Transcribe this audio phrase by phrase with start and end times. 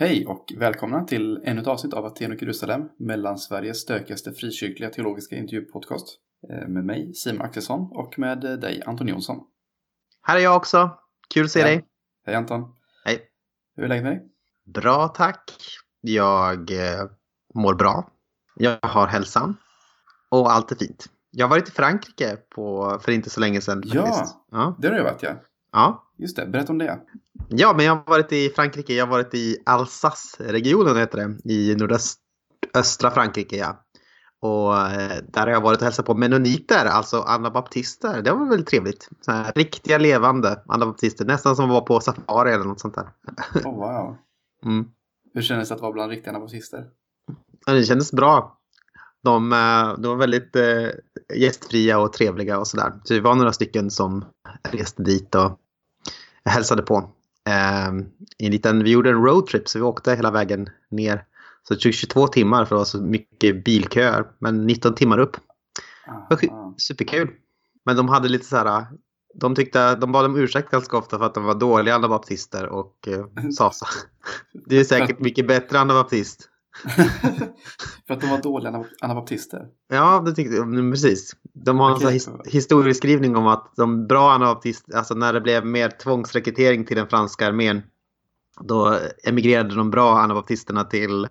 [0.00, 4.90] Hej och välkomna till ännu ett avsnitt av Aten och Jerusalem, mellan Sveriges stökigaste frikyrkliga
[4.90, 6.06] teologiska intervjupodcast.
[6.50, 9.40] Eh, Med mig Simon Axelsson och med eh, dig Anton Jonsson.
[10.22, 10.90] Här är jag också.
[11.34, 11.66] Kul att se Ja.
[11.66, 11.84] dig.
[12.26, 12.74] Hej Anton!
[13.04, 13.20] Hej.
[13.76, 14.28] Hur är läget med dig?
[14.64, 15.50] Bra, tack.
[16.00, 17.04] Jag eh,
[17.54, 18.10] mår bra.
[18.56, 19.56] Jag har hälsan.
[20.28, 21.06] Och allt är fint.
[21.30, 23.82] Jag har varit i Frankrike på, för inte så länge sedan.
[23.84, 24.24] Ja.
[24.50, 24.76] Ja.
[24.78, 25.36] Det har du varit ja.
[25.72, 26.04] Ja.
[26.16, 27.00] Just det, berätta om det.
[27.48, 28.94] Ja, men jag har varit i Frankrike.
[28.94, 31.52] Jag har varit i Alsace-regionen heter det.
[31.52, 33.84] I nordöstra Frankrike, ja.
[34.40, 38.22] Och eh, där har jag varit och hälsat på mennoniter, alltså anabaptister.
[38.22, 39.08] Det var väldigt trevligt.
[39.20, 41.24] Så här, riktiga levande anabaptister.
[41.24, 43.08] Nästan som att vara på safari eller något sånt där.
[43.64, 44.16] Oh, wow.
[44.64, 44.88] Mm.
[45.34, 46.86] Hur kändes det att vara bland riktiga anabaptister?
[47.66, 48.58] Ja, det kändes bra.
[49.24, 50.88] De, eh, de var väldigt eh,
[51.36, 52.92] gästfria och trevliga och sådär.
[53.04, 54.24] Så vi var några stycken som
[54.62, 55.60] reste dit och
[56.48, 57.10] hälsade på.
[57.48, 61.24] Eh, liten, vi gjorde en roadtrip så vi åkte hela vägen ner.
[61.68, 64.26] Så det tog 22 timmar för det var så mycket bilköer.
[64.38, 65.36] Men 19 timmar upp.
[66.76, 67.30] Superkul.
[67.84, 68.86] Men de hade lite så här.
[69.34, 73.08] De tyckte, de bad om ursäkt ganska ofta för att de var dåliga anabaptister och
[73.08, 73.86] eh, sa så.
[74.52, 76.48] Du är säkert mycket bättre anabaptist.
[78.06, 79.66] För att de var dåliga anab- anabaptister.
[79.88, 81.36] Ja, det tyckte Precis.
[81.52, 82.20] De har en Okej.
[82.20, 86.96] sån his historieskrivning om att de bra anabaptister, alltså när det blev mer tvångsrekrytering till
[86.96, 87.82] den franska armén,
[88.60, 91.28] då emigrerade de bra anabaptisterna till,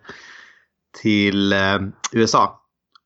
[1.01, 1.79] till eh,
[2.11, 2.61] USA.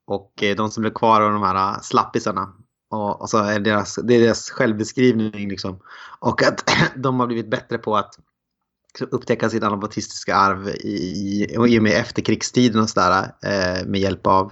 [0.07, 2.53] Och eh, de som blev kvar var de här eh, slappisarna.
[2.89, 5.79] Och, och så är deras, det är deras självbeskrivning liksom.
[6.19, 8.15] Och att de har blivit bättre på att
[9.11, 14.51] upptäcka sitt anabaptistiska arv i, i, och med efterkrigstiden och sådär eh, med hjälp av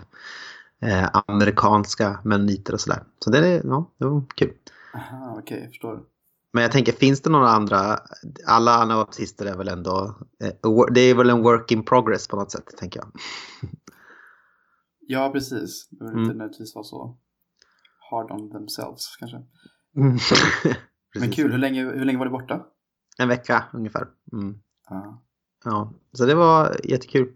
[0.82, 3.04] eh, amerikanska mennoniter och sådär.
[3.20, 4.54] Så det är ja, det var kul.
[4.95, 6.00] Aha, okej, jag förstår.
[6.54, 8.00] Men jag tänker, finns det några andra?
[8.48, 12.52] Alla anabaptister är väl ändå, eh, det är väl en work in progress på något
[12.52, 13.12] sätt, tänker jag.
[15.00, 15.88] Ja, precis.
[15.90, 16.38] Det behöver inte Mm.
[16.38, 17.17] nödvändigvis vara så
[18.12, 19.38] hard on themselves kanske.
[21.14, 21.20] Precis.
[21.20, 22.66] Men kul, hur länge, hur länge var du borta?
[23.19, 24.07] En vecka ungefär.
[24.33, 24.55] Mm.
[24.89, 25.21] Ja.
[25.65, 27.31] Ja, så det var jättekul.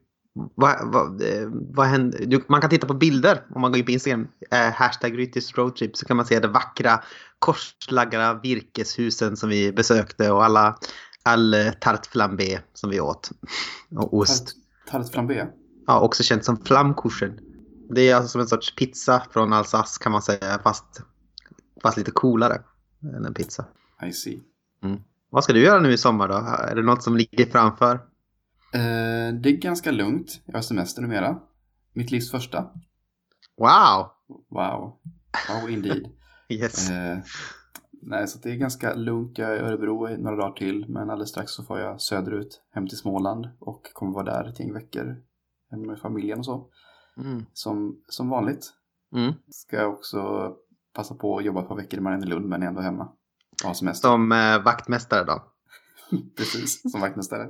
[0.56, 2.26] Vad, vad, eh, vad hände?
[2.26, 4.28] Du, man kan titta på bilder om man går in på Instagram.
[4.52, 7.04] Eh, hashtag Ryttis roadtrip så kan man se de vackra
[7.40, 10.78] korslagda virkeshusen som vi besökte och alla
[11.24, 13.32] all eh, tarte flambé som vi åt.
[13.96, 14.46] Och ost.
[14.46, 15.48] Tart- Tart flambé.
[15.88, 17.40] Ja, också känt som flammkuchen.
[17.90, 21.02] Det är alltså som en sorts pizza från Alsace kan man säga fast,
[21.84, 22.62] fast lite coolare
[23.18, 23.66] än en pizza.
[24.08, 24.40] I see.
[25.34, 26.34] Vad ska du göra nu i sommar då?
[26.70, 27.96] Är det något som ligger framför?
[28.74, 30.42] Eh, det är ganska lugnt.
[30.46, 31.40] Jag har semester numera.
[31.94, 32.72] Mitt livs första.
[33.58, 34.10] Wow!
[34.50, 34.98] Wow.
[35.50, 36.10] Wow indeed.
[36.50, 36.90] Yes.
[36.90, 37.18] Eh,
[38.02, 39.38] nej, så det är ganska lugnt.
[39.38, 40.86] Jag är i Örebro i några dagar till.
[40.90, 43.50] Men alldeles strax så får jag söderut hem till Småland.
[43.60, 45.16] Och kommer vara där ett gäng veckor.
[45.72, 46.70] Hemma med familjen och så.
[47.18, 47.46] Mm.
[47.54, 48.74] Som, som vanligt.
[49.16, 49.34] Mm.
[49.50, 50.52] Ska jag också
[50.94, 53.12] passa på att jobba ett par veckor i Mariannelund men är ändå hemma.
[53.76, 54.08] Semester.
[54.08, 55.44] Som eh, vaktmästare då.
[56.38, 57.50] Precis, som vaktmästare.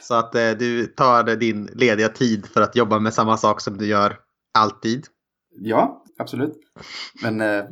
[0.00, 3.78] Så att eh, du tar din lediga tid för att jobba med samma sak som
[3.78, 4.18] du gör
[4.58, 5.06] alltid.
[5.60, 6.52] Ja, absolut.
[7.22, 7.64] Men eh,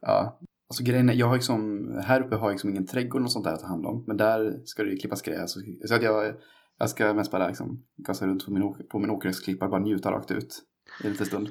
[0.00, 3.32] ja, alltså grejen är, jag har liksom, här uppe har jag liksom ingen trädgård och
[3.32, 4.04] sånt där att ta hand om.
[4.06, 5.56] Men där ska det ju klippas gräs.
[5.56, 6.34] Och, så att jag,
[6.78, 10.12] jag ska mest bara liksom gasa runt på min, på min åkerhästklippa och bara njuta
[10.12, 10.62] rakt ut
[11.02, 11.48] i en liten stund.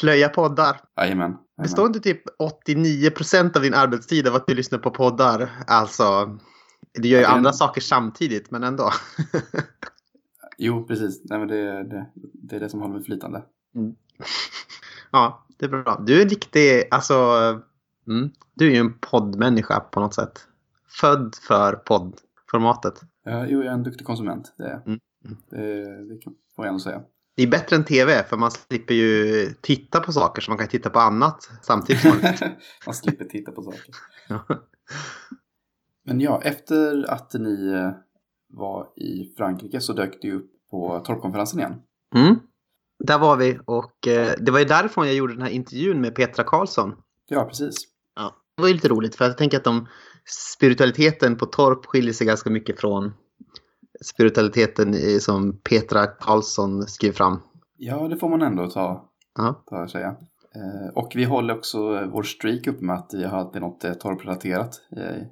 [0.00, 0.80] Plöja poddar.
[0.96, 1.36] Jajamän.
[1.62, 5.50] Består inte typ 89% av din arbetstid av att du lyssnar på poddar?
[5.66, 6.38] Alltså,
[6.94, 8.90] du gör ju det är en- andra saker samtidigt, men ändå.
[10.60, 11.20] Jo, precis.
[11.24, 13.42] Nej, men det, det, det är det som håller mig flytande.
[15.10, 16.02] ja, det är bra.
[16.06, 17.14] Du är en riktig, alltså,
[18.06, 20.46] mm, du är ju en poddmänniska på något sätt.
[21.00, 23.00] Född för poddformatet.
[23.24, 24.54] Ja, jo, jag är en duktig konsument.
[24.58, 24.86] Det är jag.
[24.86, 25.36] Mm, mm.
[25.50, 27.02] Det, det kan, får jag ändå säga.
[27.38, 30.68] Det är bättre än tv, för man slipper ju titta på saker så man kan
[30.68, 32.34] titta på annat samtidigt som man...
[32.86, 33.94] Man slipper titta på saker.
[36.04, 37.90] Men ja, efter att ni eh,
[38.48, 41.74] var i Frankrike så dök det upp på torpkonferensen igen.
[42.14, 42.36] Mm.
[43.04, 46.14] Där var vi och eh, det var ju därifrån jag gjorde den här intervjun med
[46.14, 46.94] Petra Karlsson.
[47.28, 47.76] Ja, precis.
[48.16, 48.36] Ja.
[48.56, 49.88] Det var ju lite roligt för jag tänker att de,
[50.54, 53.12] spiritualiteten på Torp skiljer sig ganska mycket från
[54.04, 57.40] spiritualiteten i, som Petra Karlsson skrev fram.
[57.76, 59.04] Ja, det får man ändå ta,
[59.38, 59.62] Ja.
[59.66, 60.08] ta och säga.
[60.54, 63.92] Eh, och vi håller också vår streak uppe med att vi har alltid något eh,
[63.92, 65.22] torprelaterat eh,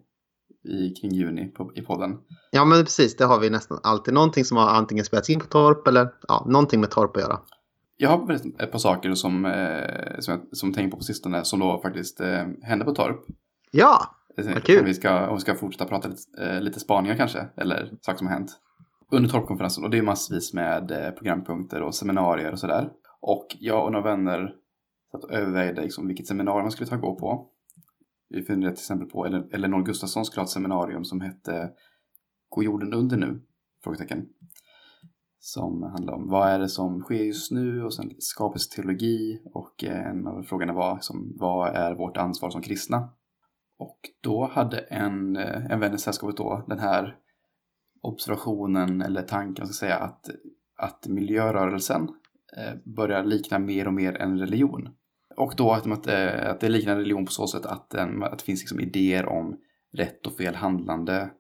[0.73, 2.19] i, kring juni på, i podden.
[2.51, 3.17] ja, men precis.
[3.17, 4.15] Det har vi nästan alltid.
[4.15, 7.39] Någonting som har antingen spelats in på Torp eller ja, någonting med Torp att göra.
[7.97, 9.53] Jag har ett par saker som,
[10.19, 13.25] som jag som tänkt på på sistone som då faktiskt eh, hände på Torp.
[13.71, 17.91] Ja, Vad vi ska, om vi ska fortsätta prata lite, eh, lite spaningar kanske, eller
[18.01, 18.61] saker som har hänt.
[19.11, 22.91] under torpkonferensen och det är massvis med eh, programpunkter och seminarier och sådär.
[23.21, 24.55] Och jag och några vänner
[25.13, 27.49] satt och övervägde liksom vilket seminarium man skulle ta och gå på.
[28.29, 31.71] Vi funderade till exempel på Elinor Gustafsson skulle ha ett seminarium som hette
[32.49, 33.43] Går jorden under nu?
[33.85, 34.27] Frågetecken.
[35.39, 40.27] Som handlar om vad är det som sker just nu och sen skapelseteologi och en
[40.27, 43.09] av frågorna var liksom, vad är vårt ansvar som kristna?
[43.79, 47.17] Och då hade en, eh, en vän i sällskapet då den här
[48.03, 50.31] observationen eller tanken, ska säga, att,
[50.77, 52.09] att miljörörelsen
[52.57, 54.89] eh, börjar likna mer och mer en religion.
[55.37, 56.07] Och då att, att,
[56.47, 59.57] att det liknar en religion på så sätt att, att det finns liksom idéer om
[59.93, 61.31] rätt och fel handlande.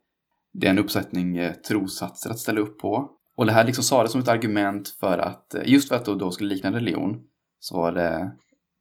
[0.52, 3.10] Det är en uppsättning eh, trossatser att ställa upp på.
[3.36, 6.30] Och det här liksom sades som ett argument för att, just för att det då
[6.30, 7.22] skulle likna en religion,
[7.58, 8.32] så var det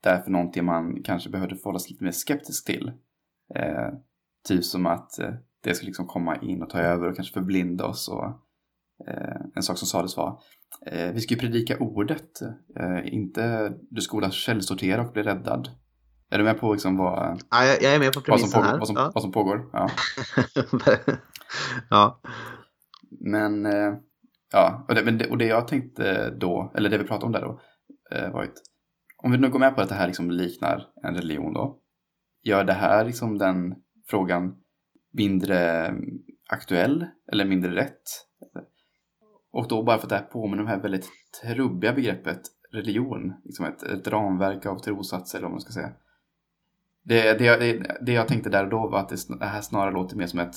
[0.03, 2.91] därför någonting man kanske behövde förhålla sig lite mer skeptisk till.
[3.55, 3.89] Eh,
[4.47, 5.33] typ som att eh,
[5.63, 8.07] det skulle liksom komma in och ta över och kanske förblinda oss.
[8.09, 8.25] Och,
[9.07, 10.39] eh, en sak som sades var
[10.85, 12.41] eh, vi ska ju predika ordet,
[12.79, 15.69] eh, inte du skola källsortera och bli räddad.
[16.29, 18.77] Är du med på liksom vad, ja, jag är med på vad, som pågår, här.
[18.77, 19.11] vad, som, Ja.
[19.13, 19.69] vad som pågår?
[19.73, 19.89] Ja.
[21.89, 22.21] ja.
[23.19, 23.93] Men, eh,
[24.51, 27.61] ja, och det, och det jag tänkte då, eller det vi pratade om där då,
[28.33, 28.53] var att
[29.23, 31.79] om vi nu går med på att det här liksom liknar en religion då,
[32.45, 33.75] gör det här liksom den
[34.07, 34.55] frågan
[35.11, 35.91] mindre
[36.49, 38.03] aktuell eller mindre rätt?
[39.51, 41.09] Och då bara för att det här påminner om det här väldigt
[41.43, 45.91] trubbiga begreppet religion, liksom ett, ett ramverk av trossatser eller vad man ska säga.
[47.03, 49.93] Det, det, det, det jag tänkte där och då var att det, det här snarare
[49.93, 50.55] låter mer som ett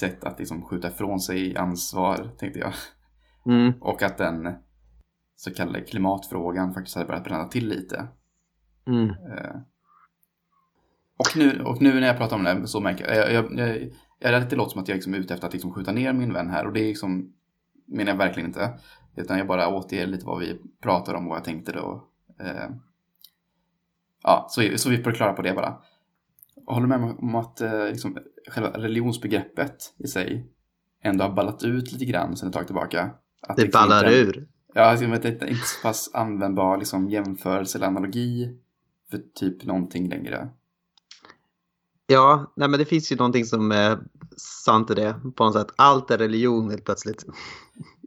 [0.00, 2.72] sätt att liksom skjuta ifrån sig ansvar, tänkte jag.
[3.46, 3.72] Mm.
[3.80, 4.54] Och att den
[5.36, 8.08] så kallade klimatfrågan faktiskt hade börjat bränna till lite.
[8.86, 9.14] Mm.
[11.16, 13.90] Och nu, och nu när jag pratar om det så märker jag, jag, jag, jag,
[14.18, 16.12] jag är det låter som att jag liksom är ute efter att liksom skjuta ner
[16.12, 17.32] min vän här och det är liksom,
[17.86, 18.78] menar jag verkligen inte.
[19.16, 22.08] Utan jag bara återger lite vad vi pratar om och vad jag tänkte då.
[22.40, 22.70] Eh,
[24.22, 25.76] ja, så, så vi får klara på det bara.
[26.66, 28.18] Håller med om att eh, liksom,
[28.48, 30.46] själva religionsbegreppet i sig
[31.02, 33.10] ändå har ballat ut lite grann sedan ett tag tillbaka.
[33.42, 34.48] Att Det liksom ballar inte- ur.
[34.74, 38.58] Ja, alltså, det är inte så pass användbar liksom, jämförelse eller analogi
[39.10, 40.48] för typ någonting längre.
[42.06, 43.98] Ja, nej men det finns ju någonting som är
[44.36, 45.66] sant i det på något sätt.
[45.76, 47.24] Allt är religion helt plötsligt.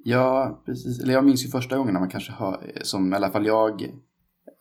[0.03, 0.99] Ja, precis.
[0.99, 3.81] Eller jag minns ju första gången när man kanske hör, som i alla fall jag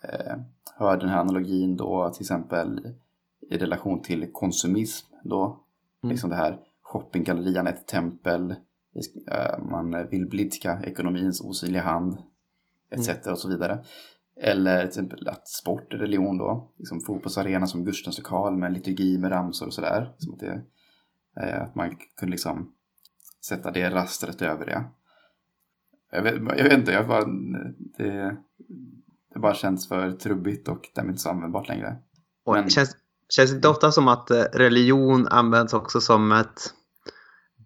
[0.02, 0.36] eh,
[0.76, 2.80] hör den här analogin då till exempel
[3.50, 5.44] i relation till konsumism då.
[6.02, 6.12] Mm.
[6.12, 8.50] Liksom det här shoppinggallerian ett tempel.
[9.30, 12.18] eh, Man vill blidka ekonomins osynliga hand.
[12.90, 13.26] Etc.
[13.26, 13.84] och så vidare.
[14.40, 16.70] Eller till exempel att sport är religion då.
[16.78, 20.14] Liksom fotbollsarena som gudstjänstlokal med liturgi med ramsor och sådär.
[20.18, 20.62] Som att, det,
[21.40, 22.72] eh, att man kunde liksom
[23.44, 24.84] sätta det rastret över det.
[26.10, 27.24] Jag vet, jag vet inte, jag bara,
[27.98, 28.36] det,
[29.34, 31.96] det bara känns för trubbigt och därmed inte så användbart längre.
[32.46, 32.96] Men- känns,
[33.28, 36.74] känns det inte ofta som att eh, religion används också som ett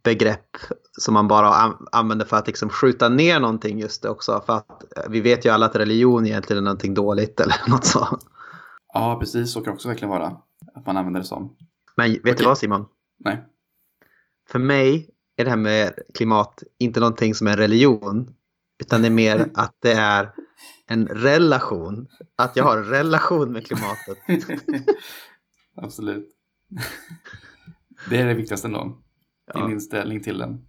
[0.02, 0.56] begrepp
[0.99, 4.43] som man bara an- använder för att liksom skjuta ner någonting just det också.
[4.47, 7.85] För att eh, vi vet ju alla att religion egentligen är någonting dåligt eller något
[7.85, 8.19] så.
[8.93, 10.37] Ja, precis, så kan det också verkligen vara.
[10.75, 11.56] Att man använder det som.
[11.97, 12.35] Men vet Okej.
[12.38, 12.87] du vad Simon?
[13.19, 13.44] Nej.
[14.49, 18.35] För mig är det här med klimat inte någonting som är religion.
[18.81, 20.30] Utan det är mer att det är
[20.87, 22.09] en relation.
[22.37, 24.19] Att jag har en relation med klimatet.
[25.76, 26.28] Absolut.
[28.11, 28.99] det är det viktigaste ändå.
[29.54, 29.71] Din Ja.
[29.71, 30.64] inställning till den.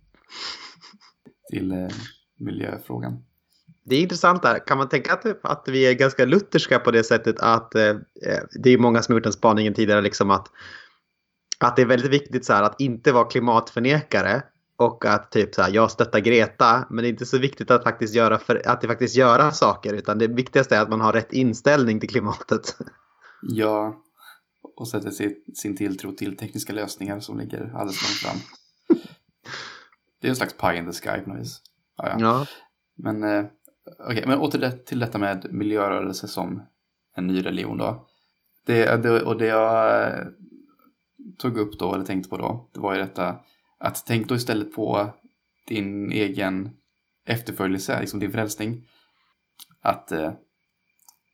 [1.51, 1.87] Till eh,
[2.39, 3.23] miljöfrågan.
[3.85, 4.67] Det är intressant där.
[4.67, 7.95] Kan man tänka att, att vi är ganska lutherska på det sättet att eh,
[8.63, 10.47] det är många som har gjort den spaningen tidigare liksom att,
[11.59, 14.43] att det är väldigt viktigt så här, att inte vara klimatförnekare
[14.77, 17.83] och att typ så här, jag stöttar Greta men det är inte så viktigt att
[17.83, 21.13] faktiskt göra, för, att det faktiskt göra saker utan det viktigaste är att man har
[21.13, 22.77] rätt inställning till klimatet.
[23.41, 23.95] Ja,
[24.75, 28.37] och sätter sin, sin tilltro till tekniska lösningar som ligger alldeles långt fram.
[30.21, 31.61] Det är en slags pie in the sky på något vis.
[31.97, 32.15] Ja, ja.
[32.19, 32.45] Ja.
[32.95, 33.45] Men, eh,
[34.09, 36.63] okej, men åter det, till detta med miljörörelse som
[37.15, 38.07] en ny religion då.
[38.65, 40.25] Det, det, och det jag eh,
[41.37, 43.39] tog upp då, eller tänkte på då, det var ju detta
[43.77, 45.09] att tänk då istället på
[45.67, 46.69] din egen
[47.25, 48.87] efterföljelse, liksom din frälsning.
[49.81, 50.31] Att eh,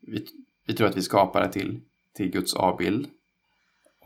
[0.02, 0.26] vi,
[0.68, 1.82] vi tror att vi skapar till,
[2.14, 3.10] till Guds avbild.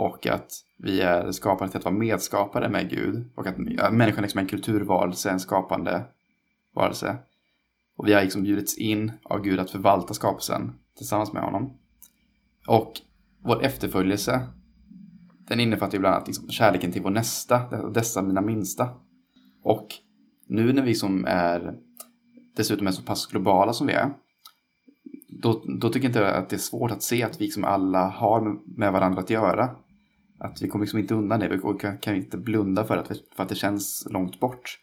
[0.01, 3.31] Och att vi är skapade till att vara medskapare med Gud.
[3.35, 6.03] Och att äh, människan liksom är en kulturvarelse, en skapande
[6.75, 7.17] varelse.
[7.97, 11.77] Och vi har liksom bjudits in av Gud att förvalta skapelsen tillsammans med honom.
[12.67, 12.93] Och
[13.43, 14.47] vår efterföljelse,
[15.47, 18.89] den innefattar ju bland annat liksom kärleken till vår nästa, dessa mina minsta.
[19.63, 19.87] Och
[20.47, 21.75] nu när vi som är
[22.55, 24.13] dessutom är så pass globala som vi är,
[25.41, 28.07] då, då tycker inte jag att det är svårt att se att vi som alla
[28.07, 29.75] har med varandra att göra.
[30.43, 33.43] Att vi kommer liksom inte undan det, vi kan, kan inte blunda för att, för
[33.43, 34.79] att det känns långt bort.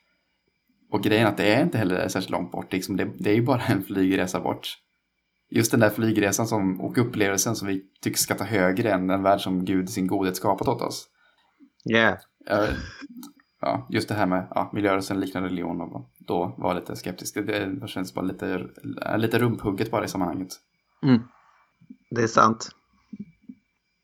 [0.91, 3.35] Och grejen är att det är inte heller särskilt långt bort, liksom det, det är
[3.35, 4.79] ju bara en flygresa bort.
[5.51, 9.23] Just den där flygresan som, och upplevelsen som vi tycker ska ta högre än den
[9.23, 11.09] värld som Gud i sin godhet skapat åt oss.
[11.93, 12.19] Yeah.
[13.61, 17.35] Ja, just det här med ja, miljörörelsen liknande religion och då var lite skeptisk.
[17.35, 18.67] Det, det känns bara lite,
[19.17, 20.49] lite rumphugget bara i sammanhanget.
[21.03, 21.21] Mm.
[22.11, 22.69] Det är sant.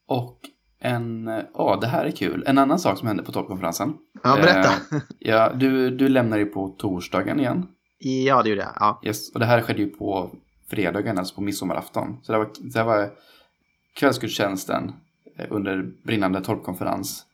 [0.07, 0.39] Och
[0.85, 2.45] en, ja det här är kul.
[2.47, 3.95] En annan sak som hände på toppkonferensen.
[4.23, 4.69] Ja, berätta.
[4.69, 7.67] Eh, ja, du, du lämnar ju på torsdagen igen.
[7.99, 8.73] Ja, det gjorde jag.
[8.81, 9.01] Ja.
[9.05, 10.31] Yes, och det här skedde ju på
[10.71, 12.19] fredagen, alltså på midsommarafton.
[12.23, 13.11] Så det var, det var
[13.97, 14.93] kvällsgudstjänsten
[15.49, 17.25] under brinnande torpkonferens.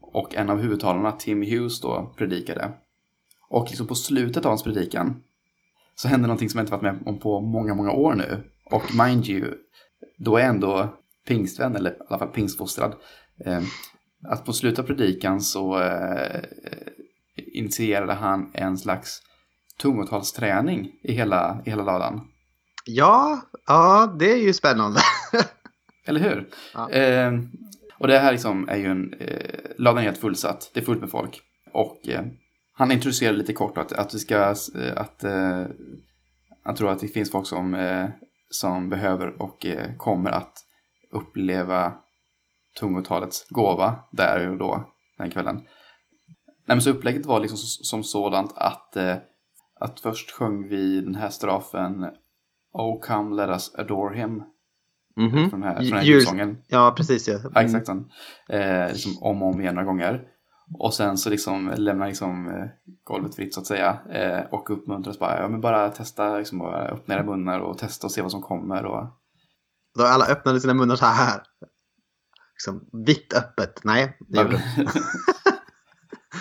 [0.00, 2.72] Och en av huvudtalarna, Tim Hughes, då predikade.
[3.48, 5.22] Och liksom på slutet av hans predikan
[5.94, 8.42] så hände någonting som jag inte varit med om på många, många år nu.
[8.70, 9.54] Och mind you,
[10.18, 10.94] då är ändå
[11.28, 12.94] pingstvän, eller i alla fall pingstfostrad.
[13.44, 13.62] Eh,
[14.28, 16.40] att på slutet av predikan så eh,
[17.54, 19.22] initierade han en slags
[19.80, 22.20] tungotalsträning i hela, i hela ladan.
[22.84, 25.00] Ja, ja, det är ju spännande.
[26.06, 26.48] Eller hur?
[26.74, 26.90] Ja.
[26.90, 27.32] Eh,
[27.98, 31.00] och det här liksom är ju en, eh, ladan är helt fullsatt, det är fullt
[31.00, 31.40] med folk.
[31.72, 32.24] Och eh,
[32.72, 34.54] han introducerar lite kort att, att vi ska,
[34.96, 35.66] att eh,
[36.64, 37.76] han tror att det finns folk som,
[38.50, 39.66] som behöver och
[39.96, 40.67] kommer att
[41.10, 41.92] uppleva
[42.78, 45.56] tungotalets gåva där och då, den kvällen.
[45.56, 49.16] Nej, men så upplägget var liksom som sådant att, eh,
[49.80, 52.10] att först sjöng vi den här strafen
[52.72, 54.42] Oh come let us adore him.
[55.16, 55.50] Mm -hmm.
[55.50, 56.62] Från den här, från den här sången.
[56.66, 57.28] Ja, precis.
[57.28, 57.34] Ja.
[57.34, 57.52] Mm.
[57.54, 57.88] ja exakt.
[58.48, 60.22] Eh, liksom om och om igen några gånger.
[60.78, 62.66] Och sen så liksom lämnar liksom eh,
[63.04, 63.98] golvet fritt så att säga.
[64.10, 68.06] Eh, och uppmuntras bara, ja men bara testa, liksom bara öppna era munnar och testa
[68.06, 68.84] och se vad som kommer.
[68.84, 69.06] Och...
[69.94, 71.42] Då alla öppnade sina munnar så här.
[72.54, 73.80] Liksom vitt öppet.
[73.84, 74.62] Nej, det gjorde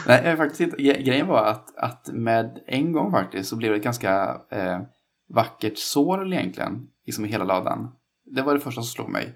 [0.07, 0.77] Nej, faktiskt inte.
[0.77, 4.81] Grejen var att, att med en gång faktiskt så blev det ett ganska eh,
[5.29, 6.87] vackert sår egentligen.
[7.05, 7.91] Liksom i hela ladan.
[8.25, 9.35] Det var det första som slog mig.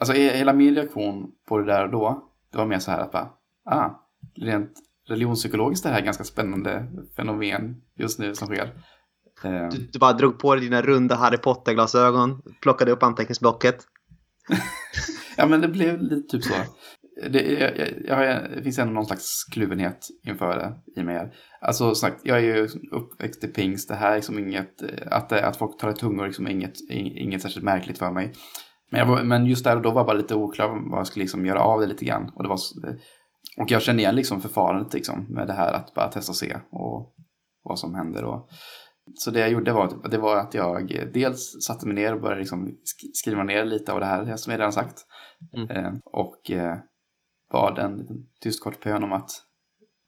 [0.00, 2.30] Alltså hela min reaktion på det där och då.
[2.52, 3.30] Det var mer så här att bara,
[3.64, 3.90] ah,
[4.36, 4.72] rent
[5.08, 6.86] religionspsykologiskt är det här ganska spännande
[7.16, 8.74] fenomen just nu som sker.
[9.44, 9.68] Eh.
[9.68, 13.76] Du, du bara drog på dig dina runda Harry Potter-glasögon, plockade upp anteckningsblocket.
[15.36, 16.54] ja, men det blev lite typ så.
[17.30, 21.32] Det, jag, jag, jag, det finns ändå någon slags kluvenhet inför det i mig.
[21.60, 23.88] Alltså sagt, jag är ju uppväxt i pingst.
[23.88, 27.64] Det här är liksom inget, att, att folk talar tungor är liksom inget, inget särskilt
[27.64, 28.32] märkligt för mig.
[28.90, 31.22] Men, var, men just där och då var jag bara lite oklar vad jag skulle
[31.22, 32.32] liksom göra av det lite grann.
[32.34, 32.58] Och, det var,
[33.58, 36.56] och jag kände igen liksom förfarandet liksom med det här att bara testa och se
[36.70, 37.14] och
[37.62, 38.24] vad som händer.
[38.24, 38.48] Och,
[39.14, 42.40] så det jag gjorde var, det var att jag dels satte mig ner och började
[42.40, 42.76] liksom
[43.14, 45.06] skriva ner lite av det här som jag redan sagt.
[45.56, 45.70] Mm.
[45.70, 46.76] Eh, och eh,
[47.52, 49.30] bad en liten tyst kort bön om att,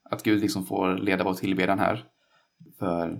[0.09, 2.05] att Gud liksom får leda vår tillbedjan här.
[2.79, 3.19] För,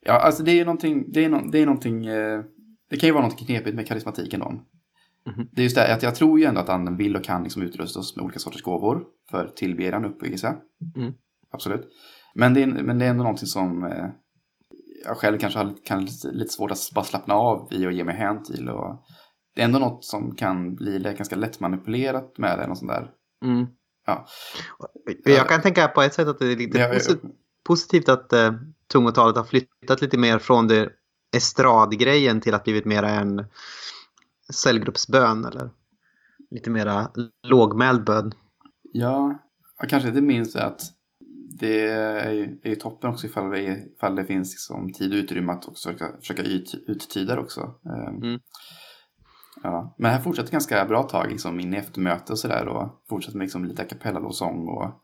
[0.00, 2.42] ja alltså det är någonting, det är, no, det är någonting, eh,
[2.90, 4.46] det kan ju vara någonting knepigt med karismatiken då.
[4.46, 5.48] Mm.
[5.52, 7.62] Det är just det att jag tror ju ändå att anden vill och kan liksom
[7.62, 10.56] utrusta oss med olika sorters gåvor för tillbedjan och uppbyggelse.
[10.96, 11.12] Mm.
[11.50, 11.88] Absolut.
[12.34, 14.08] Men det, är, men det är ändå någonting som eh,
[15.04, 18.16] jag själv kanske har kan lite svårt att bara slappna av i och ge mig
[18.16, 18.68] hän till.
[18.68, 19.04] Och
[19.54, 22.66] det är ändå något som kan bli ganska lätt manipulerat med det.
[22.66, 23.10] Och sånt där.
[23.44, 23.66] Mm.
[24.06, 24.26] Ja.
[25.24, 27.14] Jag kan tänka på ett sätt att det är lite ja, ja,
[27.64, 28.52] positivt att uh,
[28.92, 30.90] tungotalet har flyttat lite mer från det
[31.36, 33.46] estradgrejen till att blivit mer en
[34.52, 35.70] cellgruppsbön eller
[36.50, 37.10] lite mera
[37.42, 38.34] lågmäld bön.
[38.92, 39.38] Ja,
[39.80, 40.80] jag kanske inte minns att
[41.58, 43.62] det är ju, är ju toppen också ifall det,
[43.96, 47.60] ifall det finns liksom tid och utrymme att också försöka, försöka ut, uttyda det också.
[47.86, 48.40] Ehm, mm.
[49.62, 49.94] Ja.
[49.98, 53.44] Men här fortsatte ganska bra tag liksom, in i eftermöte och sådär och fortsatte med
[53.44, 55.02] liksom, lite a cappella-lovsång och,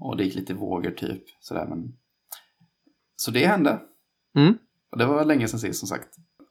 [0.00, 1.22] och det gick lite vågor typ.
[1.40, 1.96] Sådär, men...
[3.16, 3.80] Så det hände.
[4.36, 4.58] Mm.
[4.92, 6.08] Och det var länge sedan sist som sagt.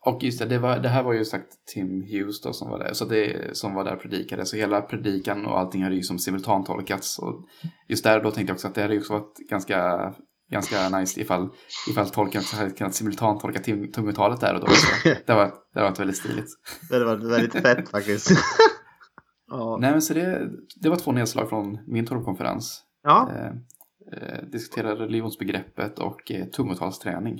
[0.10, 2.80] Och just det, det, var, det här var ju sagt Tim Hughes då som var
[2.80, 4.46] där, så det, som var där och predikade.
[4.46, 7.20] Så hela predikan och allting hade ju som simultantolkats.
[7.20, 7.48] Och
[7.88, 10.14] just där då tänkte jag också att det hade ju också varit ganska,
[10.52, 11.50] ganska nice ifall,
[11.90, 13.60] ifall tolken hade kunnat simultantolka
[13.94, 14.68] tungotalet där och då.
[14.68, 16.50] Så det, var, det var väldigt stiligt.
[16.90, 18.32] Det hade varit väldigt fett faktiskt.
[19.48, 19.78] ja.
[19.82, 20.50] Nej men så det,
[20.82, 22.84] det var två nedslag från min torpkonferens.
[23.04, 23.32] Ja.
[23.36, 23.52] Eh,
[24.14, 27.40] eh, diskutera religionsbegreppet och eh, tungotalsträning.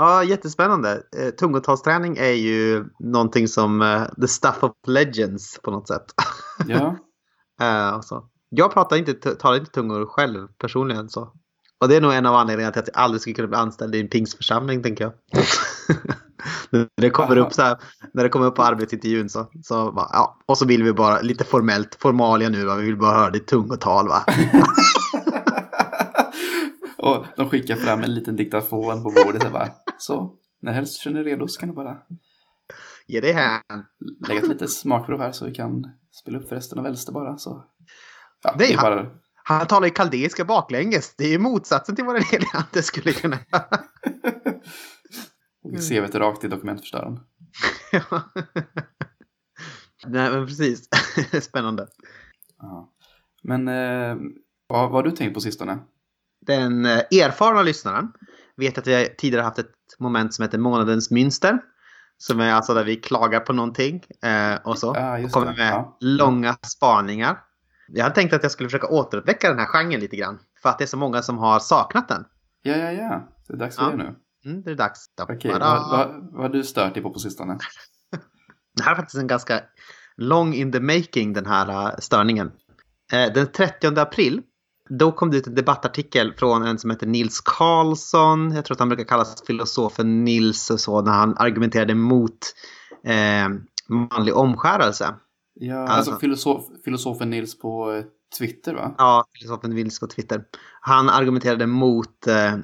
[0.00, 1.02] Ja, jättespännande.
[1.16, 6.04] Eh, tungotalsträning är ju någonting som uh, the stuff of legends på något sätt.
[6.66, 6.96] Ja.
[7.94, 8.24] uh, så.
[8.48, 11.32] Jag pratar inte, talar inte tungor själv personligen så.
[11.80, 13.94] Och det är nog en av anledningarna till att jag aldrig skulle kunna bli anställd
[13.94, 15.12] i en pingstförsamling, tänker jag.
[16.70, 17.78] när, det kommer upp så här,
[18.12, 20.38] när det kommer upp på arbetsintervjun så, så bara, ja.
[20.46, 22.74] Och så vill vi bara lite formellt, formalia nu, va?
[22.74, 24.24] vi vill bara höra ditt tungotal va.
[26.98, 29.68] och de skickar fram en liten diktafon på bordet och bara,
[30.02, 31.98] så, när helst känner redo så kan du bara
[33.06, 33.60] Ge det här.
[34.28, 37.38] lägga till lite smakprov här så vi kan spela upp för resten av Elster bara.
[37.38, 37.64] Så.
[38.42, 39.10] Ja, Nej, det är bara...
[39.44, 41.14] Han talar ju kaldeiska baklänges.
[41.16, 43.78] Det är ju motsatsen till vad den helige ande skulle kunna göra.
[45.62, 47.20] Vi ser vet rakt i dokumentförstöraren.
[47.92, 48.02] Ja.
[50.06, 50.88] Nej, men precis.
[51.42, 51.86] Spännande.
[52.58, 52.92] Ja.
[53.42, 54.16] Men eh,
[54.66, 55.78] vad, vad har du tänkt på sistone?
[56.46, 58.12] Den eh, erfarna lyssnaren
[58.56, 61.58] vet att vi tidigare haft ett moment som heter månadens mönster.
[62.18, 64.92] Som är alltså där vi klagar på någonting eh, och så.
[64.96, 65.96] Ja, och kommer med Ja.
[66.00, 67.38] långa spaningar.
[67.88, 70.38] Jag hade tänkt att jag skulle försöka återuppväcka den här genren lite grann.
[70.62, 72.24] För att det är så många som har saknat den.
[72.62, 73.28] Ja, ja, ja.
[73.48, 73.90] Det är dags för Ja.
[73.90, 74.14] det nu.
[74.44, 75.06] Mm, det är dags.
[75.22, 77.58] Okej, vad, vad, vad har du stört dig på på sistone?
[78.76, 79.60] Det här är faktiskt en ganska
[80.16, 82.52] long in the making den här uh, störningen.
[83.12, 84.42] Eh, den 30 april
[84.98, 88.52] då kom det ut en debattartikel från en som heter Nils Karlsson.
[88.54, 92.38] Jag tror att han brukar kallas filosofen Nils och så när han argumenterade mot
[93.04, 93.48] eh,
[93.88, 95.14] manlig omskärelse.
[95.54, 98.04] Ja, Alltså- alltså filosof, filosofen Nils på eh,
[98.38, 98.94] Twitter va?
[98.98, 100.44] Ja, filosofen Nils på Twitter.
[100.80, 102.54] Han argumenterade mot eh,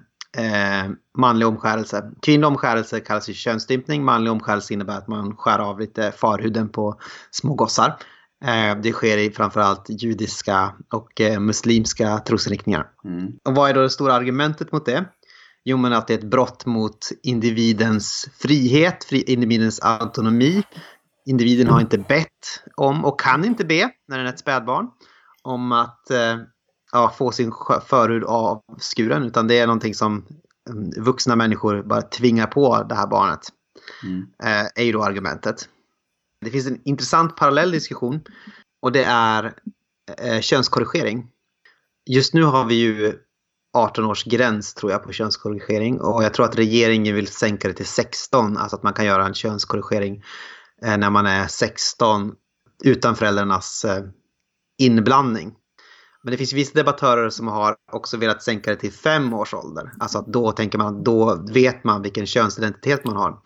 [0.44, 2.12] eh, manlig omskärelse.
[2.22, 4.04] Kvinnlig omskärelse kallas ju könsstympning.
[4.04, 6.98] Manlig omskärelse innebär att man skär av lite farhuden på
[7.30, 7.96] små gossar.
[8.46, 12.86] Eh, det sker i framförallt judiska och eh, muslimska trosriktningar.
[13.04, 13.32] Mm.
[13.44, 15.04] Och vad är då det stora argumentet mot det?
[15.64, 20.62] Jo, men att det är ett brott mot individens frihet, fri, individens autonomi.
[21.26, 24.88] Individen har inte bett om och kan inte be när den är ett spädbarn
[25.42, 26.36] om att eh,
[26.92, 27.52] ja, få sin
[27.86, 30.26] förhud avskuren utan det är någonting som
[30.70, 33.40] mm, vuxna människor bara tvingar på det här barnet.
[34.02, 34.26] Mm.
[34.74, 35.68] Är ju då argumentet.
[36.46, 38.20] Det finns en intressant parallell diskussion
[38.82, 39.54] och det är
[40.18, 41.26] eh, könskorrigering.
[42.10, 43.14] Just nu har vi ju
[43.76, 47.74] 18 års gräns tror jag på könskorrigering och jag tror att regeringen vill sänka det
[47.74, 50.22] till 16, alltså att man kan göra en könskorrigering
[50.82, 52.34] eh, när man är 16
[52.84, 54.04] utan föräldrarnas eh,
[54.78, 55.54] inblandning.
[56.22, 59.92] Men det finns vissa debattörer som har också velat sänka det till fem års ålder.
[59.98, 63.38] Alltså att då tänker man, då vet man vilken könsidentitet man har.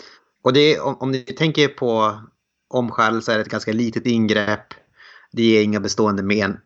[0.45, 2.21] Och det om, om ni tänker på
[2.71, 4.75] omskärelse är ett ganska litet ingrepp.
[5.33, 6.59] Det ger inga bestående men.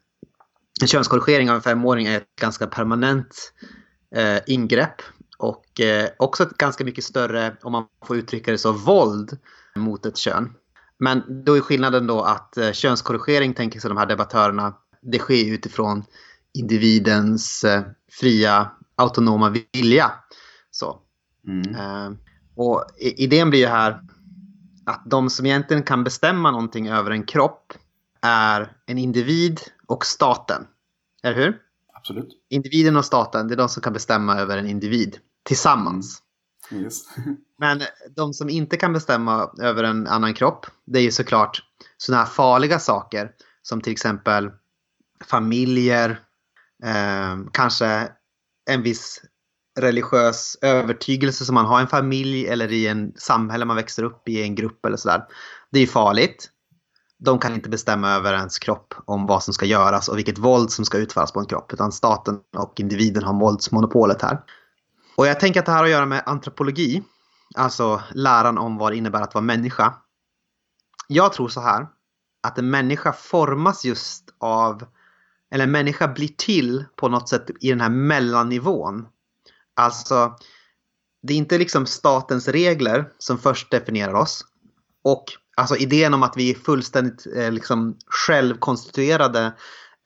[0.80, 3.52] En könskorrigering av en femåring är ett ganska permanent
[4.14, 5.02] eh, ingrepp.
[5.38, 9.38] Och eh, också ett ganska mycket större, om man får uttrycka det så, våld
[9.76, 10.54] mot ett kön.
[10.98, 15.52] Men då är skillnaden då att eh, könskorrigering, tänker sig de här debattörerna, det sker
[15.52, 16.04] utifrån
[16.54, 17.82] individens eh,
[18.20, 20.12] fria autonoma vilja.
[20.70, 21.00] Så.
[21.46, 21.74] Mm.
[21.74, 22.12] Eh,
[22.56, 24.00] och idén blir ju här
[24.86, 27.72] att de som egentligen kan bestämma någonting över en kropp
[28.20, 30.66] är en individ och staten.
[31.22, 31.58] Eller hur?
[31.92, 32.28] Absolut.
[32.50, 36.22] Individen och staten, det är de som kan bestämma över en individ tillsammans.
[36.72, 37.02] Yes.
[37.58, 37.82] Men
[38.16, 41.62] de som inte kan bestämma över en annan kropp, det är ju såklart
[41.96, 43.30] sådana här farliga saker
[43.62, 44.50] som till exempel
[45.24, 46.10] familjer,
[46.84, 48.08] eh, kanske
[48.70, 49.22] en viss
[49.78, 54.28] religiös övertygelse som man har i en familj eller i en samhälle man växer upp
[54.28, 55.24] i, en grupp eller sådär.
[55.70, 56.50] Det är farligt.
[57.18, 60.70] De kan inte bestämma över ens kropp om vad som ska göras och vilket våld
[60.70, 61.72] som ska utföras på en kropp.
[61.72, 64.38] Utan staten och individen har våldsmonopolet här.
[65.16, 67.02] Och jag tänker att det här har att göra med antropologi.
[67.54, 69.94] Alltså läran om vad det innebär att vara människa.
[71.08, 71.86] Jag tror så här.
[72.42, 74.84] Att en människa formas just av,
[75.50, 79.06] eller en människa blir till på något sätt i den här mellannivån.
[79.76, 80.36] Alltså,
[81.22, 84.44] det är inte liksom statens regler som först definierar oss.
[85.04, 85.24] Och
[85.56, 89.52] alltså idén om att vi är fullständigt eh, liksom självkonstituerade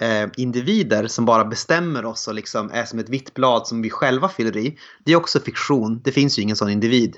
[0.02, 3.90] eh, individer som bara bestämmer oss och liksom är som ett vitt blad som vi
[3.90, 4.78] själva fyller i.
[5.04, 6.00] Det är också fiktion.
[6.04, 7.16] Det finns ju ingen sån individ.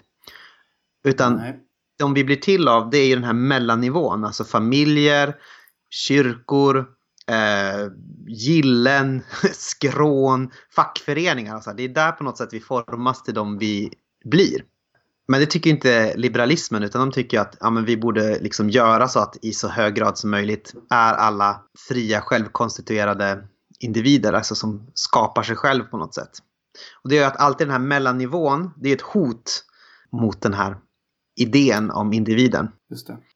[1.05, 1.59] Utan Nej.
[1.99, 4.25] de vi blir till av det är ju den här mellannivån.
[4.25, 5.37] Alltså familjer,
[5.91, 6.87] kyrkor,
[7.31, 7.91] eh,
[8.27, 11.55] gillen, skrån, fackföreningar.
[11.55, 13.93] Alltså det är där på något sätt vi formas till de vi
[14.25, 14.65] blir.
[15.29, 19.21] Men det tycker inte liberalismen utan de tycker att ja, vi borde liksom göra så
[19.21, 23.45] att i så hög grad som möjligt är alla fria självkonstituerade
[23.79, 26.31] individer, alltså som skapar sig själv på något sätt.
[27.03, 29.65] Och det gör att alltid den här mellannivån, det är ett hot
[30.13, 30.77] mot den här
[31.37, 32.69] idén om individen.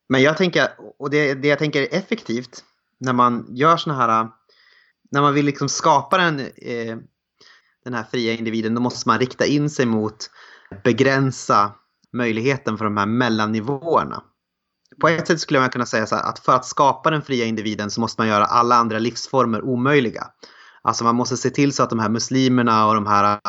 [0.09, 2.65] Men jag tänker, och det, det jag tänker är effektivt
[2.99, 4.29] när man gör såna här,
[5.11, 6.97] när man vill liksom skapa den, eh,
[7.85, 10.31] den här fria individen, då måste man rikta in sig mot
[10.85, 11.73] begränsa
[12.13, 14.23] möjligheten för de här mellannivåerna.
[15.01, 17.45] På ett sätt skulle man kunna säga så här, att för att skapa den fria
[17.45, 20.27] individen så måste man göra alla andra livsformer omöjliga.
[20.83, 23.41] Alltså man måste se till så att de här muslimerna och de här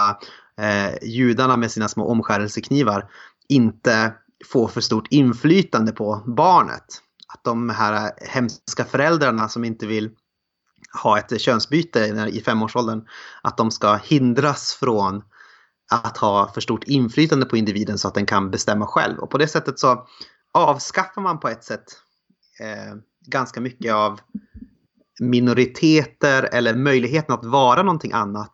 [0.58, 3.10] eh, judarna med sina små omskärelseknivar
[3.50, 4.14] inte
[4.46, 7.02] får för stort inflytande på barnet.
[7.36, 10.10] Att de här hemska föräldrarna som inte vill
[11.04, 13.08] ha ett könsbyte i femårsåldern,
[13.42, 15.24] att de ska hindras från
[15.92, 19.20] att ha för stort inflytande på individen så att den kan bestämma själv.
[19.20, 20.08] Och på det sättet så
[20.54, 21.84] avskaffar man på ett sätt
[22.60, 22.96] eh,
[23.28, 24.20] ganska mycket av
[25.20, 28.54] minoriteter eller möjligheten att vara någonting annat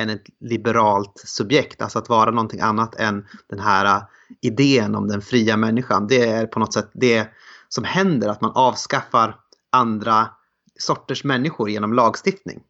[0.00, 1.82] än ett liberalt subjekt.
[1.82, 4.02] Alltså att vara någonting annat än den här eh,
[4.42, 6.06] idén om den fria människan.
[6.06, 7.28] Det är på något sätt det
[7.74, 9.36] som händer, att man avskaffar
[9.70, 10.30] andra
[10.78, 12.62] sorters människor genom lagstiftning.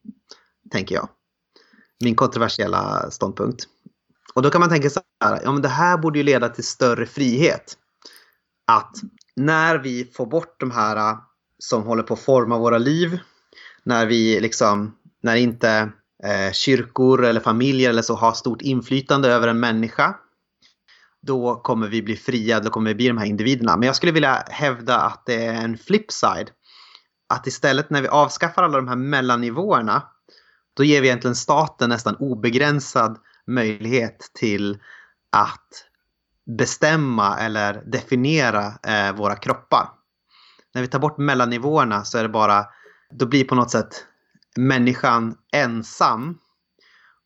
[0.70, 1.08] Tänker jag.
[2.00, 3.64] Min kontroversiella ståndpunkt.
[4.34, 6.64] Och då kan man tänka så här, ja men det här borde ju leda till
[6.64, 7.76] större frihet.
[8.66, 8.96] Att
[9.36, 11.16] när vi får bort de här
[11.58, 13.18] som håller på att forma våra liv,
[13.82, 15.92] när vi liksom, när inte
[16.24, 20.14] eh, kyrkor eller familjer eller så har stort inflytande över en människa,
[21.22, 23.76] då kommer vi bli fria, då kommer vi bli de här individerna.
[23.76, 26.50] Men jag skulle vilja hävda att det är en flipside.
[27.28, 30.02] Att istället när vi avskaffar alla de här mellannivåerna,
[30.74, 34.78] då ger vi egentligen staten nästan obegränsad möjlighet till
[35.32, 35.86] att
[36.58, 39.88] bestämma eller definiera eh, våra kroppar.
[40.74, 42.66] När vi tar bort mellannivåerna så är det bara,
[43.10, 44.04] då blir på något sätt
[44.56, 46.38] människan ensam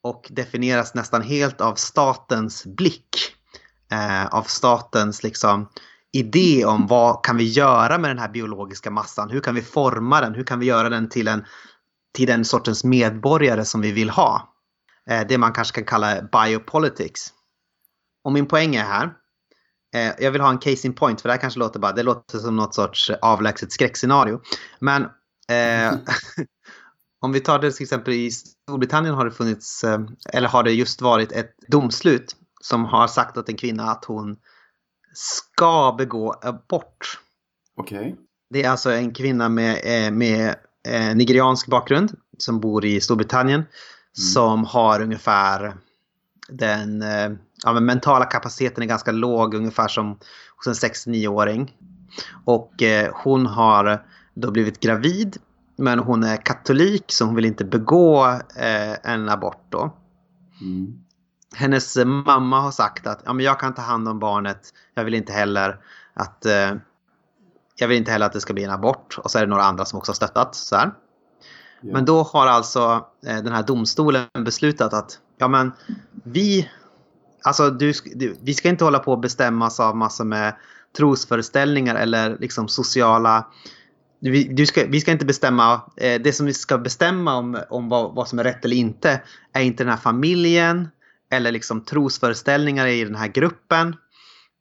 [0.02, 3.36] och definieras nästan helt av statens blick.
[3.94, 5.68] Eh, av statens liksom
[6.12, 9.30] idé om vad kan vi göra med den här biologiska massan?
[9.30, 10.34] Hur kan vi forma den?
[10.34, 11.44] Hur kan vi göra den till en
[12.14, 14.54] till den sortens medborgare som vi vill ha?
[15.10, 17.32] Eh, det man kanske kan kalla biopolitics.
[18.24, 19.12] Och min poäng är här,
[19.94, 22.02] eh, jag vill ha en case in point för det här kanske låter bara, det
[22.02, 24.40] låter som något sorts avlägset skräckscenario.
[24.78, 25.02] Men
[25.48, 25.94] eh,
[27.20, 30.00] om vi tar det till exempel i Storbritannien har det funnits, eh,
[30.32, 32.36] eller har det just varit ett domslut
[32.70, 34.36] som har sagt åt en kvinna att hon
[35.14, 37.20] ska begå abort.
[37.76, 37.98] Okej.
[37.98, 38.14] Okay.
[38.50, 40.54] Det är alltså en kvinna med, med
[41.14, 43.64] nigeriansk bakgrund som bor i Storbritannien
[44.18, 44.24] Mm.
[44.26, 45.74] som har ungefär
[46.48, 47.30] den eh,
[47.64, 50.18] ja, men mentala kapaciteten är ganska låg, ungefär som
[50.56, 51.76] hos en 69-åring.
[52.44, 55.36] Och eh, hon har då blivit gravid,
[55.76, 59.96] men hon är katolik så hon vill inte begå eh, en abort då.
[60.60, 61.03] Mm.
[61.54, 64.60] Hennes mamma har sagt att ja, men jag kan ta hand om barnet,
[64.94, 65.78] jag vill inte heller
[66.14, 66.72] att eh,
[67.76, 69.18] jag vill inte heller att det ska bli en abort.
[69.18, 70.54] Och så är det några andra som också har stöttat.
[70.54, 70.92] Så här.
[71.80, 75.72] Men då har alltså eh, den här domstolen beslutat att ja men
[76.24, 76.70] vi
[77.46, 80.54] Alltså du, du, vi ska inte hålla på och bestämmas av massor med
[80.96, 83.46] trosföreställningar eller liksom sociala
[84.20, 88.14] vi, ska, vi ska inte bestämma, eh, det som vi ska bestämma om, om vad,
[88.14, 89.20] vad, som är rätt eller inte
[89.52, 90.88] är inte den här familjen
[91.30, 93.96] eller liksom trosföreställningar i den här gruppen.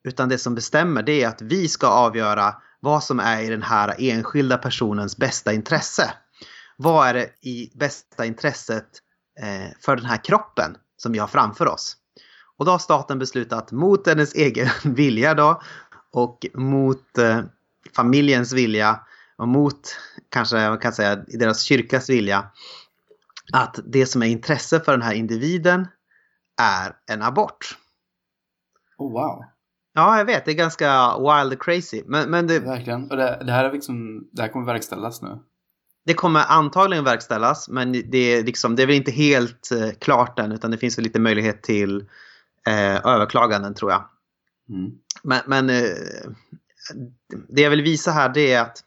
[0.04, 3.64] Utan det som bestämmer det är att vi ska avgöra vad som är i den
[3.64, 6.14] här enskilda personens bästa intresse
[6.78, 8.88] vad är det i bästa intresset
[9.40, 11.98] eh, för den här kroppen som vi har framför oss?
[12.58, 15.62] Och då har staten beslutat mot hennes egen vilja då
[16.12, 17.42] och mot eh,
[17.96, 19.00] familjens vilja
[19.38, 19.98] och mot
[20.30, 22.52] kanske man kan säga deras kyrkas vilja
[23.54, 25.88] att det som är intresse för den här individen
[26.62, 27.78] är en abort.
[28.98, 29.44] Oh, wow.
[29.94, 30.46] Ja, jag vet.
[30.46, 32.04] Det är ganska wild och crazy.
[32.06, 32.60] Men, men det...
[32.60, 33.12] Verkligen.
[33.12, 35.40] Och det, det här är liksom, det här kommer verkställas nu
[36.06, 40.40] det kommer antagligen verkställas men det är, liksom, det är väl inte helt eh, klart
[40.40, 42.06] än utan det finns väl lite möjlighet till
[42.68, 44.04] eh, överklaganden tror jag.
[44.70, 44.92] Mm.
[45.24, 45.98] Men, men eh,
[47.50, 48.84] det jag vill visa här det är att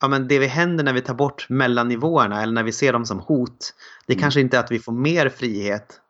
[0.00, 3.06] ja, men det vi händer när vi tar bort mellannivåerna eller när vi ser dem
[3.06, 3.74] som hot.
[4.06, 4.22] Det är mm.
[4.22, 6.00] kanske inte är att vi får mer frihet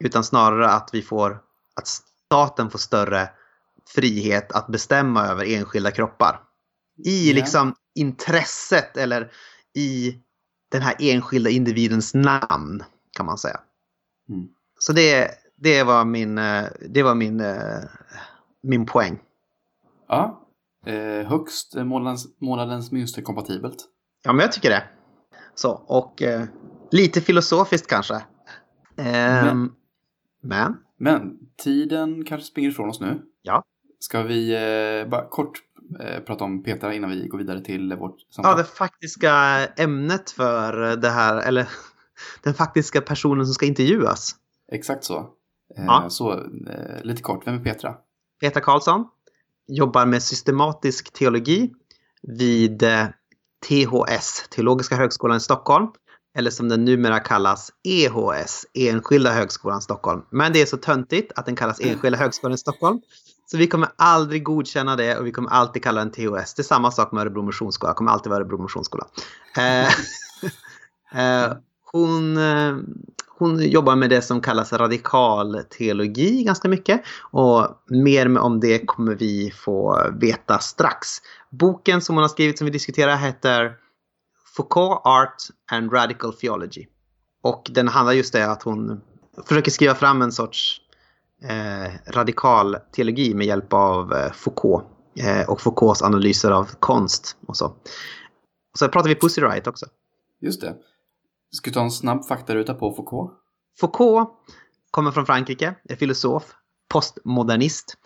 [0.00, 1.40] utan snarare att vi får
[1.76, 3.28] att staten får större
[3.94, 6.40] frihet att bestämma över enskilda kroppar.
[7.04, 9.32] I liksom intresset eller
[9.74, 10.18] i
[10.70, 12.84] den här enskilda individens namn
[13.16, 13.60] kan man säga.
[14.28, 14.48] Mm.
[14.78, 17.78] Så det, det var min, eh, det var min, eh,
[18.62, 19.20] min poäng.
[20.08, 20.46] Ja,
[20.86, 23.76] eh, högst månadens, månadens mönster kompatibelt.
[24.22, 24.82] Ja, men jag tycker det.
[25.54, 26.44] Så, och eh,
[26.90, 28.14] lite filosofiskt kanske.
[28.96, 29.04] Eh,
[29.44, 29.72] men,
[30.40, 30.76] men?
[30.96, 33.22] Men tiden kanske springer ifrån oss nu.
[33.42, 33.64] Ja.
[33.98, 34.52] Ska vi
[35.02, 35.58] eh, bara kort
[36.00, 38.52] eh, prata om Petra innan vi går vidare till vårt samtal?
[38.52, 39.32] Ja, det faktiska
[39.76, 41.68] ämnet för det här, eller
[42.42, 44.36] den faktiska personen som ska intervjuas.
[44.72, 45.18] Exakt så.
[45.76, 46.06] Eh, Ja.
[46.10, 47.94] Så eh, lite kort, vem är Petra?
[48.40, 49.04] Petra Karlsson
[49.66, 51.72] jobbar med systematisk teologi
[52.22, 53.06] vid eh,
[53.68, 55.86] THS, Teologiska högskolan i Stockholm.
[56.34, 60.22] Eller som den numera kallas EHS, Enskilda högskolan Stockholm.
[60.30, 63.00] Men det är så töntigt att den kallas Enskilda högskolan Stockholm.
[63.50, 66.54] Så vi kommer aldrig godkänna det och vi kommer alltid kalla den THS.
[66.54, 69.06] Det är samma sak med Örebro Missionsskola, kommer alltid vara Örebro Missionsskola.
[69.56, 69.88] Eh,
[71.14, 71.52] eh,
[71.92, 72.76] hon, eh,
[73.38, 77.02] hon jobbar med det som kallas radikal teologi ganska mycket.
[77.20, 81.08] Och mer om det kommer vi få veta strax.
[81.50, 83.76] Boken som hon har skrivit som vi diskuterar heter
[84.56, 85.36] Foucault, Art
[85.70, 86.86] and Radical Theology.
[87.42, 89.00] Och den handlar just det att hon
[89.46, 90.80] försöker skriva fram en sorts
[91.42, 94.84] eh, radikal teologi med hjälp av eh, Foucault.
[95.16, 97.76] Eh, och Foucaults analyser av konst och så.
[98.78, 99.86] Så pratar vi Pussy Riot också.
[100.40, 100.74] Just det.
[101.50, 103.32] Ska vi ta en snabb faktaruta på Foucault?
[103.80, 104.30] Foucault
[104.90, 106.54] kommer från Frankrike, är filosof,
[106.88, 107.96] postmodernist.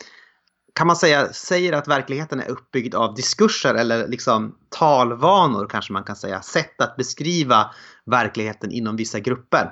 [0.74, 6.04] Kan man säga, säger att verkligheten är uppbyggd av diskurser eller liksom talvanor kanske man
[6.04, 6.42] kan säga.
[6.42, 7.70] Sätt att beskriva
[8.06, 9.70] verkligheten inom vissa grupper.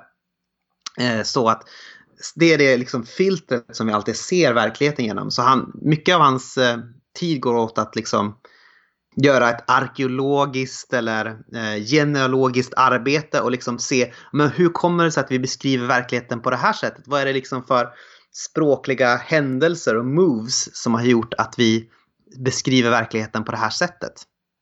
[0.98, 1.62] Eh, så att
[2.34, 5.30] det är det liksom filtret som vi alltid ser verkligheten genom.
[5.30, 6.78] Så han, mycket av hans eh,
[7.18, 8.36] tid går åt att liksom
[9.16, 15.24] göra ett arkeologiskt eller eh, genealogiskt arbete och liksom se men hur kommer det sig
[15.24, 17.04] att vi beskriver verkligheten på det här sättet?
[17.06, 17.88] Vad är det liksom för
[18.32, 21.88] språkliga händelser och moves som har gjort att vi
[22.38, 24.12] beskriver verkligheten på det här sättet?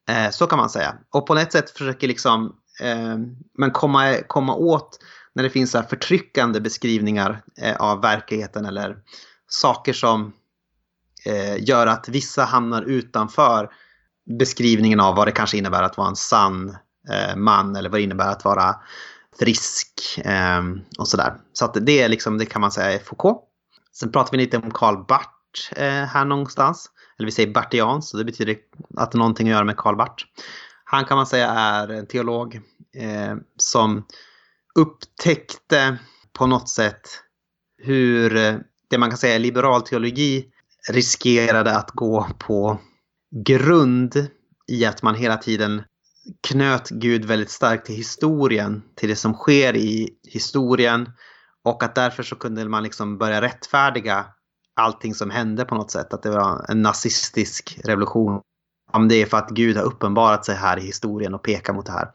[0.09, 0.95] Eh, så kan man säga.
[1.11, 3.17] Och på ett sätt försöker liksom eh,
[3.59, 4.99] man komma, komma åt
[5.35, 8.97] när det finns så här förtryckande beskrivningar eh, av verkligheten eller
[9.49, 10.33] saker som
[11.27, 13.71] eh, gör att vissa hamnar utanför
[14.39, 16.77] beskrivningen av vad det kanske innebär att vara en sann
[17.11, 18.77] eh, man eller vad det innebär att vara
[19.39, 20.63] frisk eh,
[20.99, 21.35] och sådär.
[21.53, 23.50] Så att det är liksom, det kan man säga är Foucault.
[23.93, 26.91] Sen pratar vi lite om Karl Barth eh, här någonstans.
[27.19, 28.57] Eller vi säger Barthian, så det betyder
[28.97, 30.25] att det har någonting att göra med Karl Barth.
[30.85, 32.55] Han kan man säga är en teolog
[32.97, 34.07] eh, som
[34.75, 35.99] upptäckte
[36.33, 37.01] på något sätt
[37.83, 38.55] hur eh,
[38.89, 40.47] det man kan säga liberal teologi
[40.89, 42.79] riskerade att gå på
[43.47, 44.29] grund
[44.67, 45.83] i att man hela tiden
[46.49, 51.13] knöt Gud väldigt starkt till historien, till det som sker i historien
[51.65, 54.27] och att därför så kunde man liksom börja rättfärdiga
[54.77, 56.15] allting som hände på något sätt.
[56.15, 58.41] Att det var en nazistisk revolution.
[58.93, 61.87] Om det är för att Gud har uppenbarat sig här i historien och pekar mot
[61.87, 62.11] det här.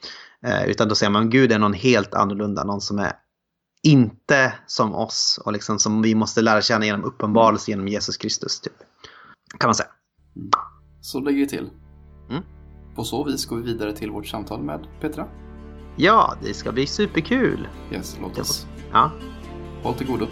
[0.45, 3.13] Eh, utan då säger man Gud är någon helt annorlunda, någon som är
[3.83, 8.61] inte som oss och liksom som vi måste lära känna genom uppenbarelse genom Jesus Kristus.
[8.61, 8.73] Typ.
[9.59, 9.89] Kan man säga.
[11.01, 11.69] Så lägger vi till.
[12.29, 12.43] Mm.
[12.95, 15.27] På så vis går vi vidare till vårt samtal med Petra.
[15.95, 17.67] Ja, det ska bli superkul.
[17.91, 18.67] Yes, låt oss.
[18.91, 19.11] Ja.
[19.85, 20.27] Håll till godo.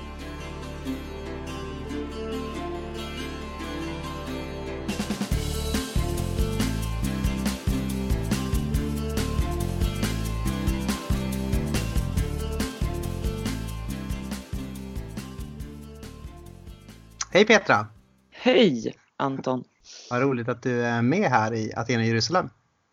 [17.32, 17.88] Hej Petra!
[18.32, 19.64] Hej Anton!
[20.10, 22.50] Vad roligt att du är med här i Aten och Jerusalem.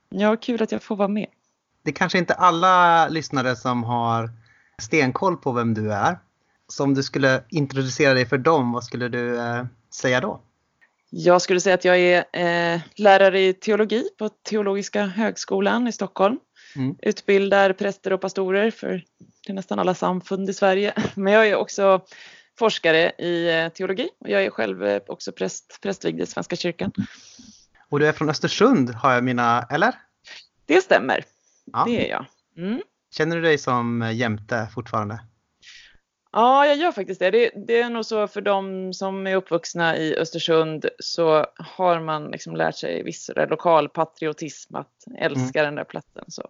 [0.09, 1.27] Ja, kul att jag får vara med.
[1.83, 4.31] Det är kanske inte alla lyssnare som har
[4.83, 6.19] stenkoll på vem du är.
[6.71, 10.41] Så om du skulle introducera dig för dem, vad skulle du eh, säga då?
[11.11, 12.25] Jag skulle säga att jag är
[12.75, 16.39] eh, lärare i teologi på Teologiska högskolan i Stockholm.
[16.77, 16.97] Mm.
[17.03, 19.05] Utbildar präster och pastorer för
[19.47, 20.95] till nästan alla samfund i Sverige.
[21.15, 22.01] Men jag är också
[22.59, 26.93] forskare i eh, teologi och jag är själv eh, också präst, prästvigd i Svenska kyrkan.
[27.89, 29.95] Och du är från Östersund har jag mina, eller?
[30.67, 31.25] Det stämmer,
[31.73, 31.85] Ja.
[31.87, 32.27] det är jag.
[32.57, 32.83] Mm.
[33.11, 35.21] Känner du dig som jämte fortfarande?
[36.33, 37.31] Ja, jag gör faktiskt det.
[37.31, 37.51] det.
[37.67, 42.57] Det är nog så för de som är uppvuxna i Östersund så har man liksom
[42.57, 46.25] lärt sig viss lokal patriotism att älska den där platsen.
[46.29, 46.49] Så,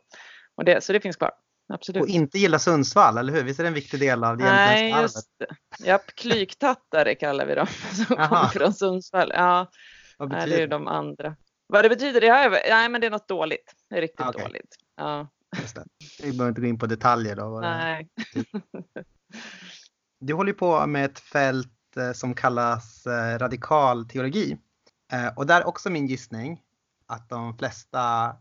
[0.54, 1.32] och det, så det finns kvar,
[1.72, 2.02] absolut.
[2.02, 3.42] Och inte gilla Sundsvall, eller hur?
[3.44, 5.02] Visst är det en viktig del av Nej, jämtlandsarvet?
[5.02, 5.86] just det.
[5.86, 7.66] Japp, klyktattare kallar vi dem
[8.06, 8.28] som Jaha.
[8.28, 9.32] kommer från Sundsvall.
[9.34, 9.66] Ja,
[10.18, 11.36] Vad nej, betyder det är de andra.
[11.66, 13.74] Vad det betyder, det jag, nej men det är något dåligt.
[13.90, 14.42] Det är riktigt Okej.
[14.44, 14.76] dåligt.
[14.96, 15.39] Ja, det.
[16.22, 17.60] Vi behöver inte gå in på detaljer då.
[17.60, 18.08] nej.
[20.22, 24.58] Du håller på med ett fält eh, som kallas eh, radikal teologi.
[25.12, 26.62] Eh, Och där är också min gissning
[27.06, 28.36] att de flesta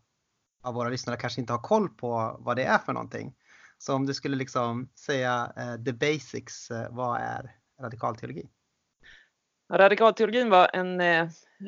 [0.63, 3.35] av våra lyssnare kanske inte har koll på vad det är för någonting.
[3.77, 5.53] Så om du skulle liksom säga
[5.85, 8.49] the basics, vad är radikal teologi?
[9.67, 11.01] Ja, Radikalteologin var en,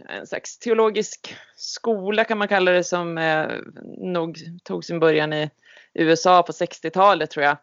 [0.09, 3.47] en slags teologisk skola kan man kalla det som eh,
[3.97, 5.49] nog tog sin början i
[5.93, 7.57] USA på 60-talet tror jag.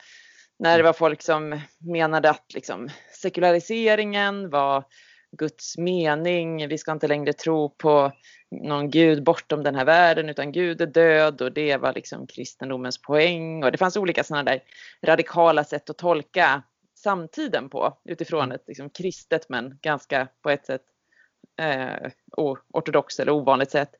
[0.58, 4.84] När det var folk som menade att liksom, sekulariseringen var
[5.32, 6.68] Guds mening.
[6.68, 8.12] Vi ska inte längre tro på
[8.50, 13.02] någon gud bortom den här världen utan Gud är död och det var liksom kristendomens
[13.02, 13.64] poäng.
[13.64, 14.60] Och det fanns olika sådana där
[15.02, 16.62] radikala sätt att tolka
[16.94, 20.82] samtiden på utifrån ett liksom, kristet men ganska på ett sätt
[21.58, 22.10] eh,
[22.72, 23.90] ortodox eller ovanligt sätt.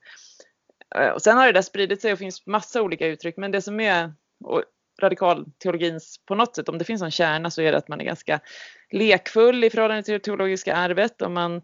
[0.96, 3.62] Eh, och sen har det där spridit sig och finns massa olika uttryck men det
[3.62, 4.12] som är
[5.02, 8.04] radikalteologins på något sätt, om det finns en kärna så är det att man är
[8.04, 8.40] ganska
[8.92, 11.62] lekfull i förhållande till det teologiska arvet och man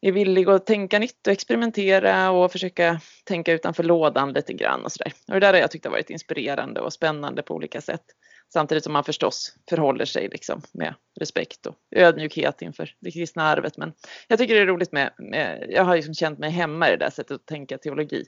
[0.00, 4.92] är villig att tänka nytt och experimentera och försöka tänka utanför lådan lite grann och
[4.92, 5.12] sådär.
[5.28, 8.04] Och det där har jag tyckt har varit inspirerande och spännande på olika sätt.
[8.52, 13.76] Samtidigt som man förstås förhåller sig liksom med respekt och ödmjukhet inför det kristna arvet.
[13.76, 13.92] Men
[14.28, 16.96] jag tycker det är roligt med, med jag har liksom känt mig hemma i det
[16.96, 18.24] där sättet att tänka teologi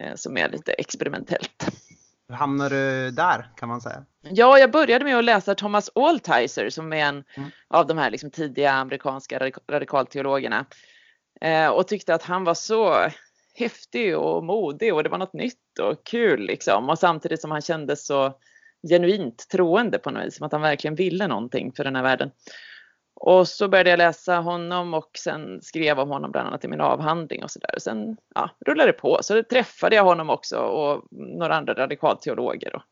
[0.00, 1.66] eh, som är lite experimentellt.
[2.28, 4.04] Hur hamnade du där kan man säga?
[4.20, 7.50] Ja, jag började med att läsa Thomas Altizer som är en mm.
[7.68, 10.66] av de här liksom tidiga amerikanska radik radikalteologerna
[11.40, 13.08] eh, och tyckte att han var så
[13.54, 17.62] häftig och modig och det var något nytt och kul liksom och samtidigt som han
[17.62, 18.38] kändes så
[18.88, 22.30] genuint troende på något vis, som att han verkligen ville någonting för den här världen.
[23.14, 26.80] Och så började jag läsa honom och sen skrev om honom bland annat i min
[26.80, 27.74] avhandling och sådär.
[27.78, 29.18] Sen ja, rullade det på.
[29.22, 32.76] Så träffade jag honom också och några andra radikalteologer.
[32.76, 32.82] Och,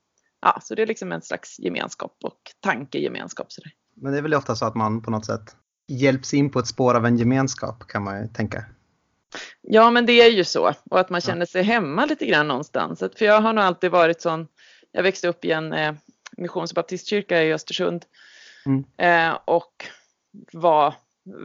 [0.42, 3.52] ja, så det är liksom en slags gemenskap och tankegemenskap.
[3.52, 3.72] Sådär.
[3.96, 5.56] Men det är väl ofta så att man på något sätt
[5.88, 8.64] hjälps in på ett spår av en gemenskap kan man ju tänka.
[9.62, 10.74] Ja, men det är ju så.
[10.90, 13.04] Och att man känner sig hemma lite grann någonstans.
[13.16, 14.48] För jag har nog alltid varit sån.
[14.92, 15.94] Jag växte upp i en eh,
[16.36, 18.04] missions och baptistkyrka i Östersund.
[18.66, 18.84] Mm.
[18.96, 19.86] Eh, och
[20.52, 20.94] var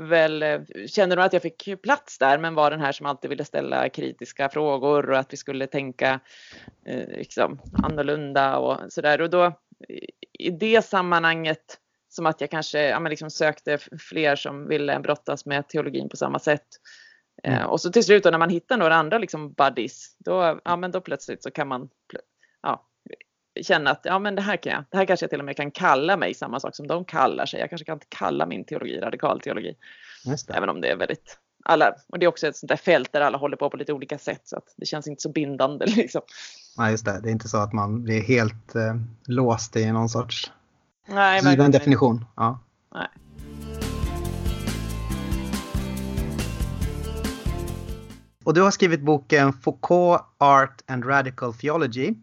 [0.09, 3.45] väl, kände nog att jag fick plats där men var den här som alltid ville
[3.45, 6.19] ställa kritiska frågor och att vi skulle tänka
[6.85, 9.21] eh, liksom, annorlunda och sådär.
[9.21, 9.53] Och då
[10.39, 11.79] i det sammanhanget
[12.09, 16.39] som att jag kanske ja, liksom sökte fler som ville brottas med teologin på samma
[16.39, 16.67] sätt.
[17.43, 17.69] Eh, mm.
[17.69, 20.91] och så till slut då, när man hittar några andra liksom buddies, då, ja, men
[20.91, 21.89] då plötsligt så kan man
[23.63, 25.57] känna att ja, men det här kan jag, det här kanske jag till och med
[25.57, 27.59] kan kalla mig samma sak som de kallar sig.
[27.59, 29.75] Jag kanske kan kalla min teologi radikal teologi.
[30.53, 33.21] Även om det är väldigt alla, och det är också ett sånt där fält där
[33.21, 35.85] alla håller på på lite olika sätt så att det känns inte så bindande.
[35.95, 36.21] Liksom.
[36.77, 37.19] Nej, just det.
[37.23, 38.95] Det är inte så att man blir helt eh,
[39.27, 40.51] låst i någon sorts
[41.07, 42.25] Nej, given definition.
[42.35, 42.59] Ja.
[42.93, 43.07] Nej.
[48.43, 52.13] Och du har skrivit boken Foucault, Art and Radical Theology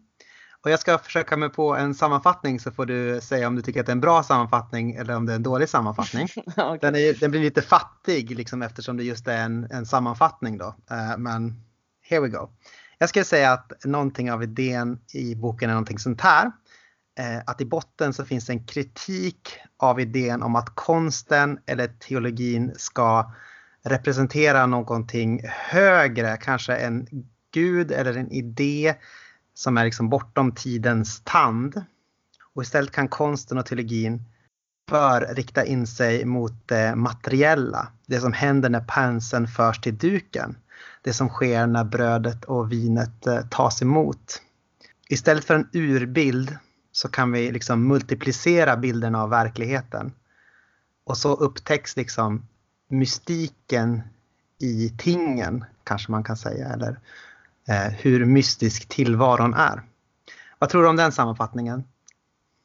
[0.63, 3.79] och jag ska försöka mig på en sammanfattning så får du säga om du tycker
[3.79, 6.23] att det är en bra sammanfattning eller om det är en dålig sammanfattning.
[6.47, 6.77] okay.
[6.81, 10.65] den, är, den, blir lite fattig liksom, eftersom det just är en, en sammanfattning då.
[10.65, 11.63] Uh, men
[12.01, 12.49] here we go.
[12.97, 16.45] Jag skulle säga att någonting av idén i boken är någonting sånt här.
[16.45, 22.73] Uh, att i botten så finns en kritik av idén om att konsten eller teologin
[22.75, 23.33] ska
[23.83, 27.07] representera någonting högre, kanske en
[27.53, 28.95] gud eller en idé
[29.63, 31.83] som är liksom bortom tidens tand.
[32.53, 34.23] Och istället kan konsten och teologin
[34.91, 37.87] bör rikta in sig mot det materiella.
[38.05, 40.57] Det som händer när penseln förs till duken.
[41.01, 44.41] Det som sker när brödet och vinet eh, tas emot.
[45.09, 46.57] Istället för en urbild
[46.91, 50.13] så kan vi liksom multiplicera bilderna av verkligheten.
[51.05, 52.45] Och så upptäcks liksom
[52.89, 54.01] mystiken
[54.59, 56.67] i tingen, kanske man kan säga.
[56.67, 56.99] Eller
[58.01, 59.81] hur mystisk tillvaron är.
[60.59, 61.83] Vad tror du om den sammanfattningen?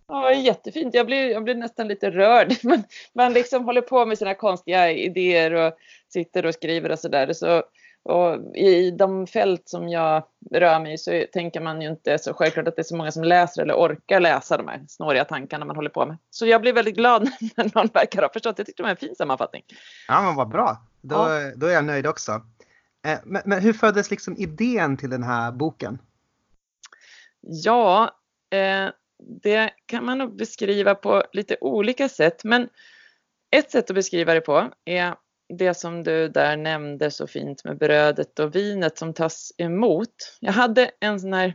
[0.09, 0.95] Ja, jättefint.
[0.95, 2.55] Jag blir, jag blir nästan lite rörd.
[2.63, 2.83] Man,
[3.13, 5.73] man liksom håller på med sina konstiga idéer och
[6.13, 7.33] sitter och skriver och sådär.
[7.33, 7.63] Så,
[8.03, 12.69] och I de fält som jag rör mig så tänker man ju inte så självklart
[12.69, 15.77] att det är så många som läser eller orkar läsa de här snåriga tankarna man
[15.77, 16.17] håller på med.
[16.31, 17.23] Så jag blir väldigt glad
[17.57, 18.59] när någon verkar ha förstått.
[18.59, 19.63] Jag tyckte det var en fin sammanfattning.
[20.09, 20.83] Ja, men vad bra.
[21.01, 21.53] Då, ja.
[21.57, 22.43] då är jag nöjd också.
[23.07, 25.99] Eh, men, men, hur föddes liksom idén till den här boken?
[27.41, 28.21] Ja,
[28.51, 28.89] eh,
[29.43, 32.45] det kan man nog beskriva på lite olika sätt.
[32.45, 32.69] Men
[33.51, 35.15] ett sätt att beskriva det på är
[35.49, 40.37] det som du där nämnde så fint med brödet och vinet som tas emot.
[40.41, 41.55] Jag hade en sån här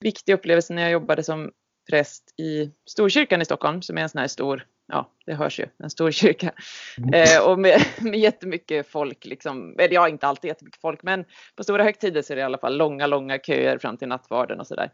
[0.00, 1.50] viktig upplevelse när jag jobbade som
[1.90, 5.66] präst i Storkyrkan i Stockholm som är en sån här stor ja, det hörs ju,
[5.78, 6.52] en stor kyrka.
[6.98, 7.14] Mm.
[7.14, 11.24] Eh, och med, med jättemycket folk, liksom, eller ja, inte alltid jättemycket folk, men
[11.56, 14.60] på stora högtider så är det i alla fall långa, långa köer fram till nattvarden
[14.60, 14.90] och sådär.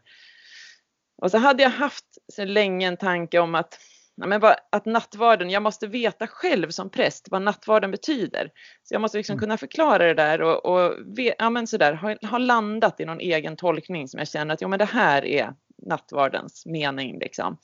[1.21, 3.79] Och så hade jag haft så länge en tanke om att,
[4.15, 8.51] ja, men vad, att nattvarden, jag måste veta själv som präst vad nattvarden betyder.
[8.83, 9.39] Så jag måste liksom mm.
[9.39, 10.93] kunna förklara det där och, och
[11.37, 14.67] ja, men sådär, ha, ha landat i någon egen tolkning som jag känner att jo,
[14.67, 17.19] men det här är nattvardens mening.
[17.19, 17.57] Liksom.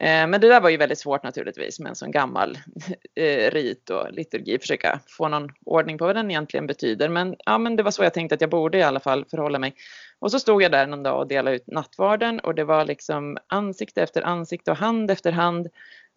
[0.00, 2.58] Eh, men det där var ju väldigt svårt naturligtvis med en sån gammal
[3.14, 7.08] eh, rit och liturgi, försöka få någon ordning på vad den egentligen betyder.
[7.08, 9.58] Men, ja, men det var så jag tänkte att jag borde i alla fall förhålla
[9.58, 9.74] mig.
[10.18, 13.38] Och så stod jag där någon dag och delade ut nattvarden och det var liksom
[13.46, 15.68] ansikte efter ansikte och hand efter hand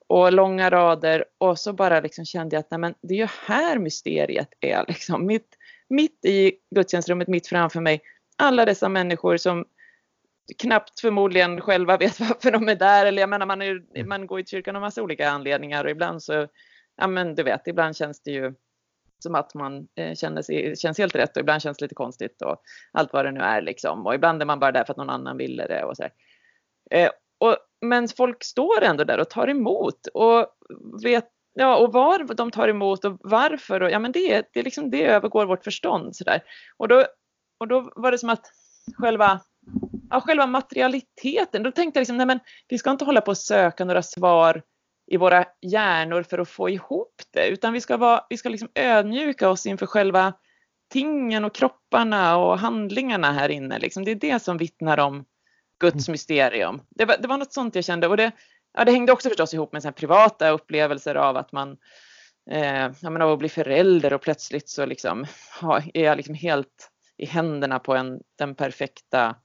[0.07, 3.27] och långa rader och så bara liksom kände jag att nej, men det är ju
[3.45, 5.25] här mysteriet är liksom.
[5.25, 5.47] Mitt,
[5.89, 8.01] mitt i gudstjänstrummet, mitt framför mig,
[8.37, 9.65] alla dessa människor som
[10.57, 13.05] knappt förmodligen själva vet varför de är där.
[13.05, 14.09] Eller jag menar, man, är, mm.
[14.09, 16.47] man går i kyrkan av massa olika anledningar och ibland så,
[16.97, 18.53] ja men du vet, ibland känns det ju
[19.19, 22.41] som att man eh, känner sig, känns helt rätt och ibland känns det lite konstigt
[22.41, 24.05] och allt vad det nu är liksom.
[24.05, 26.03] Och ibland är man bara där för att någon annan ville det och så
[26.91, 30.47] eh, och, men folk står ändå där och tar emot och
[31.03, 34.89] vet Ja, och var de tar emot och varför, och, ja men det, det, liksom,
[34.89, 36.15] det övergår vårt förstånd.
[36.15, 36.43] Så där.
[36.77, 37.05] Och, då,
[37.57, 38.51] och då var det som att
[38.97, 39.41] själva
[40.09, 41.63] ja, själva materialiteten.
[41.63, 44.61] Då tänkte jag liksom, nej men vi ska inte hålla på och söka några svar
[45.07, 48.69] i våra hjärnor för att få ihop det, utan vi ska, vara, vi ska liksom
[48.75, 50.33] ödmjuka oss inför själva
[50.89, 53.79] tingen och kropparna och handlingarna här inne.
[53.79, 54.05] Liksom.
[54.05, 55.25] Det är det som vittnar om
[55.79, 56.13] Guds mm.
[56.13, 56.81] mysterium.
[56.89, 58.31] Det var, det var något sånt jag kände och det,
[58.73, 61.77] ja, det hängde också förstås ihop med så privata upplevelser av att man
[62.51, 65.25] eh, ja, men av att bli förälder och plötsligt så liksom,
[65.61, 69.35] ja, är jag liksom helt i händerna på en, den perfekta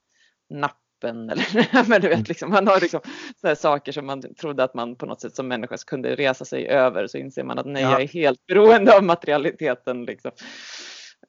[0.50, 2.24] nappen eller men du vet, mm.
[2.28, 3.00] liksom, man har liksom
[3.40, 6.68] så saker som man trodde att man på något sätt som människa kunde resa sig
[6.68, 7.90] över så inser man att nej, ja.
[7.90, 10.04] jag är helt beroende av materialiteten.
[10.04, 10.30] Liksom.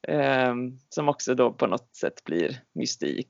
[0.08, 3.30] Um, som också då på något sätt blir mystik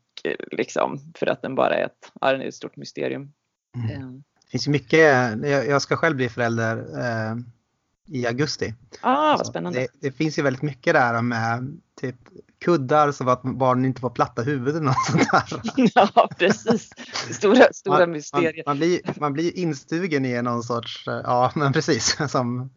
[0.52, 3.34] liksom, för att den bara är ett, ja, är ett stort mysterium.
[3.92, 4.24] Mm.
[4.46, 5.00] Det finns mycket,
[5.44, 7.36] jag, jag ska själv bli förälder eh,
[8.12, 8.74] i augusti.
[9.02, 9.80] Ah, vad spännande.
[9.80, 12.16] Det, det, finns ju väldigt mycket där med typ
[12.66, 15.62] kuddar så att barnen inte får platta huvuden och sånt där.
[15.96, 16.90] Ja, precis.
[17.32, 18.64] Stora, stora man, mysterier.
[18.66, 22.70] Man, man, blir, man blir instugen i någon sorts, ja men precis, som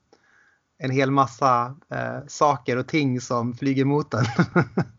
[0.79, 4.25] en hel massa eh, saker och ting som flyger mot en.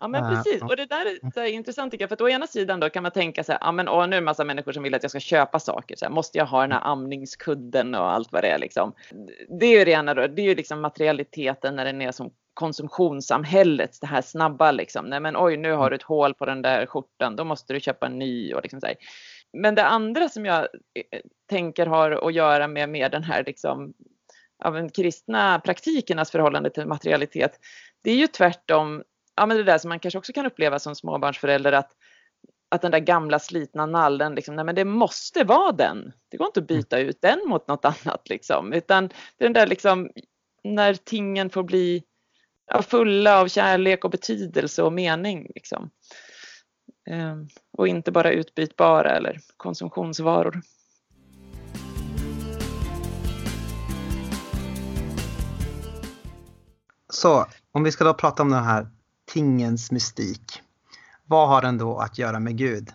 [0.00, 2.80] Ja men precis och det där är, intressant tycker jag för att å ena sidan
[2.80, 4.82] då kan man tänka sig ja men åh, nu är det en massa människor som
[4.82, 8.12] vill att jag ska köpa saker så här, måste jag ha den här amningskudden och
[8.12, 8.92] allt vad det är liksom.
[9.60, 12.30] Det är ju det ena då, det är ju liksom materialiteten när den är som
[12.54, 15.06] konsumtionssamhället, det här snabba liksom.
[15.06, 17.80] Nej men oj, nu har du ett hål på den där skjortan, då måste du
[17.80, 18.96] köpa en ny och liksom så här.
[19.52, 23.94] Men det andra som jag eh, tänker har att göra med, med den här liksom
[24.64, 27.60] av den kristna praktikernas förhållande till materialitet.
[28.02, 29.02] Det är ju tvärtom,
[29.36, 31.92] ja men det där som man kanske också kan uppleva som småbarnsförälder att
[32.68, 36.12] att den där gamla slitna nallen, liksom, nej men det måste vara den.
[36.28, 40.10] Det går inte att byta ut den mot något annat liksom, utan den där liksom
[40.64, 42.02] när tingen får bli
[42.66, 45.50] ja, fulla av kärlek och betydelse och mening.
[45.54, 45.90] Liksom.
[47.10, 50.60] Ehm, och inte bara utbytbara eller konsumtionsvaror.
[57.12, 58.86] Så om vi ska då prata om den här
[59.36, 60.62] tingens mystik.
[61.26, 62.88] Vad har den då att göra med Gud?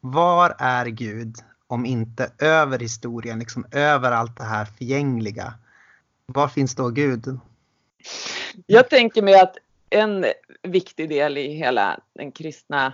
[0.00, 1.36] Var är Gud
[1.66, 5.54] om inte över historien, liksom över allt det här förgängliga?
[6.26, 7.38] Var finns då Gud?
[8.66, 9.56] Jag tänker mig att
[9.90, 10.26] en
[10.62, 12.92] viktig del i hela den kristna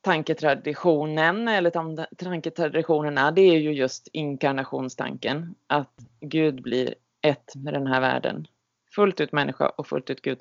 [0.00, 1.70] tanketraditionen eller
[2.16, 5.54] tanketraditionerna det är ju just inkarnationstanken.
[5.66, 8.46] Att Gud blir ett med den här världen.
[8.94, 10.38] Fullt ut människa och fullt ut Gud.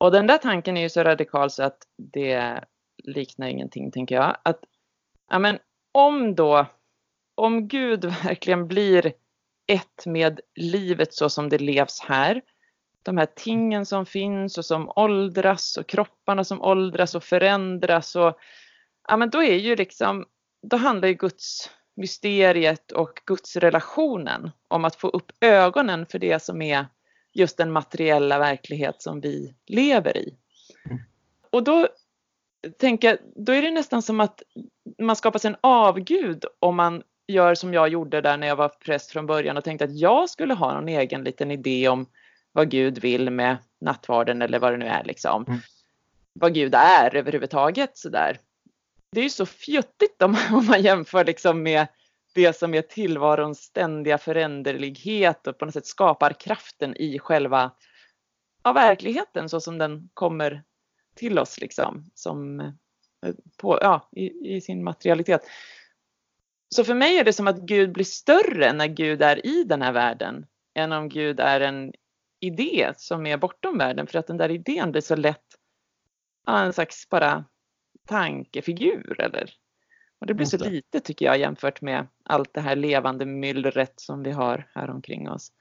[0.00, 2.64] Och den där tanken är ju så radikal så att det
[3.04, 4.36] liknar ingenting tänker jag.
[4.42, 4.60] Att,
[5.30, 5.58] ja men
[5.92, 6.66] om då,
[7.34, 9.12] om Gud verkligen blir
[9.66, 12.42] ett med livet så som det levs här
[13.02, 18.38] de här tingen som finns och som åldras och kropparna som åldras och förändras och
[19.08, 20.26] ja men då är ju liksom,
[20.62, 26.42] då handlar ju Guds mysteriet och Guds relationen om att få upp ögonen för det
[26.42, 26.86] som är
[27.32, 30.36] just den materiella verklighet som vi lever i.
[31.50, 31.88] Och då
[32.78, 34.42] tänker jag, då är det nästan som att
[34.98, 38.68] man skapar sig en avgud om man gör som jag gjorde där när jag var
[38.68, 42.06] präst från början och tänkte att jag skulle ha någon egen liten idé om
[42.52, 45.44] vad Gud vill med nattvarden eller vad det nu är liksom.
[45.48, 45.60] Mm.
[46.32, 48.38] Vad Gud är överhuvudtaget sådär.
[49.12, 51.86] Det är ju så fjuttigt om, om man jämför liksom med
[52.34, 57.72] det som är tillvarons ständiga föränderlighet och på något sätt skapar kraften i själva
[58.62, 60.62] ja, verkligheten så som den kommer
[61.14, 65.42] till oss liksom som eh, på, ja, i, i sin materialitet.
[66.74, 69.82] Så för mig är det som att Gud blir större när Gud är i den
[69.82, 71.92] här världen än om Gud är en
[72.40, 75.46] idé som är bortom världen för att den där idén blir så lätt
[76.46, 77.44] ja, en slags bara
[78.06, 79.54] tankefigur eller
[80.20, 84.22] och det blir så lite tycker jag jämfört med allt det här levande myllret som
[84.22, 85.52] vi har här omkring oss.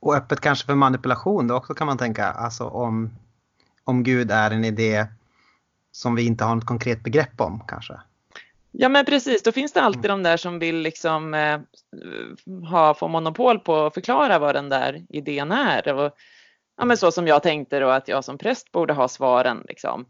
[0.00, 2.26] Och öppet kanske för manipulation då också kan man tänka.
[2.26, 3.10] Alltså om,
[3.84, 5.06] om Gud är en idé
[5.92, 7.94] som vi inte har något konkret begrepp om kanske.
[8.72, 10.22] Ja men precis, då finns det alltid mm.
[10.22, 11.60] de där som vill liksom eh,
[12.70, 15.94] ha, få monopol på att förklara vad den där idén är.
[15.94, 16.12] Och,
[16.76, 19.64] ja, men så som jag tänkte då att jag som präst borde ha svaren.
[19.68, 20.06] Liksom.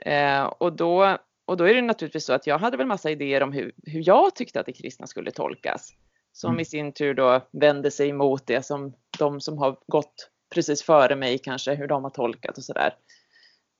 [0.00, 3.42] Eh, och, då, och då är det naturligtvis så att jag hade väl massa idéer
[3.42, 5.92] om hur, hur jag tyckte att det kristna skulle tolkas.
[6.32, 6.60] Som mm.
[6.60, 11.16] i sin tur då vände sig emot det som de som har gått precis före
[11.16, 12.94] mig kanske, hur de har tolkat och sådär.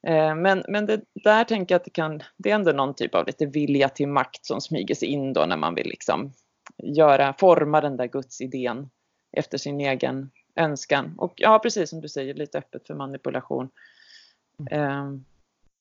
[0.07, 3.15] Eh, men, men det där tänker jag att det, kan, det är ändå någon typ
[3.15, 6.33] av lite vilja till makt som smyger sig in då när man vill liksom
[6.83, 8.91] göra, forma den där gudsidén
[9.37, 11.15] efter sin egen önskan.
[11.19, 13.71] Och ja, precis som du säger, lite öppet för manipulation.
[14.71, 15.11] Eh,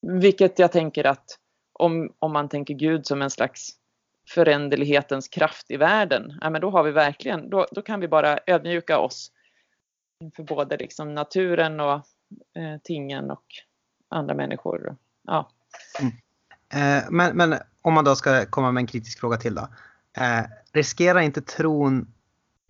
[0.02, 1.40] vilket jag tänker att
[1.74, 3.70] om, om man tänker Gud som en slags
[4.30, 8.40] föränderlighetens kraft i världen, ja, men då har vi verkligen, då, då kan vi bara
[8.48, 9.32] ödmjuka oss
[10.20, 11.96] inför både liksom naturen och
[12.56, 13.46] eh, tingen och
[14.10, 14.98] andra människor.
[15.24, 15.50] Ja.
[16.00, 16.14] Mm.
[16.74, 19.68] Eh, men, men, om man då ska komma med en kritisk fråga till då.
[20.18, 20.44] Eh,
[20.74, 22.14] riskerar inte tron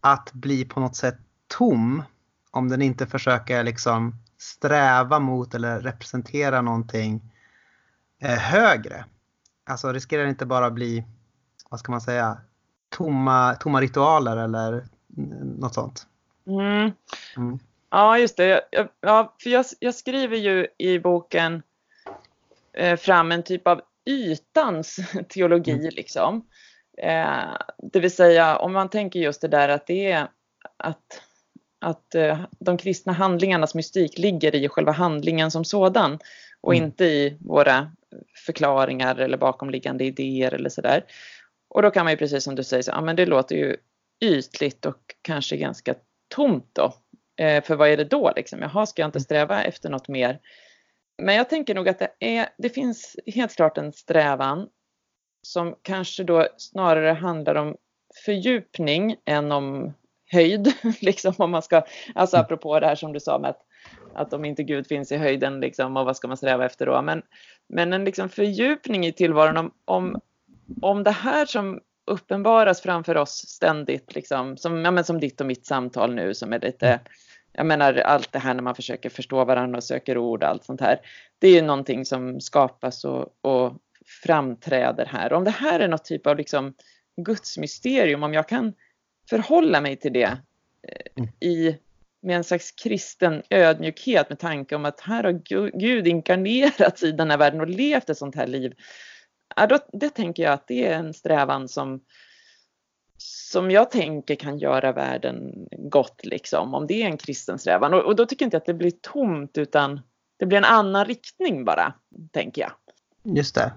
[0.02, 2.04] att bli på något sätt tom
[2.52, 7.33] om den inte försöker liksom sträva mot eller representera någonting eh,
[8.30, 9.06] högre?
[9.66, 11.06] Alltså riskerar det inte bara bli,
[11.70, 12.38] vad ska man säga,
[12.90, 14.86] tomma, tomma ritualer eller
[15.60, 16.08] något sånt?
[16.48, 16.92] Mm.
[17.38, 17.60] Mm.
[17.90, 18.62] Ja, just det.
[18.72, 21.62] Jag, ja, för jag, jag, skriver ju i boken
[22.74, 25.00] eh, fram en typ av ytans
[25.30, 25.90] teologi, mm.
[25.92, 26.46] liksom.
[26.98, 30.28] Eh, det vill säga, om man tänker just det där att det är
[30.78, 31.22] att,
[31.80, 36.20] att eh, de kristna handlingarnas mystik ligger i själva handlingen som sådan
[36.64, 36.86] och mm.
[36.86, 37.92] inte i våra
[38.46, 41.06] förklaringar eller bakomliggande idéer eller sådär.
[41.70, 43.78] Och då kan man ju precis som du säger, så, ja, men det låter ju
[44.24, 45.96] ytligt och kanske ganska
[46.36, 46.94] tomt då.
[47.44, 48.60] Eh, för vad är det då liksom?
[48.62, 49.24] Jaha, ska jag inte mm.
[49.24, 50.40] sträva efter något mer?
[51.18, 54.70] Men jag tänker nog att det, är, det finns helt klart en strävan
[55.42, 57.76] som kanske då snarare handlar om
[58.26, 59.94] fördjupning än om
[60.34, 60.74] höjd.
[61.02, 61.84] liksom om man ska,
[62.16, 62.46] alltså mm.
[62.46, 63.62] apropå det här som du sa med att,
[64.14, 67.02] att om inte Gud finns i höjden, liksom, och vad ska man sträva efter då?
[67.02, 67.22] Men,
[67.70, 70.22] men en liksom fördjupning i tillvaron om, om,
[70.82, 71.80] om det här som
[72.12, 76.54] uppenbaras framför oss ständigt, liksom, som, ja, men som ditt och mitt samtal nu som
[76.54, 77.00] är lite mm
[77.54, 80.64] jag menar allt det här när man försöker förstå varandra och söker ord och allt
[80.64, 81.00] sånt här.
[81.40, 83.74] Det är ju någonting som skapas och, och
[84.24, 85.34] framträder här.
[85.34, 86.74] Om det här är något typ av liksom
[87.26, 88.74] gudsmysterium, om jag kan
[89.30, 90.38] förhålla mig till det
[90.88, 91.30] eh, mm.
[91.40, 91.78] i,
[92.22, 95.32] med en slags kristen ödmjukhet med tanke om att här har
[95.80, 98.74] Gud inkarnerats i den här världen och levt ett sånt här liv.
[99.56, 102.02] Ja, då, det tänker jag att det är en strävan som,
[103.18, 107.94] som jag tänker kan göra världen gott, liksom, om det är en kristen strävan.
[107.94, 110.02] Och, och då tycker jag inte att det blir tomt, utan
[110.38, 111.94] det blir en annan riktning bara,
[112.32, 112.72] tänker jag.
[113.38, 113.74] Just det.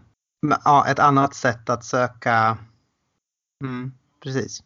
[0.64, 2.58] Ja, ett annat sätt att söka...
[3.64, 3.92] Mm,
[4.22, 4.62] precis.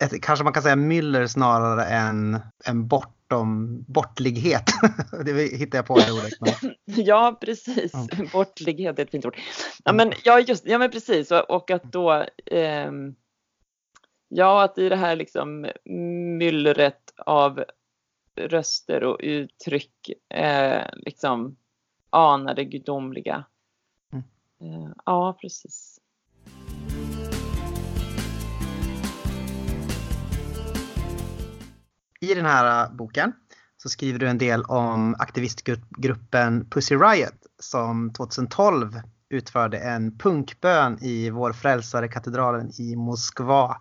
[0.00, 4.64] Ett, kanske man kan säga myller snarare än, än bortom bortlighet.
[5.24, 6.32] det hittar jag på det ordet.
[6.84, 7.94] ja, precis.
[7.94, 8.28] Mm.
[8.32, 9.36] Bortlighet är ett fint ord.
[9.84, 11.30] Ja, men, ja, just, ja, men precis.
[11.30, 12.90] Och, och att då eh,
[14.32, 15.70] Ja, att i det här liksom
[16.38, 17.64] myllret av
[18.36, 21.56] röster och uttryck eh, liksom
[22.10, 23.44] ana det gudomliga.
[24.12, 24.24] Mm.
[24.60, 26.00] Eh, ja, precis.
[32.20, 33.32] I den här äh, boken
[33.76, 39.00] så skriver du en del om aktivistgruppen Pussy Riot som 2012
[39.30, 43.76] utförde en punkbön i vår frälsare katedralen i Moskva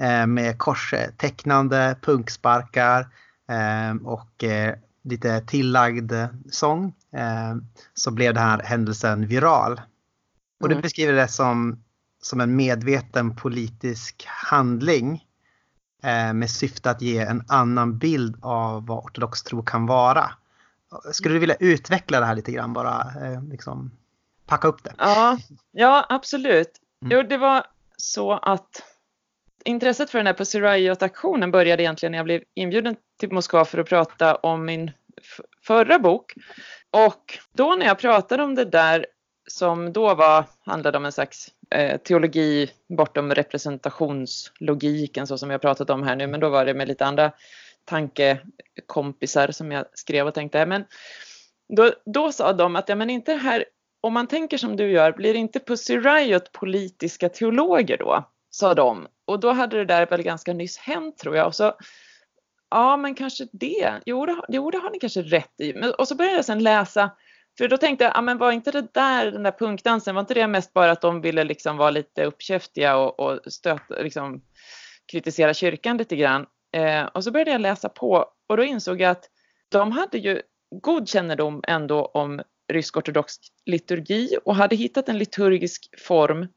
[0.00, 3.08] Eh, med korstecknande punksparkar
[3.48, 4.74] eh, och eh,
[5.04, 6.12] lite tillagd
[6.50, 6.94] sång
[7.94, 9.80] så blev den här händelsen viral.
[10.60, 10.82] Och du mm.
[10.82, 11.82] beskriver det som,
[12.22, 15.24] som en medveten politisk handling
[16.34, 20.30] med syfte att ge en annan bild av vad ortodox tro kan vara.
[21.12, 23.06] Skulle du vilja utveckla det här lite grann bara?
[23.50, 23.90] Liksom,
[24.46, 24.94] packa upp det.
[24.98, 25.38] Ja,
[25.72, 26.70] ja absolut.
[27.02, 27.16] Mm.
[27.16, 28.82] Jo, det var så att
[29.64, 33.78] intresset för den här Pussy Riot-aktionen började egentligen när jag blev inbjuden till Moskva för
[33.78, 34.90] att prata om min
[35.62, 36.34] förra bok.
[36.90, 39.06] Och då när jag pratade om det där
[39.48, 45.60] som då var, handlade om en slags eh, Eh, teologi bortom representationslogiken så som jag
[45.60, 47.32] pratat om här nu, men då var det med lite andra
[47.84, 50.84] tankekompisar som jag skrev och tänkte, men
[51.68, 53.64] då, då sa de att ja, men inte här
[54.00, 58.24] om man tänker som du gör, blir inte Pussy Riot politiska teologer då?
[58.50, 59.06] Sa de.
[59.24, 61.46] Och då hade det där väl ganska nyss hänt tror jag.
[61.46, 61.72] Och så,
[62.70, 63.92] ja, men kanske det.
[64.06, 65.74] Jo, det, jo, det har ni kanske rätt i.
[65.74, 67.10] Men, och så började jag sen läsa
[67.60, 70.34] för då tänkte jag, ja men var inte det där, den där punkdansen, var inte
[70.34, 74.42] det mest bara att de ville liksom vara lite uppkäftiga och, och stöta, liksom
[75.12, 76.46] kritisera kyrkan lite grann?
[76.72, 79.24] Eh, och så började jag läsa på och då insåg jag att
[79.68, 80.42] de hade ju
[80.82, 82.42] god kännedom ändå om
[82.72, 83.34] rysk-ortodox
[83.66, 86.48] liturgi och hade hittat en liturgisk form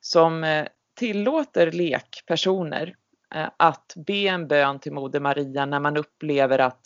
[0.00, 0.66] som eh,
[0.98, 2.94] tillåter lekpersoner
[3.34, 6.80] eh, att be en bön till Moder Maria när man upplever att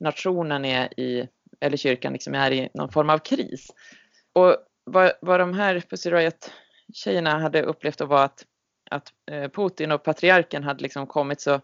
[0.00, 1.28] nationen är i
[1.60, 3.66] eller kyrkan liksom är i någon form av kris.
[4.32, 8.44] Och vad, vad de här Pussy Riot-tjejerna hade upplevt var att,
[8.90, 11.60] att eh, Putin och patriarken hade liksom kommit så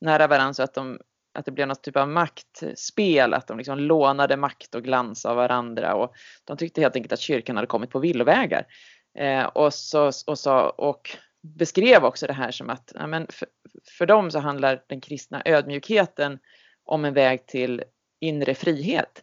[0.00, 0.98] nära varandra så att, de,
[1.38, 5.36] att det blev något typ av maktspel, att de liksom lånade makt och glans av
[5.36, 8.66] varandra och de tyckte helt enkelt att kyrkan hade kommit på villovägar.
[9.18, 13.48] Eh, och, så, och, så, och beskrev också det här som att ja, men för,
[13.98, 16.38] för dem så handlar den kristna ödmjukheten
[16.84, 17.82] om en väg till
[18.20, 19.22] inre frihet.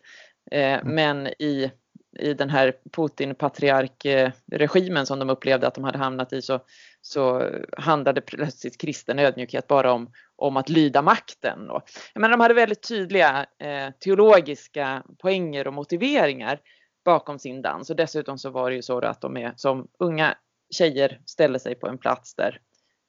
[0.51, 0.95] Eh, mm.
[0.95, 1.71] men i,
[2.19, 6.59] i den här Putin-patriarkregimen som de upplevde att de hade hamnat i så,
[7.01, 11.69] så handlade plötsligt kristen ödmjukhet bara om, om att lyda makten.
[11.69, 11.83] Och,
[12.13, 16.59] jag menar, de hade väldigt tydliga eh, teologiska poänger och motiveringar
[17.05, 20.37] bakom sin dans och dessutom så var det ju så att de är som unga
[20.73, 22.61] tjejer ställer sig på en plats där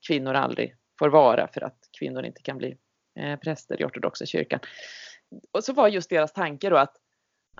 [0.06, 2.76] kvinnor aldrig får vara för att kvinnor inte kan bli
[3.18, 4.60] eh, präster i ortodoxa kyrkan
[5.52, 6.96] och så var just deras tanke då att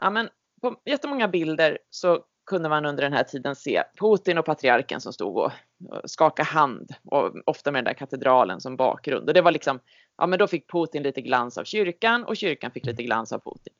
[0.00, 0.28] ja, men
[0.60, 5.12] på jättemånga bilder så kunde man under den här tiden se Putin och patriarken som
[5.12, 5.52] stod och
[6.04, 9.28] skakade hand och ofta med den där katedralen som bakgrund.
[9.28, 9.80] Och det var liksom,
[10.18, 13.38] ja men då fick Putin lite glans av kyrkan och kyrkan fick lite glans av
[13.38, 13.72] Putin.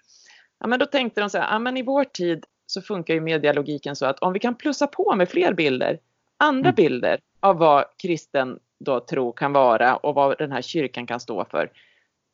[0.59, 3.21] Ja men då tänkte de så här, ja men i vår tid så funkar ju
[3.21, 5.99] medialogiken så att om vi kan plussa på med fler bilder,
[6.37, 6.75] andra mm.
[6.75, 11.45] bilder av vad kristen då tro kan vara och vad den här kyrkan kan stå
[11.45, 11.71] för,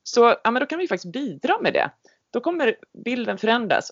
[0.03, 1.91] så ja, men då kan vi faktiskt bidra med det.
[2.33, 3.91] Då kommer bilden förändras.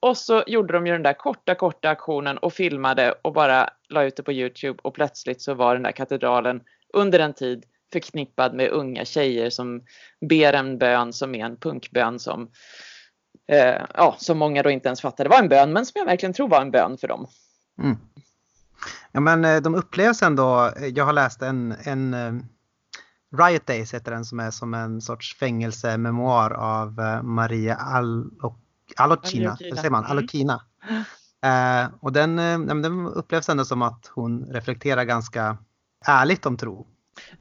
[0.00, 4.04] Och så gjorde de ju den där korta, korta aktionen och filmade och bara la
[4.04, 6.60] ut det på Youtube och plötsligt så var den där katedralen
[6.94, 9.82] under en tid förknippad med unga tjejer som
[10.28, 12.50] ber en bön som är en punkbön som,
[13.48, 16.32] eh, ja, som många då inte ens fattade var en bön men som jag verkligen
[16.32, 17.26] tror var en bön för dem.
[17.82, 17.96] Mm.
[19.12, 22.32] Ja men eh, de upplevs ändå, eh, jag har läst en, en eh,
[23.32, 27.78] Riot Days heter den som är som en sorts fängelsememoar av eh, Maria
[28.96, 29.56] Alokina.
[29.60, 30.04] Eller säger man?
[30.04, 30.62] Alokina.
[30.88, 31.04] Mm.
[31.44, 35.58] Eh, och den, eh, den upplevs ändå som att hon reflekterar ganska
[36.06, 36.86] ärligt om tro.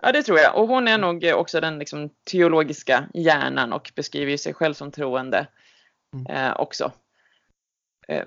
[0.01, 0.57] Ja, det tror jag.
[0.57, 5.47] Och hon är nog också den liksom, teologiska hjärnan och beskriver sig själv som troende
[6.13, 6.25] mm.
[6.25, 6.91] eh, också.
[8.07, 8.25] Eh,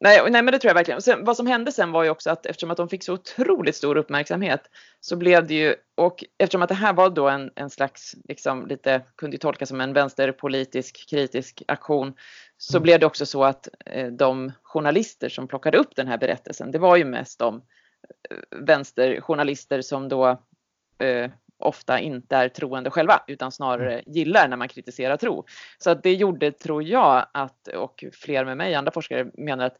[0.00, 1.02] nej, nej, men det tror jag verkligen.
[1.02, 3.76] Sen, vad som hände sen var ju också att eftersom att de fick så otroligt
[3.76, 7.70] stor uppmärksamhet så blev det ju, och eftersom att det här var då en, en
[7.70, 12.14] slags, liksom lite, kunde ju tolkas som en vänsterpolitisk kritisk aktion,
[12.56, 12.82] så mm.
[12.82, 16.78] blev det också så att eh, de journalister som plockade upp den här berättelsen, det
[16.78, 17.62] var ju mest de
[18.30, 20.28] eh, vänsterjournalister som då
[20.98, 24.04] eh, ofta inte är troende själva utan snarare mm.
[24.06, 25.44] gillar när man kritiserar tro.
[25.78, 29.76] Så att det gjorde, tror jag, att, och fler med mig, andra forskare menar att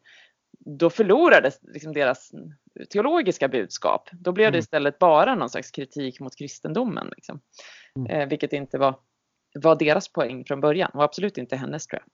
[0.65, 2.31] då förlorades liksom deras
[2.93, 4.09] teologiska budskap.
[4.13, 4.59] Då blev det mm.
[4.59, 7.09] istället bara någon slags kritik mot kristendomen.
[7.17, 7.41] Liksom.
[7.97, 8.11] Mm.
[8.11, 8.97] Eh, vilket inte var,
[9.55, 12.11] var deras poäng från början och absolut inte hennes tror jag.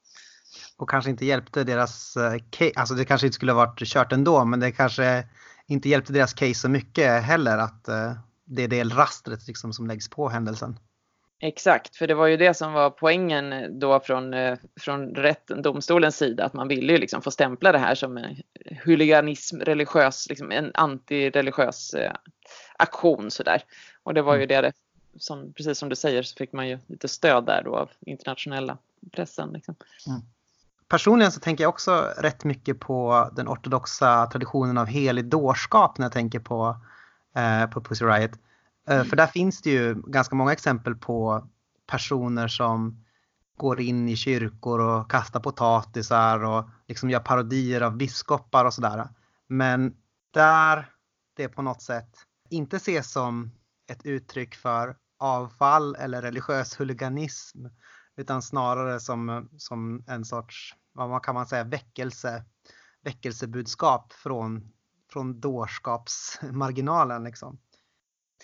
[0.76, 2.14] Och kanske inte hjälpte deras
[2.50, 5.24] case, alltså det kanske inte skulle ha varit kört ändå men det kanske
[5.66, 8.12] inte hjälpte deras case så mycket heller att eh,
[8.50, 10.78] det är det rastret liksom som läggs på händelsen.
[11.42, 16.16] Exakt, för det var ju det som var poängen då från, eh, från rätten, domstolens
[16.16, 18.36] sida, att man ville ju liksom få stämpla det här som
[18.84, 22.12] huliganism, religiös, liksom en antireligiös eh,
[22.76, 23.62] aktion sådär.
[24.02, 24.62] Och det var ju mm.
[24.62, 24.72] det,
[25.18, 28.78] som, precis som du säger, så fick man ju lite stöd där då av internationella
[29.12, 29.52] pressen.
[29.52, 29.74] Liksom.
[30.06, 30.20] Mm.
[30.88, 36.04] Personligen så tänker jag också rätt mycket på den ortodoxa traditionen av helig dårskap när
[36.04, 36.76] jag tänker på Eh,
[37.34, 38.30] Eh, på Pussy Riot.
[38.86, 39.04] Mm.
[39.04, 41.48] För där finns det ju ganska många exempel på
[41.86, 43.04] personer som
[43.56, 49.08] går in i kyrkor och kastar potatisar och liksom gör parodier av biskopar och sådär.
[49.46, 49.96] Men
[50.30, 50.92] där
[51.36, 52.16] det på något sätt
[52.50, 53.50] inte ses som
[53.90, 57.66] ett uttryck för avfall eller religiös huliganism
[58.16, 62.44] utan snarare som, som en sorts, vad kan man säga, väckelse,
[63.02, 64.72] väckelsebudskap från
[65.12, 67.58] från dårskapsmarginalen liksom.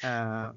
[0.04, 0.50] Uh,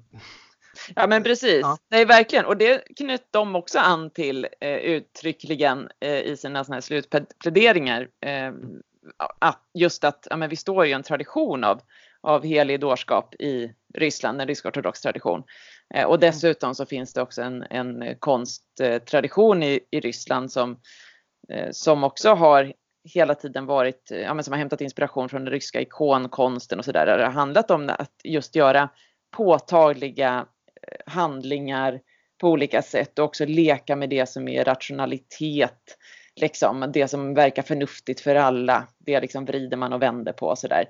[0.94, 1.78] Ja men precis, ja.
[1.88, 6.76] nej verkligen och det knöt de också an till eh, uttryckligen eh, i sina såna
[6.76, 8.08] här slutpläderingar.
[8.20, 8.52] Eh,
[9.38, 11.80] att just att ja, men vi står i en tradition av,
[12.20, 15.42] av helig dårskap i Ryssland, en rysk-ortodox tradition.
[15.94, 20.80] Eh, och dessutom så finns det också en, en konsttradition i, i Ryssland som,
[21.48, 22.72] eh, som också har
[23.04, 27.06] hela tiden varit, ja, men som har hämtat inspiration från den ryska ikonkonsten och sådär.
[27.06, 28.88] Det har handlat om att just göra
[29.30, 30.46] påtagliga
[30.82, 32.00] eh, handlingar
[32.40, 35.96] på olika sätt och också leka med det som är rationalitet.
[36.36, 40.58] Liksom, det som verkar förnuftigt för alla, det liksom vrider man och vänder på och
[40.58, 40.84] sådär.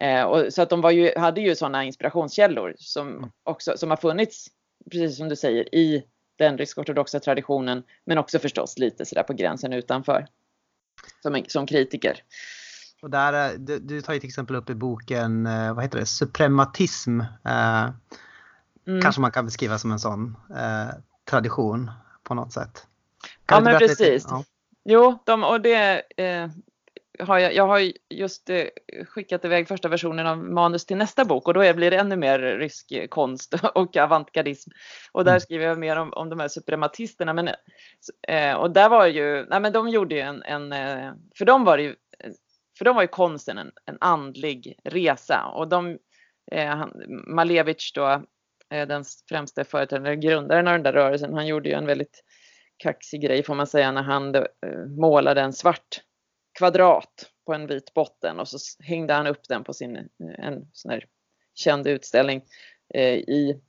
[0.00, 4.46] Eh, och, så att de ju, hade ju sådana inspirationskällor som, också, som har funnits,
[4.90, 6.04] precis som du säger, i
[6.36, 10.26] den rysk-ortodoxa traditionen, men också förstås lite sådär på gränsen utanför.
[11.22, 12.22] Som, som kritiker.
[13.02, 15.98] Och där, eh, du, du tar ju till exempel upp i boken, eh, vad heter
[15.98, 17.20] det, suprematism.
[17.20, 17.90] Eh,
[18.86, 19.02] mm.
[19.02, 21.90] Kanske man kan beskriva som en sån eh, tradition
[22.22, 22.86] på något sätt.
[23.46, 24.26] Kan ja men precis.
[24.28, 24.44] Ja.
[24.84, 26.48] Jo, de, och det eh,
[27.18, 28.64] har jag, jag har just eh,
[29.08, 32.38] skickat iväg första versionen av manus till nästa bok och då blir det ännu mer
[32.38, 34.70] rysk konst och avantgardism.
[35.12, 35.40] Och där mm.
[35.40, 37.32] skriver jag mer om, om de här suprematisterna.
[37.32, 37.48] Men,
[38.28, 41.64] eh, och där var ju, nej men de gjorde ju en, en eh, för dem
[41.64, 41.96] var ju,
[42.78, 45.98] för dem var ju konsten en, en andlig resa och de,
[46.52, 46.86] eh,
[47.26, 48.08] Malevich då,
[48.70, 52.24] eh, den främste företrädaren, grundaren av den där rörelsen, han gjorde ju en väldigt
[52.76, 54.42] kaxig grej får man säga när han eh,
[54.98, 56.00] målade en svart
[56.58, 60.04] kvadrat på en vit botten och så hängde han upp den på sin eh,
[60.38, 61.04] en sån här
[61.54, 62.42] känd utställning
[62.94, 63.60] eh, i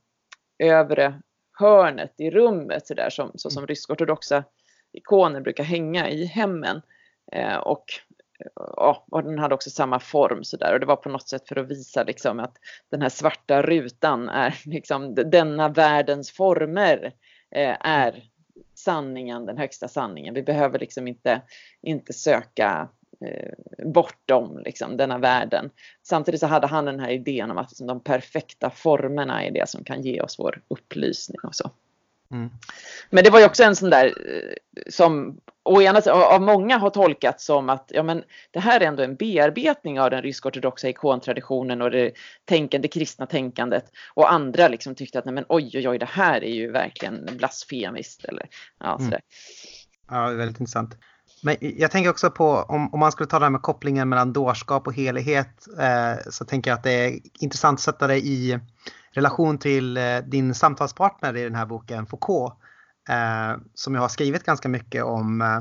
[0.58, 1.20] övre
[1.58, 3.66] hörnet i rummet så där som, så som mm.
[3.66, 4.44] rysk-ortodoxa
[4.92, 6.82] ikoner brukar hänga i hemmen.
[7.32, 7.84] Eh, och,
[8.54, 11.48] ja, och den hade också samma form så där och det var på något sätt
[11.48, 12.56] för att visa liksom att
[12.90, 17.12] den här svarta rutan är liksom denna världens former
[17.54, 18.22] eh, är
[18.84, 20.34] sanningen, den högsta sanningen.
[20.34, 21.42] Vi behöver liksom inte,
[21.82, 22.88] inte söka
[23.20, 23.52] eh,
[23.86, 25.70] bortom liksom, denna världen.
[26.02, 29.68] Samtidigt så hade han den här idén om att liksom, de perfekta formerna är det
[29.68, 31.70] som kan ge oss vår upplysning och så.
[32.34, 32.50] Mm.
[33.10, 36.90] Men det var ju också en sån där eh, som å ena av många har
[36.90, 41.82] tolkats som att ja, men det här är ändå en bearbetning av den rysk-ortodoxa ikontraditionen
[41.82, 42.12] och det
[42.44, 43.84] tänkande, kristna tänkandet.
[44.14, 47.28] Och andra liksom tyckte att nej, men oj, oj, oj, det här är ju verkligen
[47.36, 48.24] blasfemiskt.
[48.24, 48.48] Eller,
[48.80, 49.04] ja, mm.
[49.04, 49.20] sådär.
[50.10, 50.22] Mm.
[50.22, 50.96] Ja, väldigt intressant.
[51.44, 54.32] Men jag tänker också på om, om man skulle ta det här med kopplingen mellan
[54.32, 58.60] dårskap och helighet eh, så tänker jag att det är intressant att sätta det i
[59.10, 62.54] relation till eh, din samtalspartner i den här boken, Foucault,
[63.08, 65.60] eh, som jag har skrivit ganska mycket om, eh,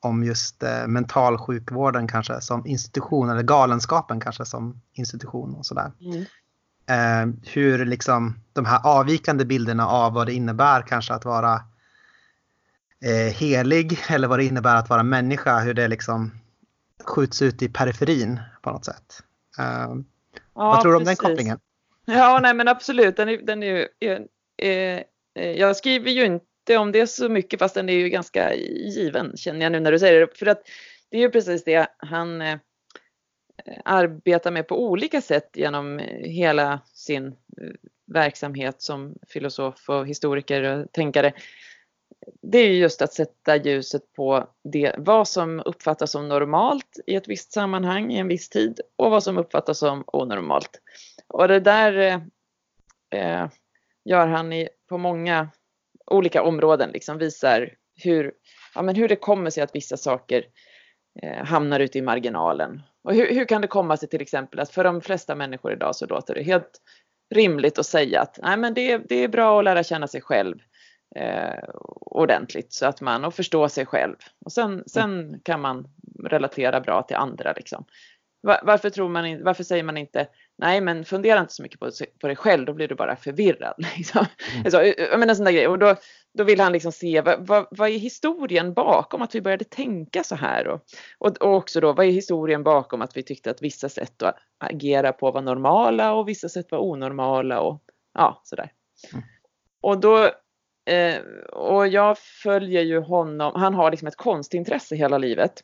[0.00, 5.92] om just mentalsjukvården kanske som institution eller galenskapen kanske som institution och sådär.
[6.00, 6.24] Mm.
[7.46, 11.60] hur liksom de här avvikande bilderna av vad det innebär kanske att vara
[13.34, 16.30] helig eller vad det innebär att vara människa, hur det liksom
[17.04, 19.22] skjuts ut i periferin på något sätt.
[19.56, 19.94] ja,
[20.54, 21.18] vad tror du om precis.
[21.18, 21.58] den kopplingen?
[22.04, 23.16] Ja, nej men absolut.
[23.16, 24.26] Den är, den är, är,
[24.56, 29.36] är, jag skriver ju inte om det så mycket fast den är ju ganska given
[29.36, 30.38] känner jag nu när du säger det.
[30.38, 30.62] För att
[31.10, 32.58] det är ju precis det han eh,
[33.84, 37.32] arbetar med på olika sätt genom hela sin eh,
[38.06, 41.32] verksamhet som filosof och historiker och tänkare.
[42.42, 47.28] Det är just att sätta ljuset på det, vad som uppfattas som normalt i ett
[47.28, 50.80] visst sammanhang i en viss tid och vad som uppfattas som onormalt.
[51.28, 52.20] Och det där eh,
[53.20, 53.48] eh,
[54.04, 55.48] gör han i, på många
[56.06, 57.70] olika områden, liksom visar
[58.02, 58.32] hur,
[58.74, 60.44] ja, men hur det kommer sig att vissa saker
[61.22, 62.82] eh, hamnar ute i marginalen.
[63.04, 65.96] Och hur, hur, kan det komma sig till exempel att för de flesta människor idag
[65.96, 66.80] så låter det helt
[67.34, 70.58] rimligt att säga att Nej, men det, det är bra att lära känna sig själv
[71.16, 71.64] eh,
[72.00, 74.16] ordentligt så att man och förstå sig själv.
[74.44, 75.88] Och sen, sen kan man
[76.24, 77.52] relatera bra till andra.
[77.52, 77.84] Liksom.
[78.62, 81.90] Varför, tror man, varför säger man inte nej men fundera inte så mycket på,
[82.20, 83.74] på dig själv, då blir du bara förvirrad.
[83.96, 84.26] Liksom.
[84.56, 84.70] Mm.
[84.70, 85.68] Så, jag menar sån där grej.
[85.68, 85.96] Och då,
[86.34, 90.24] då vill han liksom se vad, vad, vad, är historien bakom att vi började tänka
[90.24, 90.68] så här?
[90.68, 90.80] Och,
[91.18, 94.36] och, och, också då, vad är historien bakom att vi tyckte att vissa sätt att
[94.58, 97.82] agera på var normala och vissa sätt var onormala och
[98.14, 98.72] ja, sådär.
[99.12, 99.24] Mm.
[99.80, 100.30] Och då
[100.86, 101.22] eh,
[101.52, 105.62] och jag följer ju honom, han har liksom ett konstintresse hela livet.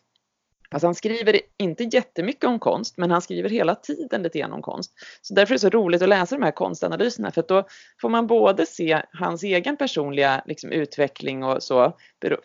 [0.71, 4.63] Alltså han skriver inte jättemycket om konst, men han skriver hela tiden lite grann om
[4.63, 4.93] konst.
[5.23, 7.67] Så därför är det så roligt att läsa de här konstanalyserna, för att då
[8.01, 11.97] får man både se hans egen personliga liksom, utveckling och så,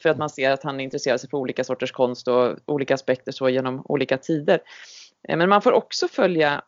[0.02, 3.32] för att man ser att han intresserar sig för olika sorters konst och olika aspekter
[3.32, 4.60] så genom olika tider.
[5.30, 6.64] Eh, men man får också följa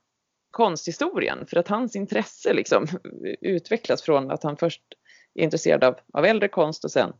[0.51, 2.87] konsthistorien, för att hans intresse liksom
[3.41, 4.81] utvecklas från att han först
[5.35, 7.13] är intresserad av, av äldre konst och sen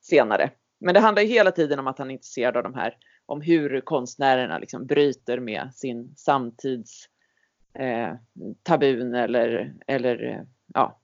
[0.00, 0.50] senare.
[0.80, 2.96] Men det handlar ju hela tiden om att han är intresserad av de här
[3.26, 7.08] om hur konstnärerna liksom bryter med sin samtids
[7.78, 8.14] eh,
[8.62, 11.00] tabun eller, eller ja,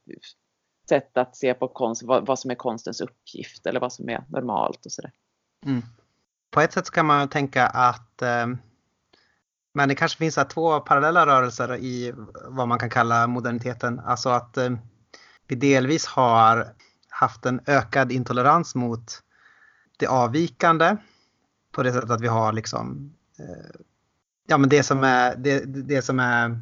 [0.89, 4.25] sätt att se på konst, vad, vad, som är konstens uppgift eller vad som är
[4.29, 5.13] normalt och sådär.
[5.67, 5.83] Mm.
[6.51, 8.47] På ett sätt kan man tänka att eh,
[9.75, 12.13] men det kanske finns två parallella rörelser i
[12.49, 14.01] vad man kan kalla moderniteten.
[14.01, 14.71] Alltså att eh,
[15.49, 16.69] vi delvis har
[17.09, 19.23] haft en ökad intolerans mot
[19.97, 20.97] det avvikande
[21.73, 23.81] på det sättet att vi har liksom eh,
[24.47, 26.61] ja men det som är det, det som är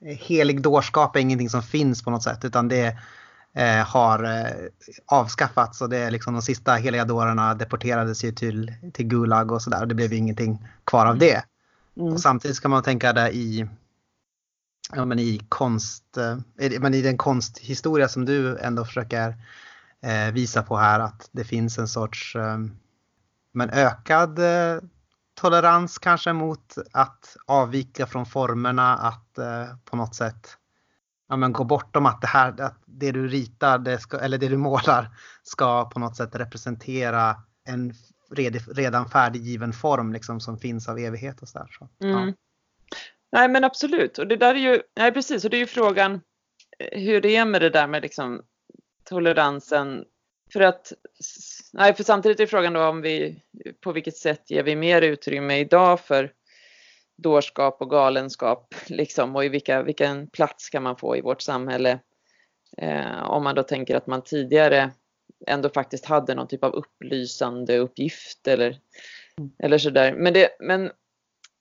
[0.00, 2.96] helig dårskap är ingenting som finns på något sätt utan det
[3.52, 4.66] eh, har eh,
[5.06, 9.62] avskaffats och det är liksom de sista heliga dårarna deporterades ju till, till Gulag och
[9.62, 9.86] sådär.
[9.86, 11.44] Det blev ingenting kvar av det.
[11.96, 12.12] Mm.
[12.12, 13.68] Och samtidigt ska man tänka det i,
[14.96, 19.36] ja, men i konst, eh, men i den konsthistoria som du ändå försöker
[20.02, 22.58] eh, visa på här att det finns en sorts eh,
[23.52, 24.80] men ökad eh,
[25.34, 30.56] tolerans kanske mot att avvika från formerna, att eh, på något sätt
[31.28, 34.48] ja, men gå bortom att det här, att det du ritar det ska, eller det
[34.48, 37.94] du målar ska på något sätt representera en
[38.74, 41.68] redan färdiggiven form liksom, som finns av evighet och sådär.
[41.78, 42.28] Så, mm.
[42.28, 42.34] ja.
[43.32, 46.20] Nej men absolut och det där är ju, nej precis och det är ju frågan
[46.78, 48.42] eh, hur det är med det där med liksom
[49.04, 50.04] toleransen
[50.52, 50.92] för att,
[51.72, 53.42] nej för samtidigt är frågan då om vi,
[53.80, 56.32] på vilket sätt ger vi mer utrymme idag för
[57.22, 61.98] dårskap och galenskap liksom och i vilka, vilken plats kan man få i vårt samhälle
[62.78, 64.90] eh, om man då tänker att man tidigare
[65.46, 68.78] ändå faktiskt hade någon typ av upplysande uppgift eller,
[69.38, 69.50] mm.
[69.58, 70.14] eller sådär.
[70.14, 70.90] Men, det, men,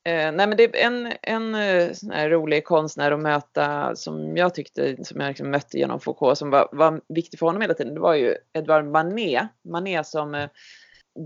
[0.04, 4.38] eh, nej, men det är en, en eh, sån här rolig konstnär att möta som
[4.38, 7.74] jag tyckte, som jag liksom mötte genom Foucault som var, var viktig för honom hela
[7.74, 7.93] tiden.
[7.93, 10.49] Det var ju Edouard Manet, Manet som eh,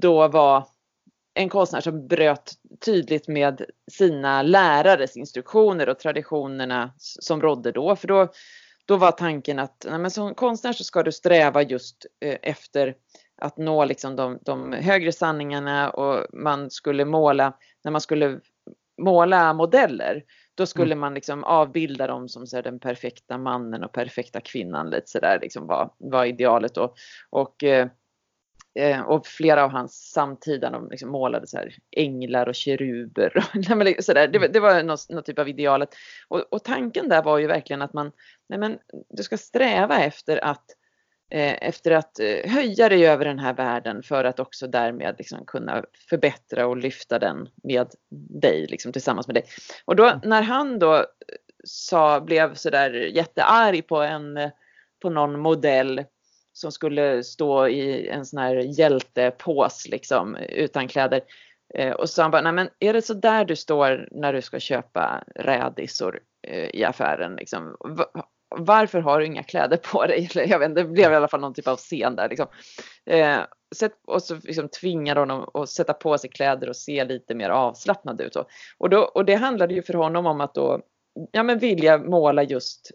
[0.01, 0.67] då var
[1.33, 2.53] en konstnär som bröt
[2.85, 7.95] tydligt med sina lärares instruktioner och traditionerna som rådde då.
[7.95, 8.27] För då
[8.85, 12.95] då var tanken att nej, men som konstnär så ska du sträva just eh, efter
[13.41, 17.53] att nå liksom de, de, högre sanningarna och man skulle måla,
[17.83, 18.39] när man skulle
[18.97, 20.23] måla modeller,
[20.55, 20.99] då skulle mm.
[20.99, 25.39] man liksom avbilda dem som så här, den perfekta mannen och perfekta kvinnan lite sådär
[25.41, 26.95] liksom var, var idealet och,
[27.29, 27.87] och eh,
[28.79, 33.37] Eh, och flera av hans samtida de liksom målade så här änglar och keruber.
[33.37, 33.43] Och,
[34.03, 34.27] så där.
[34.27, 35.89] Det, det var någon, typ av idealet.
[36.27, 38.11] Och, och, tanken där var ju verkligen att man,
[38.49, 38.77] nej men,
[39.09, 40.65] du ska sträva efter att,
[41.41, 45.83] efter att eh, höja dig över den här världen för att också därmed liksom kunna
[46.09, 47.87] förbättra och lyfta den med
[48.41, 49.45] dig, liksom, tillsammans med dig.
[49.85, 51.03] Och då när han då eh,
[51.63, 54.39] sa, blev sådär jättearg på en
[55.01, 56.03] på någon modell
[56.53, 61.21] som skulle stå i en sån här hjältepås liksom utan kläder.
[61.73, 64.33] Eh, och så sa han bara, nej men är det så där du står när
[64.33, 67.35] du ska köpa rädisor eh, i affären?
[67.35, 67.75] Liksom?
[68.57, 70.29] Varför har du inga kläder på dig?
[70.35, 72.29] jag vet inte, det blev i alla fall någon typ av scen där.
[72.29, 72.47] Liksom.
[73.05, 73.39] Eh,
[74.07, 78.21] och så liksom tvingar honom att sätta på sig kläder och se lite mer avslappnad
[78.21, 78.35] ut.
[78.77, 80.81] Och, då, och det handlade ju för honom om att då
[81.31, 82.91] ja, men vilja måla just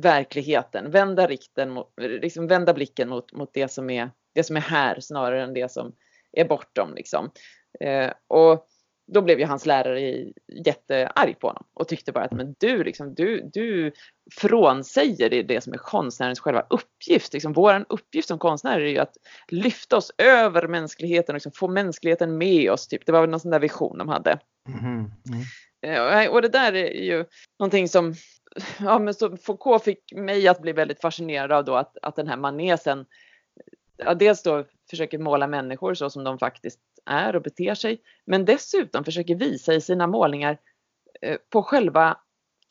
[0.00, 5.00] verkligheten, vända, rikten, liksom vända blicken mot, mot det, som är, det som är här
[5.00, 5.92] snarare än det som
[6.32, 6.94] är bortom.
[6.94, 7.30] Liksom.
[7.80, 8.66] Eh, och
[9.12, 10.26] då blev ju hans lärare
[10.66, 13.92] jättearg på honom och tyckte bara att men du, liksom, du, du
[14.30, 17.32] frånsäger det, det som är konstnärens själva uppgift.
[17.32, 19.16] Liksom, Vår uppgift som konstnärer är ju att
[19.48, 22.88] lyfta oss över mänskligheten och liksom, få mänskligheten med oss.
[22.88, 23.06] Typ.
[23.06, 24.38] Det var väl någon sån där vision de hade.
[24.68, 25.10] Mm.
[25.82, 26.24] Mm.
[26.26, 27.24] Eh, och det där är ju
[27.58, 28.14] någonting som
[28.80, 32.28] ja, men så Foucault fick mig att bli väldigt fascinerad av då att, att den
[32.28, 33.06] här manesen
[33.96, 38.44] ja, dels då försöker måla människor så som de faktiskt är och beter sig, men
[38.44, 40.58] dessutom försöker visa i sina målningar
[41.22, 42.18] eh, på själva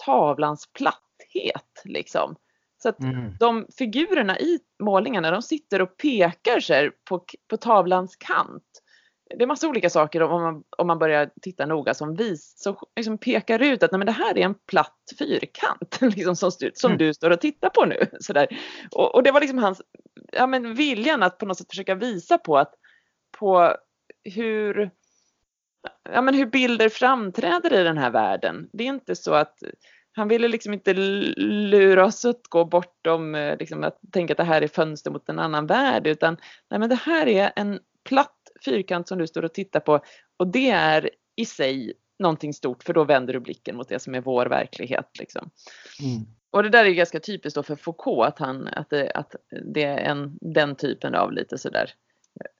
[0.05, 1.81] tavlans platthet.
[1.83, 2.35] Liksom.
[2.83, 3.38] Så att mm.
[3.39, 8.63] de figurerna i målningarna, de sitter och pekar sig på, på tavlans kant
[9.29, 12.75] det är massa olika saker om man, om man börjar titta noga som, vis, som
[12.95, 16.91] liksom pekar ut att nej, men det här är en platt fyrkant liksom, som, som
[16.91, 16.97] mm.
[16.97, 18.05] du står och tittar på nu.
[18.19, 18.47] Så
[18.91, 19.81] och, och, det var liksom hans
[20.31, 22.73] ja, men viljan att på något sätt försöka visa på att
[23.39, 23.75] på
[24.36, 24.91] hur,
[26.13, 28.69] ja, men hur bilder framträder i den här världen.
[28.73, 29.63] Det är inte så att
[30.11, 34.61] han ville liksom inte lura oss att gå bortom liksom, att tänka att det här
[34.61, 36.38] är fönster mot en annan värld utan
[36.69, 39.99] nej, men det här är en platt fyrkant som du står och tittar på
[40.38, 44.15] och det är i sig någonting stort för då vänder du blicken mot det som
[44.15, 45.09] är vår verklighet.
[45.19, 45.49] Liksom.
[46.01, 46.25] Mm.
[46.51, 49.36] Och det där är ganska typiskt då för Foucault att, han, att, det, att
[49.73, 51.93] det är en, den typen av lite sådär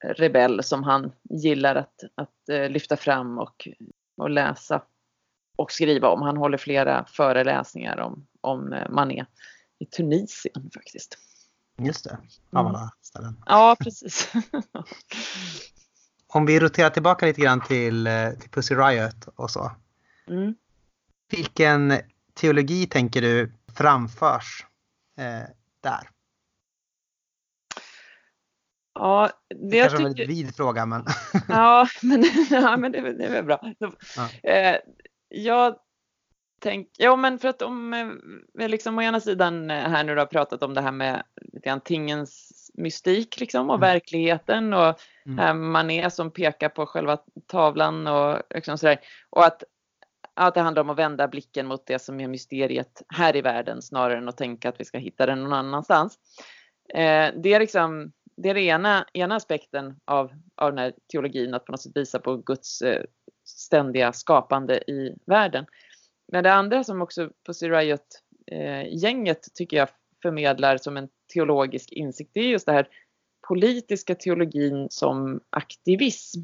[0.04, 3.68] rebell som han gillar att, att eh, lyfta fram och,
[4.16, 4.82] och läsa
[5.56, 6.22] och skriva om.
[6.22, 9.26] Han håller flera föreläsningar om, om eh, Mané
[9.78, 11.18] i Tunisien faktiskt.
[11.82, 12.18] Just det,
[12.52, 13.36] av alla ställen.
[13.46, 14.32] Ja, precis.
[16.26, 19.72] Om vi roterar tillbaka lite grann till, eh, till Pussy Riot och så.
[20.26, 20.54] Mm.
[21.30, 22.00] Vilken
[22.34, 24.66] teologi tänker du framförs
[25.18, 25.48] eh,
[25.80, 26.10] där?
[28.98, 30.26] Ja, det, Det kanske är en tycker...
[30.28, 31.04] väldigt vid fråga men...
[31.48, 33.72] Ja, men, ja, men det, det är väl bra.
[33.78, 34.50] Ja.
[34.50, 34.76] Eh,
[35.28, 35.76] jag
[36.60, 38.06] tänker, ja men för att om eh,
[38.54, 41.22] vi liksom å ena sidan eh, här nu har pratat om det här med
[41.52, 43.88] lite grann tingens mystik liksom och Mm.
[43.88, 45.38] verkligheten och Mm.
[45.38, 49.00] här man är som pekar på själva tavlan och liksom sådär.
[49.30, 49.64] Och att,
[50.34, 53.82] att det handlar om att vända blicken mot det som är mysteriet här i världen
[53.82, 56.18] snarare än att tänka att vi ska hitta den någon annanstans.
[56.94, 61.54] Eh, det är liksom det är den ena, ena aspekten av, av den här teologin,
[61.54, 63.04] att på något sätt visa på Guds eh,
[63.44, 65.66] ständiga skapande i världen.
[66.32, 69.88] Men det andra som också Pussy Riot-gänget eh, tycker jag
[70.22, 72.88] förmedlar som en teologisk insikt, det är just det här
[73.48, 76.40] politiska teologin som aktivism.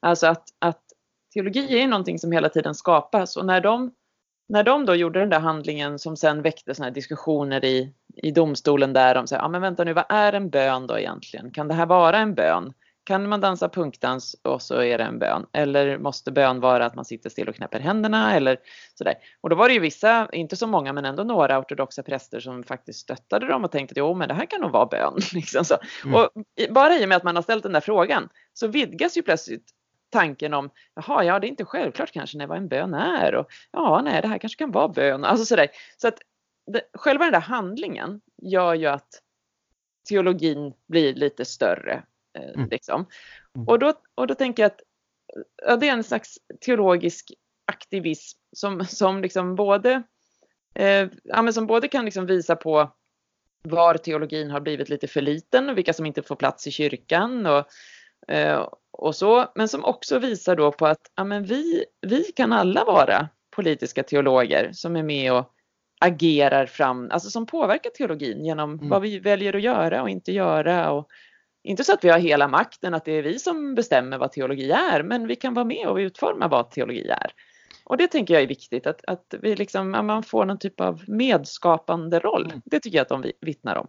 [0.00, 0.82] Alltså att, att
[1.34, 3.94] teologi är någonting som hela tiden skapas och när de,
[4.48, 8.92] när de då gjorde den där handlingen som sen väckte såna diskussioner i, i domstolen
[8.92, 11.50] där de säger, ja men vänta nu, vad är en bön då egentligen?
[11.50, 12.72] Kan det här vara en bön?
[13.04, 15.46] Kan man dansa punkdans och så är det en bön?
[15.52, 18.56] Eller måste bön vara att man sitter still och knäpper händerna eller
[18.94, 19.14] sådär?
[19.40, 22.62] Och då var det ju vissa, inte så många, men ändå några ortodoxa präster som
[22.62, 25.14] faktiskt stöttade dem och tänkte att jo, men det här kan nog vara bön.
[25.32, 25.64] Liksom.
[26.04, 26.14] Mm.
[26.14, 26.28] Och
[26.70, 29.70] bara i och med att man har ställt den där frågan så vidgas ju plötsligt
[30.10, 33.46] tanken om, jaha, ja, det är inte självklart kanske nej, vad en bön är och
[33.70, 35.24] ja, nej, det här kanske kan vara bön.
[35.24, 35.68] Alltså sådär.
[35.96, 36.18] Så att
[36.66, 39.22] det, själva den där handlingen gör ju att
[40.08, 42.02] teologin blir lite större.
[42.38, 42.68] Eh, Mm.
[42.68, 43.06] liksom.
[43.56, 43.68] Mm.
[43.68, 44.80] och, då, och då tänker jag att
[45.66, 47.32] ja, det är en slags teologisk
[47.64, 50.02] aktivism som, som liksom både
[50.74, 52.92] eh, ja, men som både kan liksom visa på
[53.62, 57.46] var teologin har blivit lite för liten och vilka som inte får plats i kyrkan
[57.46, 57.66] och,
[58.92, 62.84] och så, men som också visar då på att ja, men vi, vi kan alla
[62.84, 65.52] vara politiska teologer som är med och
[66.00, 68.88] agerar fram, alltså som påverkar teologin genom Mm.
[68.88, 70.90] vad vi väljer att göra och inte göra.
[70.90, 71.08] Och,
[71.62, 74.70] inte så att vi har hela makten, att det är vi som bestämmer vad teologi
[74.70, 77.32] är, men vi kan vara med och utforma vad teologi är.
[77.84, 80.80] Och det tänker jag är viktigt, att, att vi liksom, ja, man får någon typ
[80.80, 82.44] av medskapande roll.
[82.46, 82.62] Mm.
[82.64, 83.86] Det tycker jag att de vi- vittnar om.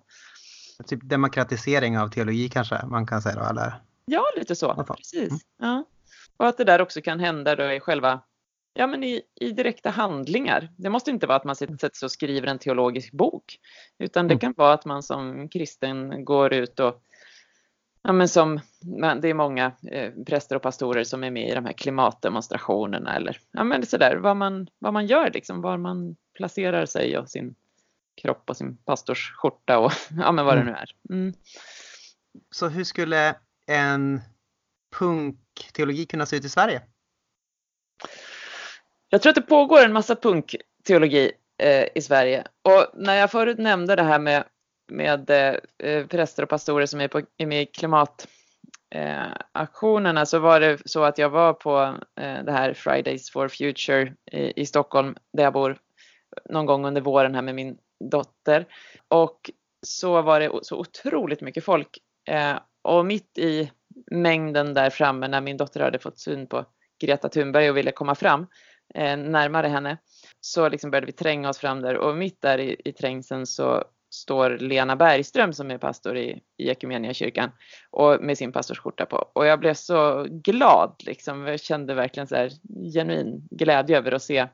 [0.87, 3.73] Typ demokratisering av teologi kanske man kan säga då eller?
[4.09, 4.83] Ja, lite så.
[4.97, 5.29] Precis.
[5.29, 5.39] Mm.
[5.59, 5.85] Ja.
[6.37, 8.21] Och att det där också kan hända då i själva,
[8.73, 10.69] ja men i, i direkta handlingar.
[10.77, 13.57] Det måste inte vara att man sätter sig och skriver en teologisk bok.
[13.99, 14.39] Utan det Mm.
[14.39, 17.03] kan vara att man som kristen går ut och,
[18.01, 18.59] ja men som,
[19.21, 23.37] det är många eh, präster och pastorer som är med i de här klimatdemonstrationerna eller,
[23.51, 27.55] ja men sådär, vad man, vad man gör liksom, var man placerar sig och sin
[28.21, 30.73] kropp och sin pastorsskjorta och ja men vad det Mm.
[30.73, 30.89] nu är.
[31.09, 31.33] Mm.
[32.51, 33.35] Så hur skulle
[33.69, 34.21] en
[34.99, 36.81] punkteologi kunna se ut i Sverige?
[39.09, 42.43] Jag tror att det pågår en massa punkteologi eh, i Sverige.
[42.61, 44.43] Och när jag förut nämnde det här med,
[44.91, 45.55] med eh,
[46.07, 51.17] präster och pastorer som är, på, är med i klimataktionerna så var det så att
[51.17, 55.77] jag var på eh, det här Fridays for Future i, i Stockholm där jag bor
[56.49, 58.65] någon gång under våren här med min dotter.
[59.07, 59.51] Och
[59.81, 61.97] så var det så otroligt mycket folk.
[62.27, 63.71] Eh, och mitt i
[64.11, 66.65] mängden där framme när min dotter hade fått syn på
[67.01, 68.47] Greta Thunberg och ville komma fram
[68.95, 69.97] eh, närmare henne
[70.41, 73.83] så liksom började vi tränga oss fram där och mitt där i, i trängseln så
[74.11, 77.51] står Lena Bergström som är pastor i, i Equmeniakyrkan
[77.91, 81.47] och med sin pastorsskjorta på och jag blev så glad liksom.
[81.47, 82.51] Jag kände verkligen så här
[82.93, 84.47] genuin glädje över att se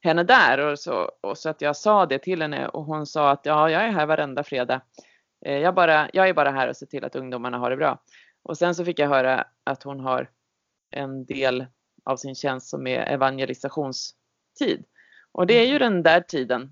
[0.00, 3.30] henne där och så, och så att jag sa det till henne och hon sa
[3.30, 4.80] att ja, jag är här varenda fredag.
[5.44, 8.02] Eh, Jag, bara, jag är bara här och ser till att ungdomarna har det bra.
[8.42, 10.30] Och sen så fick jag höra att hon har
[10.90, 11.66] en del
[12.04, 14.84] av sin tjänst som är evangelisationstid.
[15.32, 16.70] Och det är ju den där tiden,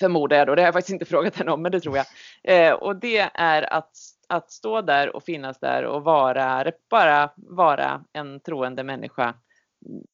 [0.00, 2.06] förmodar jag då, det har jag faktiskt inte frågat henne om, men det tror jag.
[2.42, 3.92] Eh, och det är att,
[4.28, 9.34] att stå där och finnas där och vara, bara vara en troende människa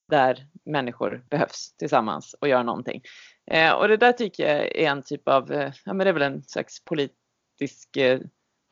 [0.09, 3.03] där människor behövs tillsammans och göra någonting.
[3.51, 6.13] Eh, och det där tycker jag är en typ av, eh, ja men det är
[6.13, 7.20] väl en slags politisk
[7.97, 8.21] eh,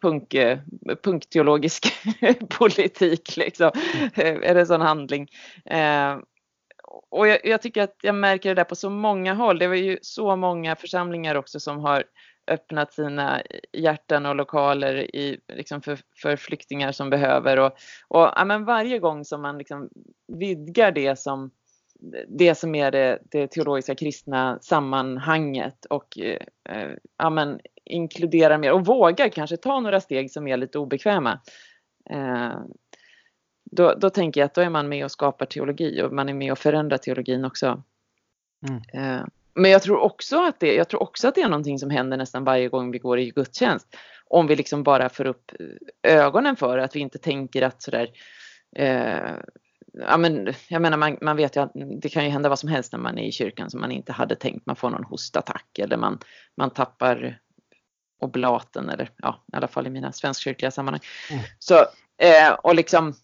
[0.02, 0.58] punk, eh,
[1.02, 1.86] punkteologisk
[2.58, 3.70] politik liksom.
[4.14, 5.28] Eh, är det sån handling.
[5.64, 6.16] Eh,
[7.10, 9.58] och jag, jag tycker att jag märker det där på så många håll.
[9.58, 12.04] Det var ju så många församlingar också som har
[12.50, 17.58] öppnat sina hjärtan och lokaler i, liksom för, för flyktingar som behöver.
[17.58, 17.72] Och,
[18.08, 19.88] och ja, men varje gång som man liksom
[20.38, 21.50] vidgar det som,
[22.28, 28.86] det som är det, det teologiska kristna sammanhanget och eh, ja, men inkluderar mer och
[28.86, 31.40] vågar kanske ta några steg som är lite obekväma.
[32.10, 32.60] Eh,
[33.70, 36.34] då, då tänker jag att då är man med och skapar teologi och man är
[36.34, 37.82] med och förändrar teologin också.
[38.68, 38.82] Mm.
[38.92, 41.90] Eh, men jag tror, också att det, jag tror också att det är någonting som
[41.90, 43.96] händer nästan varje gång vi går i gudstjänst.
[44.26, 45.52] Om vi liksom bara får upp
[46.02, 48.08] ögonen för att vi inte tänker att sådär
[48.76, 49.34] eh,
[49.92, 52.68] ja, men, jag menar man, man vet ju att det kan ju hända vad som
[52.68, 54.66] helst när man är i kyrkan som man inte hade tänkt.
[54.66, 56.18] Man får någon hostattack eller man,
[56.56, 57.38] man tappar
[58.18, 61.00] oblaten eller ja, i alla fall i mina svenskkyrkliga sammanhang.
[61.30, 61.42] Mm.
[61.58, 61.74] Så,
[62.18, 63.14] eh, och liksom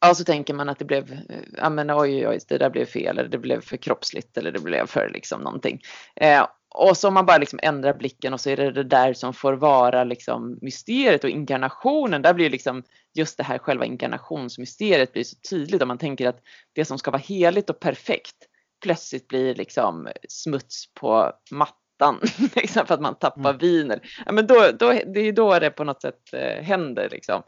[0.00, 2.86] Ja, så tänker man att det blev, eh, ja men oj, oj, det där blev
[2.86, 5.80] fel eller det blev för kroppsligt eller det blev för liksom någonting.
[6.16, 9.12] Eh, och så om man bara liksom ändrar blicken och så är det det där
[9.12, 12.22] som får vara liksom mysteriet och inkarnationen.
[12.22, 12.82] Där blir liksom
[13.14, 16.40] just det här själva inkarnationsmysteriet blir så tydligt om man tänker att
[16.72, 18.36] det som ska vara heligt och perfekt
[18.82, 21.85] plötsligt blir liksom smuts på mattan
[22.54, 23.58] liksom för att man tappar mm.
[23.58, 23.94] vin.
[24.26, 27.42] Ja, men då, då, det är då det på något sätt eh, händer liksom.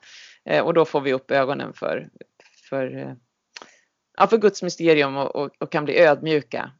[0.44, 2.08] Eh, och då får vi upp ögonen för,
[2.68, 3.12] för, eh,
[4.18, 6.70] ja, för Guds mysterium och, och, och kan bli ödmjuka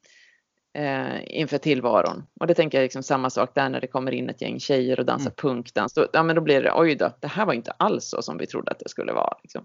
[0.79, 2.27] eh, inför tillvaron.
[2.41, 5.01] Och det tänker jag liksom samma sak där när det kommer in ett gäng tjejer
[5.01, 5.37] och dansar mm.
[5.37, 5.95] punkdans.
[5.95, 8.39] Då, ja, men då blir det oj då, det här var inte alls så som
[8.39, 9.39] vi trodde att det skulle vara.
[9.43, 9.65] Liksom.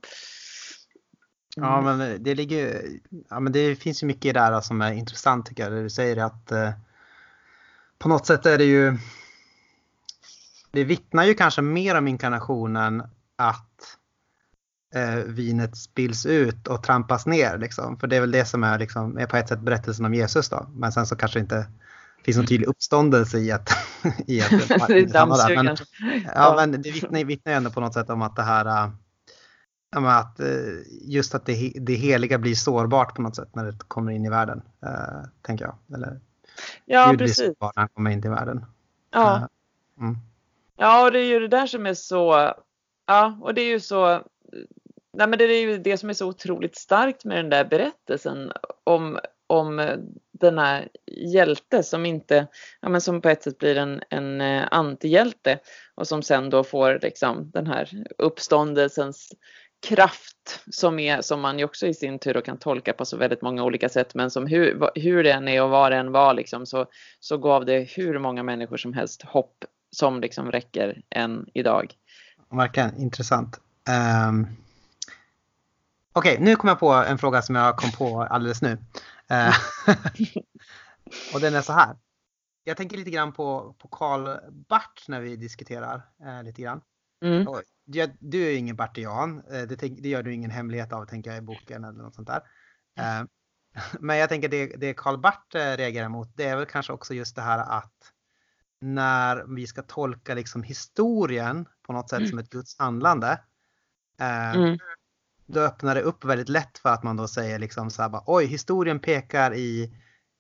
[1.58, 1.70] Mm.
[1.70, 2.82] Ja, men det ligger
[3.30, 5.72] ja, men det finns ju mycket där som är intressant tycker jag.
[5.72, 6.70] Det du säger att eh,
[8.04, 8.98] på något sätt är det ju
[10.72, 13.04] det vittnar ju kanske mer om inkarnationen
[13.36, 13.98] att
[14.96, 17.58] eh, vinet spills ut och trampas ner.
[17.58, 18.00] Liksom.
[18.00, 20.50] För det är väl det som är, liksom, är på ett sätt berättelsen om Jesus
[20.50, 20.68] då.
[20.76, 21.68] Men sen så kanske inte
[22.26, 23.70] finns någon tydlig uppståndelse i att...
[24.28, 24.50] i att
[24.88, 25.78] det är men,
[26.36, 28.66] ja, men det vittnar, vittnar ju ändå på något sätt om att det här...
[28.66, 28.90] Äh,
[30.06, 30.48] att, äh,
[31.02, 34.30] just att det, det heliga blir sårbart på något sätt när det kommer in i
[34.30, 34.62] världen.
[34.86, 35.76] Äh, tänker jag.
[35.96, 36.20] Eller,
[36.86, 37.54] ja, Gud precis.
[37.60, 38.66] när han kommer in i världen.
[39.12, 39.36] Ja.
[39.36, 39.44] Äh,
[40.00, 40.18] mm.
[40.78, 42.54] Ja, och det är ju det där som är så...
[43.06, 44.24] Ja, och det är ju så
[45.14, 48.52] nej men det är ju det som är så otroligt starkt med den där berättelsen
[48.84, 49.98] om, om
[50.32, 52.48] den här hjälte som inte,
[52.82, 55.60] ja men som på ett sätt blir en, en eh, antihjälte
[55.96, 59.34] och som sen då får liksom den här uppståndelsens
[59.84, 63.42] kraft som, är, som man ju också i sin tur kan tolka på så väldigt
[63.42, 66.34] många olika sätt men som hur, hur det än är och var det än var
[66.34, 66.86] liksom så,
[67.20, 71.94] så gav det hur många människor som helst hopp som liksom räcker än idag.
[72.50, 73.60] Verkligen intressant.
[74.30, 74.48] Um,
[76.16, 78.78] Okej, okay, nu kommer jag på en fråga som jag kom på alldeles nu.
[79.30, 79.56] Eh,
[81.34, 81.96] och den är så här.
[82.64, 86.82] Jag tänker lite grann på, på Karl Bart när vi diskuterar eh, lite grann.
[87.26, 87.48] Mm.
[87.86, 91.30] Och, du är ju ingen Bartian, eh, det, det, gör du ingen hemlighet av tänker
[91.30, 92.42] jag i boken eller något sånt där.
[92.98, 93.26] Eh,
[94.00, 97.14] men jag tänker det, det Karl Bart eh, reagerar mot det är väl kanske också
[97.14, 97.94] just det här att
[98.82, 102.30] när vi ska tolka liksom historien på något sätt mm.
[102.30, 103.40] som ett Guds handlande.
[104.20, 104.78] Mm
[105.46, 108.24] då öppnar det upp väldigt lätt för att man då säger liksom så här bara,
[108.26, 109.94] oj historien pekar i,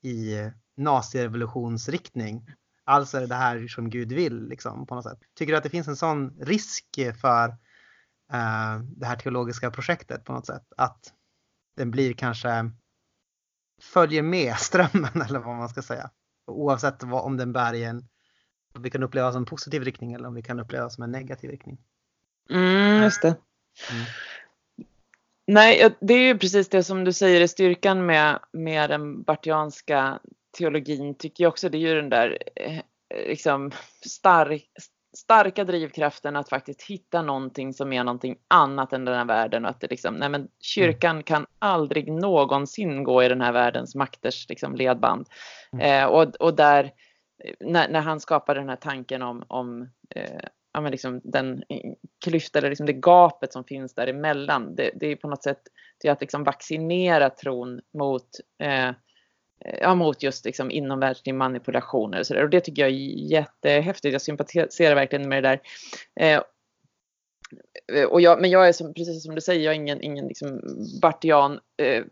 [0.04, 0.36] i
[0.78, 2.46] nazirevolutionsriktning.
[2.86, 5.20] Alltså är det här som Gud vill liksom på något sätt.
[5.36, 6.86] Tycker du att det finns en sån risk
[7.22, 10.64] för uh, det här teologiska projektet på något sätt?
[10.78, 11.14] Att
[11.76, 12.72] den blir kanske
[13.82, 16.10] följer med strömmen eller vad man ska säga.
[16.47, 18.08] Oavsett vad, om den bär i en,
[18.80, 21.50] vi kan uppleva som en positiv riktning eller om vi kan uppleva som en negativ
[21.50, 21.78] riktning.
[22.50, 23.36] Mm, just det.
[23.92, 24.05] Mm.
[25.47, 30.20] Nej, det är ju precis det som du säger är styrkan med, med den bartianska
[30.58, 31.70] teologin tycker jag också.
[31.70, 32.82] Det är ju den där eh,
[33.28, 33.71] liksom
[34.05, 34.70] stark,
[35.17, 39.71] starka drivkraften att faktiskt hitta någonting som är någonting annat än den här världen och
[39.71, 41.24] att det liksom, nej men kyrkan mm.
[41.24, 45.28] kan aldrig någonsin gå i den här världens makters liksom ledband.
[45.74, 46.04] Mm.
[46.04, 46.92] Eh, och, och där,
[47.59, 50.39] när, när han skapar den här tanken om, om eh,
[50.74, 51.63] ja, men liksom den
[52.25, 54.75] klyfta eller liksom det gapet som finns däremellan.
[54.75, 55.62] Det, det är på något sätt
[56.01, 58.28] det är att liksom vaccinera tron mot,
[58.63, 58.89] eh,
[59.82, 62.14] ja, mot just liksom inomvärldslig manipulation.
[62.14, 62.44] Och, så där.
[62.44, 62.96] och det tycker jag är
[63.32, 64.14] jättehäftigt.
[64.14, 65.62] Jag sympatiserar verkligen med det där.
[66.20, 66.42] Eh,
[68.10, 70.62] och jag, men jag är som, precis som du säger, jag är ingen, ingen liksom
[71.02, 71.60] Bartian.
[71.82, 72.04] Eh,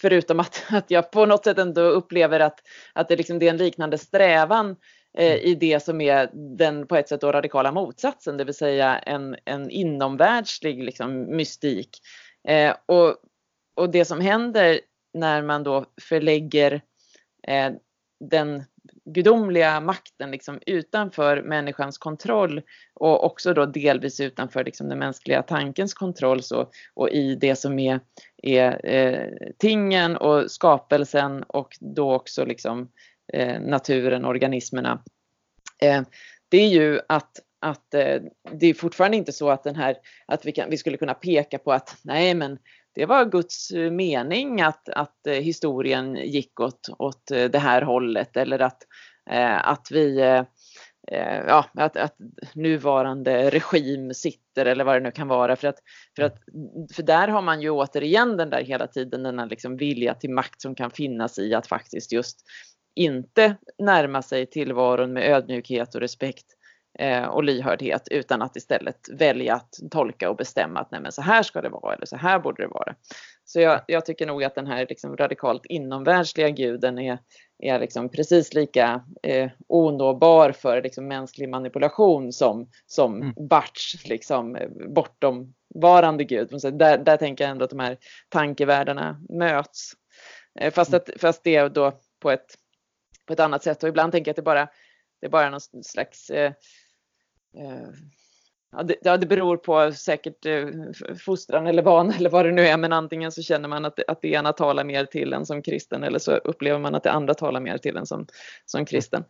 [0.00, 2.60] förutom att, att jag på något sätt ändå upplever att,
[2.92, 4.76] att det, liksom, det är en liknande strävan
[5.18, 8.98] eh, i det som är den på ett sätt då radikala motsatsen, det vill säga
[8.98, 11.90] en, en inomvärldslig liksom, mystik.
[12.48, 13.16] Eh, och,
[13.74, 14.80] och det som händer
[15.14, 16.82] när man då förlägger
[17.42, 17.72] eh,
[18.20, 18.64] den
[19.04, 22.62] gudomliga makten liksom utanför människans kontroll
[22.94, 27.78] och också då delvis utanför liksom den mänskliga tankens kontroll så, och i det som
[27.78, 28.00] är,
[28.42, 32.88] är eh, tingen och skapelsen och då också liksom
[33.32, 35.02] eh, naturen, organismerna.
[35.82, 36.02] Eh,
[36.48, 38.22] det är ju att att eh,
[38.52, 39.96] det är fortfarande inte så att den här
[40.26, 42.58] att vi, kan, vi skulle kunna peka på att nej men
[43.00, 47.82] det var Guds eh, mening att, att eh, historien gick åt, åt eh, det här
[47.82, 48.82] hållet eller att,
[49.62, 50.18] att vi
[51.46, 52.16] ja, att, att
[52.54, 55.56] nuvarande regim sitter eller vad det nu kan vara.
[55.56, 55.78] För, att,
[56.16, 56.38] för, att,
[56.94, 60.30] för där har man ju återigen den där hela tiden, den här liksom vilja till
[60.30, 62.40] makt som kan finnas i att faktiskt just
[62.94, 66.46] inte närma sig tillvaron med ödmjukhet och respekt
[67.28, 71.42] och lyhördhet utan att istället välja att tolka och bestämma att nej men så här
[71.42, 72.94] ska det vara eller så här borde det vara.
[73.44, 77.18] Så jag, jag tycker nog att den här liksom radikalt inomvärldsliga guden är,
[77.58, 83.34] är liksom precis lika eh, onåbar för liksom mänsklig manipulation som, som mm.
[83.48, 84.58] Barts liksom,
[84.94, 86.60] bortomvarande gud.
[86.60, 87.98] Så där, där tänker jag ändå att de här
[88.28, 89.92] tankevärldarna möts.
[90.60, 92.54] Eh, fast, att, fast det då på ett,
[93.26, 94.68] på ett annat sätt och ibland tänker jag att det bara
[95.20, 96.52] det är bara någon slags eh, eh,
[98.72, 100.68] Ja det, ja, det beror på säkert eh,
[101.24, 104.22] fostran eller vana eller vad det nu är, men antingen så känner man att, att
[104.22, 107.34] det ena talar mer till en som kristen eller så upplever man att det andra
[107.34, 108.26] talar mer till en som,
[108.66, 109.24] som kristen.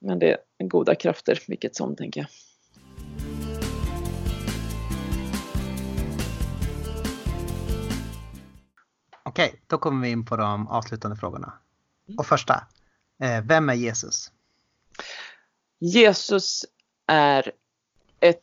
[0.00, 2.28] Men det är goda krafter, vilket som tänker jag.
[9.22, 11.52] Okej, då kommer vi in på de avslutande frågorna.
[12.08, 12.18] Mm.
[12.18, 12.54] Och första,
[13.22, 14.32] eh, vem är Jesus?
[15.80, 16.64] Jesus
[17.06, 17.52] är
[18.20, 18.42] ett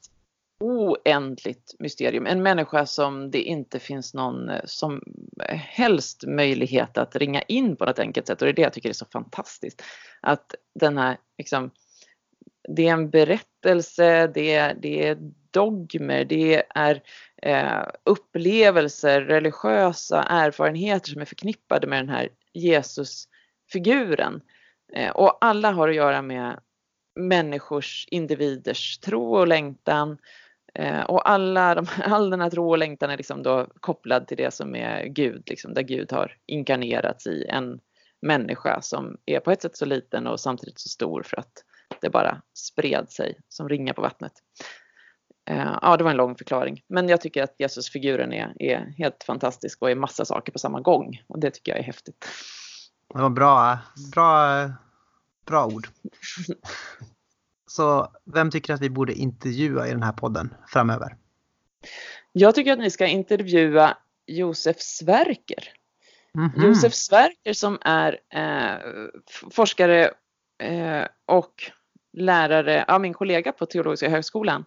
[0.59, 2.25] oändligt mysterium.
[2.25, 5.01] En människa som det inte finns någon eh, som
[5.49, 8.41] helst möjlighet att ringa in på något enkelt sätt.
[8.41, 9.83] Och det är det jag tycker är så fantastiskt.
[10.21, 11.71] Att den här, liksom,
[12.69, 15.17] det är en berättelse, det är, det är
[15.51, 17.01] dogmer, det är
[17.41, 24.41] eh, upplevelser, religiösa erfarenheter som är förknippade med den här Jesusfiguren.
[24.93, 26.59] Eh, och alla har att göra med
[27.15, 30.17] människors, individers tro och längtan.
[30.73, 34.37] Eh, och alla de, all den här tro och längtan är liksom då kopplad till
[34.37, 37.79] det som är Gud, liksom, där Gud har inkarnerats i en
[38.21, 41.63] människa som är på ett sätt så liten och samtidigt så stor för att
[42.01, 44.33] det bara spred sig som ringar på vattnet.
[45.49, 49.23] Eh, ja, det var en lång förklaring, men jag tycker att Jesusfiguren är, är helt
[49.23, 52.27] fantastisk och är massa saker på samma gång och det tycker jag är häftigt.
[53.13, 53.77] Det var bra,
[54.13, 54.69] bra
[55.45, 55.87] Bra ord.
[57.67, 61.15] Så vem tycker att vi borde intervjua i den här podden framöver?
[62.31, 65.69] Jag tycker att ni ska intervjua Josef Sverker.
[66.35, 66.65] Mm -hmm.
[66.65, 68.77] Josef Sverker som är eh,
[69.51, 70.11] forskare
[70.63, 71.71] eh, och
[72.13, 74.65] lärare, ja, min kollega på Teologiska högskolan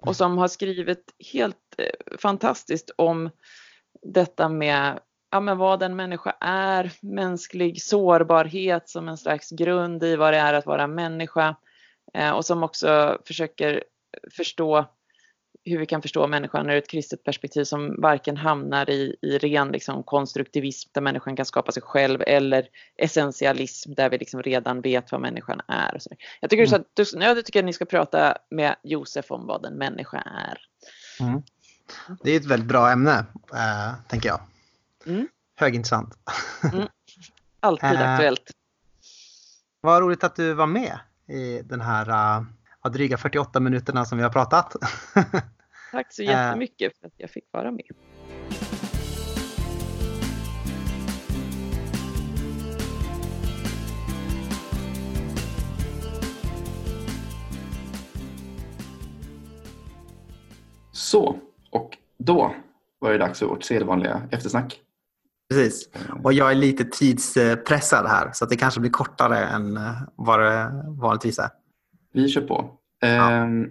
[0.00, 3.30] och som har skrivit helt eh, fantastiskt om
[4.02, 5.00] detta med
[5.30, 10.38] ja, men vad en människa är, mänsklig sårbarhet som en slags grund i vad det
[10.38, 11.56] är att vara människa
[12.14, 13.84] eh, och som också försöker
[14.36, 14.86] förstå
[15.64, 19.68] hur vi kan förstå människan ur ett kristet perspektiv som varken hamnar i, i ren
[19.68, 25.12] liksom, konstruktivism där människan kan skapa sig själv eller essentialism där vi liksom redan vet
[25.12, 25.98] vad människan är.
[26.40, 26.84] Jag, tycker mm.
[26.96, 30.58] så att, jag tycker att ni ska prata med Josef om vad en människa är.
[31.20, 31.42] Mm.
[32.22, 34.40] Det är ett väldigt bra ämne, äh, tänker jag.
[35.08, 35.28] Mm.
[35.56, 36.14] Högintressant.
[36.72, 36.88] Mm.
[37.60, 38.50] Alltid eh, aktuellt.
[39.80, 40.98] Vad roligt att du var med
[41.28, 42.40] i den här
[42.84, 44.76] uh, dryga 48 minuterna som vi har pratat.
[45.92, 47.86] Tack så jättemycket för att jag fick vara med.
[60.92, 61.38] Så,
[61.70, 62.54] och då
[62.98, 64.80] var det dags för vårt sedvanliga eftersnack.
[65.50, 65.88] Precis.
[66.24, 70.84] Och jag är lite tidspressad här så det kanske blir kortare än eh, vad det
[70.86, 71.48] vanligtvis är.
[72.12, 72.70] Vi kör på.
[73.00, 73.42] Ja.
[73.42, 73.68] Um,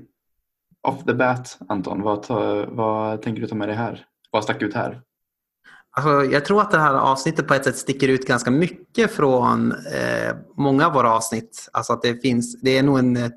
[0.81, 4.05] off the bat, Anton, vad, ta, vad tänker du ta med dig här?
[4.31, 5.01] Vad stack ut här?
[5.91, 9.71] Alltså, jag tror att det här avsnittet på ett sätt sticker ut ganska mycket från
[9.71, 11.69] eh, många av våra avsnitt.
[11.73, 13.29] Alltså att det, finns, det är nog en eh,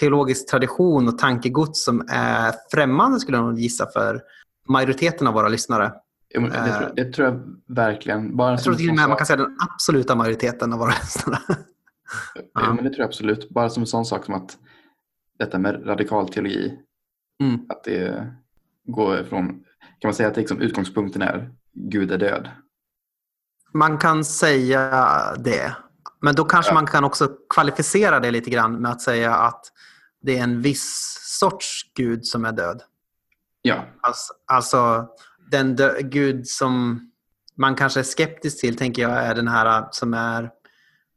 [0.00, 4.20] teologisk tradition och tankegods som är främmande skulle jag nog gissa för
[4.68, 5.92] majoriteten av våra lyssnare.
[6.34, 8.36] Det, tror, eh, det, tror, jag verkligen.
[8.36, 11.40] Bara jag tror till och med man kan säga den absoluta majoriteten av våra lyssnare.
[12.54, 13.48] ja, men det tror jag absolut.
[13.50, 14.58] Bara som en sån sak som att
[15.38, 16.78] detta med radikal teologi,
[17.42, 17.60] mm.
[17.68, 18.32] att det
[18.84, 19.48] går från,
[19.98, 22.48] kan man säga att liksom utgångspunkten är Gud är död?
[23.72, 25.76] Man kan säga det.
[26.20, 26.74] Men då kanske Ja.
[26.74, 29.64] man kan också kvalificera det lite grann med att säga att
[30.22, 32.82] det är en viss sorts gud som är död.
[33.62, 35.08] Ja, Alltså, alltså
[35.50, 37.00] den dö- gud som
[37.56, 40.50] man kanske är skeptisk till tänker jag är den här äh, som är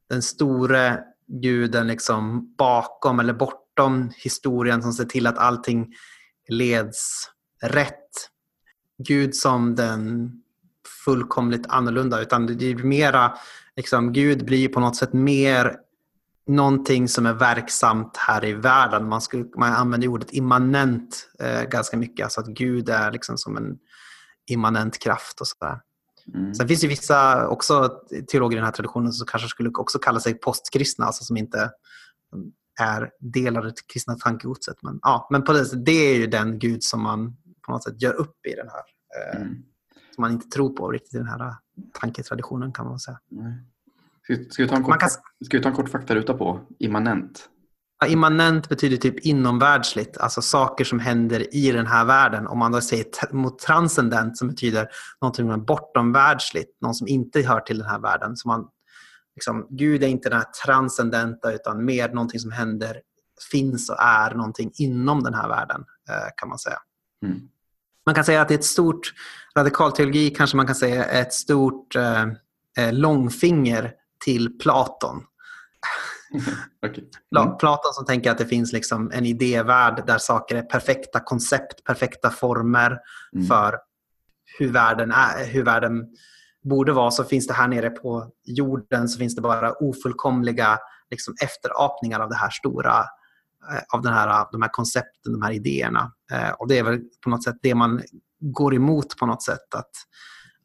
[0.10, 5.94] den store guden liksom bakom eller bortom historien som ser till att allting
[6.49, 7.30] leds
[7.64, 8.30] rätt.
[9.08, 10.32] Gud som den
[11.06, 13.34] fullkomligt annorlunda utan det är mera
[13.76, 15.78] liksom, Gud blir på något sätt mer
[16.48, 19.10] någonting som är verksamt här i världen.
[19.10, 23.58] Man, skulle, man använder ordet immanent eh, ganska mycket, alltså att Gud är liksom som
[23.58, 23.78] en
[24.52, 25.82] immanent kraft och sådär.
[26.34, 26.56] mm.
[26.56, 27.99] Sen finns det vissa också
[28.32, 31.72] teologer i den här traditionen som kanske skulle också kalla sig postkristna, alltså som inte
[32.80, 34.76] är delar av det kristna tankegodset.
[34.84, 37.84] Men, ja, men på det, sättet, det är ju den Gud som man på något
[37.84, 38.82] sätt gör upp i den här,
[39.36, 39.64] eh, Mm.
[40.15, 41.56] som man inte tror på riktigt i den här
[41.94, 43.19] tanketraditionen kan man säga.
[43.30, 43.53] Nej.
[44.23, 45.10] Ska, ska, vi ta en Man kort, kan-
[45.45, 47.49] ska vi ta en kort faktaruta på immanent?
[48.07, 52.48] Immanent betyder typ inomvärldsligt, alltså saker som händer i den här världen.
[52.48, 54.90] Om man då säger mot transcendent som betyder
[55.22, 58.36] någonting bortomvärldsligt, någon som inte hör till den här världen.
[58.36, 58.68] Så man,
[59.36, 63.02] liksom, Gud är inte den här transcendenta utan mer någonting som händer,
[63.52, 66.78] finns och är någonting inom den här världen eh, kan man säga.
[67.26, 67.40] Mm.
[68.06, 69.14] Man kan säga att det är ett stort,
[69.57, 72.23] radikalteologi kanske man kan säga ett stort eh,
[72.78, 73.94] eh, långfinger
[74.26, 75.23] till Platon.
[77.36, 77.58] Pla- Mm.
[77.58, 82.30] Platon som tänker att det finns liksom en idévärld där saker är perfekta koncept, perfekta
[82.30, 82.99] former
[83.36, 83.48] Mm.
[83.48, 83.78] för
[84.60, 86.08] hur världen, är, hur världen
[86.64, 87.12] borde vara.
[87.12, 90.80] Så finns det här nere på jorden så finns det bara ofullkomliga
[91.10, 92.99] liksom, efterapningar av det här stora,
[93.72, 96.14] eh, av den här, de här koncepten, de här idéerna.
[96.32, 98.02] Eh, Och det är väl på något sätt det man
[98.40, 99.76] går emot på något sätt.
[99.76, 99.91] Att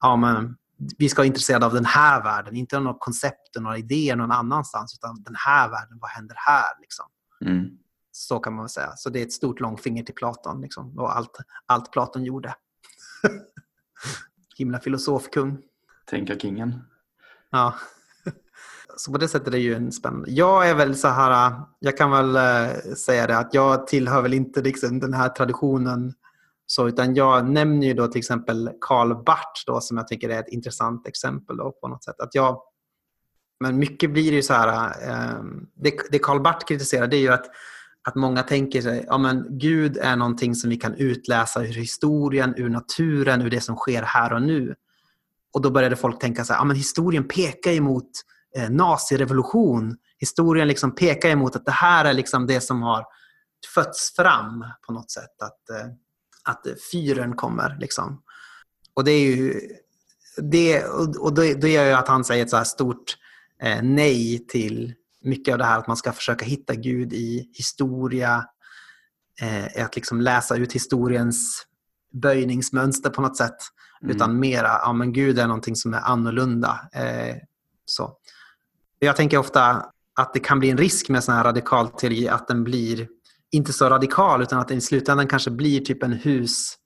[0.01, 0.57] ja, men,
[0.99, 4.17] vi ska vara intresserade av den här världen, inte av några koncept och några idéer
[4.17, 6.81] någon annanstans, utan den här världen, vad händer här?
[6.81, 7.07] Liksom.
[7.45, 7.71] Mm.
[8.13, 8.93] Så kan man väl säga.
[8.97, 12.55] Så det är ett stort långfinger till Platon liksom, och allt, allt Platon gjorde.
[14.59, 15.59] Himla filosofkung.
[16.11, 16.81] Tänka kingen.
[17.51, 17.75] Ja.
[18.97, 20.31] Så på det sättet är det ju en spännande.
[20.31, 24.35] Jag är väl så här, jag kan väl eh, säga det att jag tillhör väl
[24.35, 26.15] inte liksom den här traditionen
[26.67, 30.41] så, utan jag nämner ju då till exempel Karl Barth då, som jag tycker är
[30.41, 32.21] ett intressant exempel då, på något sätt.
[32.21, 32.61] Att jag,
[33.61, 35.45] men mycket blir det ju så här, eh,
[35.75, 37.47] det, det Karl Barth kritiserar det är ju att,
[38.09, 42.55] att många tänker sig, ja men Gud är någonting som vi kan utläsa ur historien,
[42.57, 44.75] ur naturen, ur det som sker här och nu.
[45.53, 48.11] Och då började folk tänka så här, ja men historien pekar emot
[48.57, 49.97] eh, nazirevolution.
[50.19, 53.05] Historien liksom pekar emot att det här är liksom det som har
[53.75, 55.43] fötts fram på något sätt.
[55.43, 55.87] Att, eh,
[56.47, 57.77] att fyren kommer.
[57.81, 58.23] Liksom.
[58.95, 59.61] Och det är ju
[60.37, 60.85] det,
[61.19, 63.17] och det, det gör ju att han säger ett så här stort
[63.63, 64.95] eh, nej till
[65.25, 68.45] mycket av det här att man ska försöka hitta Gud i historia.
[69.41, 71.67] Eh, att liksom läsa ut historiens
[72.13, 73.57] böjningsmönster på något sätt.
[74.03, 74.17] Mm.
[74.17, 76.89] Utan mera, ja men Gud är någonting som är annorlunda.
[76.93, 77.37] Eh,
[77.85, 78.17] så.
[78.99, 82.49] Jag tänker ofta att det kan bli en risk med sån här radikal teori att
[82.49, 83.09] den blir
[83.53, 86.77] inte så radikal utan att den i slutändan kanske blir typ en hus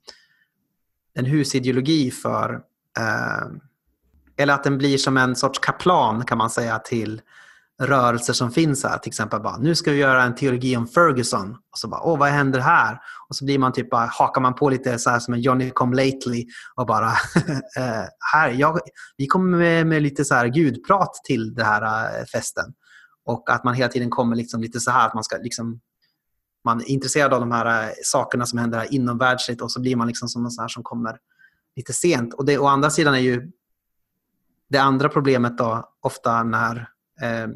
[1.14, 2.54] en husideologi för
[2.98, 3.48] eh,
[4.36, 7.20] eller att den blir som en sorts kaplan kan man säga till
[7.82, 8.98] rörelser som finns här.
[8.98, 11.50] Till exempel bara, nu ska vi göra en teologi om Ferguson.
[11.50, 13.00] Och så bara, åh vad händer här?
[13.28, 15.70] Och så blir man typ bara, hakar man på lite så här som en Johnny
[15.70, 17.06] come lately och bara,
[17.76, 18.78] eh, här, jag,
[19.16, 22.64] vi kommer med, med lite så här gudprat till den här eh, festen.
[23.24, 25.80] Och att man hela tiden kommer liksom lite så här att man ska liksom
[26.64, 29.96] man är intresserad av de här eh, sakerna som händer här inomvärldsligt och så blir
[29.96, 31.16] man liksom som en sån här som kommer
[31.76, 32.34] lite sent.
[32.34, 33.50] Och det, å andra sidan är ju
[34.68, 36.76] det andra problemet då ofta när
[37.22, 37.48] eh,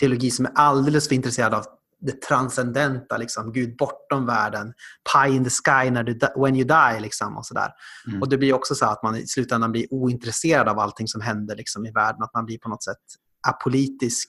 [0.00, 1.64] teologi som är alldeles för intresserad av
[2.00, 4.72] det transcendenta, liksom, Gud bortom världen,
[5.12, 7.00] pie in the sky när du, when you die.
[7.00, 7.70] Liksom, och, sådär.
[8.06, 8.22] Mm.
[8.22, 11.56] och det blir också så att man i slutändan blir ointresserad av allting som händer
[11.56, 12.22] liksom, i världen.
[12.22, 12.96] Att man blir på något sätt
[13.48, 14.28] apolitisk,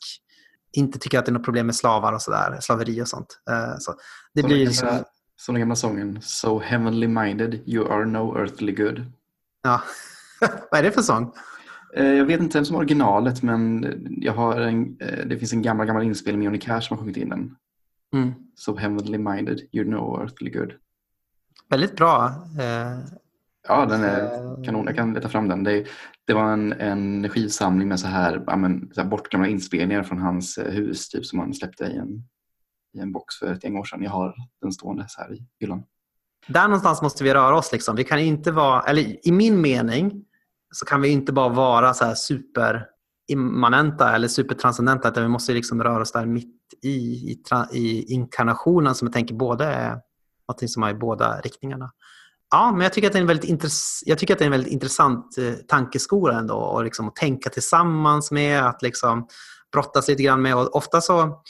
[0.72, 3.40] inte tycker att det är något problem med slavar och sådär, slaveri och sånt.
[3.50, 3.94] Eh, så
[4.34, 5.04] det Som blir den liksom, gamla-
[5.36, 9.06] Som den gamla sången So heavenly minded you are no earthly good.
[9.64, 9.82] ja.
[10.72, 11.34] Vad är det för sång?
[11.96, 13.86] Eh, Jag vet inte som har originalet men
[14.22, 17.04] jag har en, eh, det finns en gammal, gammal inspelning med Johnny Cash som har
[17.04, 17.56] sjungit in den.
[18.14, 18.34] Mm.
[18.56, 20.74] So heavenly minded you're no earthly good.
[21.70, 22.32] Väldigt bra.
[23.68, 24.86] Ja, den är kanon.
[24.86, 25.64] Jag kan leta fram den.
[25.64, 25.86] Det,
[26.26, 30.18] det var en, en skivsamling med så här, ja, men, så här bortglömda inspelningar från
[30.18, 32.24] hans eh, hus typ, som han släppte i en,
[32.94, 34.04] i en box för ett gäng år sedan.
[34.04, 35.84] Jag har den stående så här i hyllan.
[36.48, 37.72] Där någonstans måste vi röra oss.
[37.72, 37.96] Liksom.
[37.96, 40.26] Vi kan inte vara, eller i min mening
[40.72, 42.86] så kan vi inte bara vara så här super
[43.28, 46.54] immanenta eller supertranscendenta, att vi måste liksom röra oss där mitt
[46.84, 47.38] i, i,
[47.74, 50.02] i inkarnationen som jag tänker både är
[50.48, 51.92] något som är i båda riktningarna.
[52.52, 54.48] Ja, men jag tycker att det är en väldigt, intress jag tycker att det är
[54.48, 59.28] en väldigt intressant eh, tankeskola ändå och liksom att tänka tillsammans med, att liksom
[59.72, 60.56] brottas lite grann med.
[60.56, 61.44] Och ofta så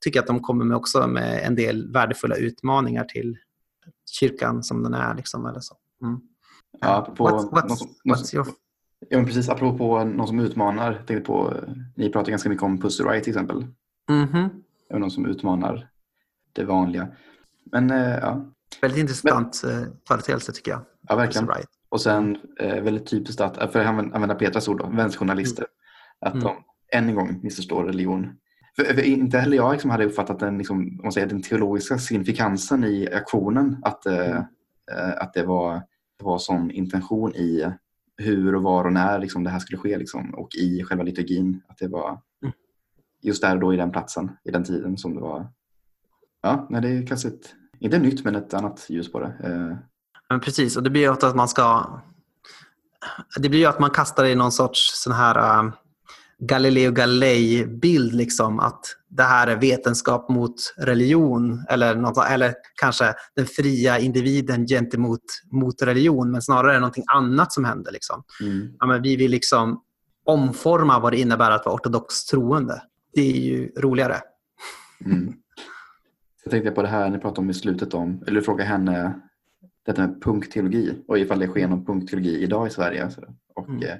[0.00, 3.38] tycker jag att de kommer med också med en del värdefulla utmaningar till
[4.10, 5.14] kyrkan som den är.
[5.14, 5.74] Liksom, eller så.
[6.02, 6.20] Mm.
[6.80, 8.46] Ja, på what's, what's, what's your...
[9.08, 9.48] Ja, precis.
[9.48, 10.94] Apropå någon som utmanar.
[11.06, 11.54] Tänkte på,
[11.96, 13.66] ni pratar ganska mycket om Pussy Riot till exempel.
[14.08, 14.50] Mm -hmm.
[14.98, 15.88] Någon som utmanar
[16.52, 17.08] det vanliga.
[17.64, 18.52] Men eh, ja.
[18.82, 20.80] Väldigt intressant men, eh, företeelse tycker jag.
[21.08, 21.48] Ja, verkligen.
[21.48, 21.68] Right.
[21.88, 25.70] Och sen eh, väldigt typiskt att, för att använda Petras ord, vänsterjournalister, mm.
[26.20, 26.44] att mm.
[26.44, 26.64] de
[26.96, 28.36] än en gång missförstår religion.
[28.76, 32.84] För, för inte heller jag liksom hade uppfattat den, liksom, man säger, den teologiska signifikansen
[32.84, 33.76] i aktionen.
[33.82, 34.44] Att, eh, mm.
[34.92, 35.74] eh, att det var,
[36.18, 37.72] det var sån intention i
[38.16, 41.62] hur och var och när liksom, det här skulle ske liksom, och i själva liturgin.
[41.68, 42.54] Att det var mm.
[43.22, 45.48] just där och då i den platsen, i den tiden som det var.
[46.42, 49.34] Ja, nej, det är ett, inte nytt men ett annat ljus på det.
[49.44, 49.76] Eh.
[50.28, 51.86] Men precis, och det blir ju att man ska
[53.36, 55.72] det blir ju att man kastar i någon sorts sån här uh,
[56.38, 63.46] Galileo Galilei-bild, liksom, att det här är vetenskap mot religion eller, något, eller kanske den
[63.46, 65.20] fria individen gentemot
[65.52, 67.92] mot religion, men snarare är det någonting annat som händer.
[67.92, 68.22] Liksom.
[68.40, 68.68] Mm.
[68.78, 69.82] Ja, men vi vill liksom
[70.24, 72.82] omforma vad det innebär att vara ortodox troende.
[73.14, 74.20] Det är ju roligare.
[75.04, 75.34] Mm.
[76.44, 79.20] Jag tänkte på det här ni pratade om i slutet om, eller fråga henne
[79.86, 83.10] detta med punkteologi och ifall det sker någon punkteologi idag i Sverige.
[83.54, 83.82] Och mm.
[83.82, 83.96] eh,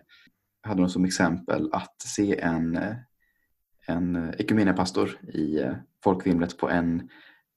[0.62, 2.78] hade hon som exempel att se en,
[3.86, 7.08] en ekumeniapastor i eh, folkvimlet på en,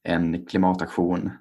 [0.03, 1.31] en klimataktion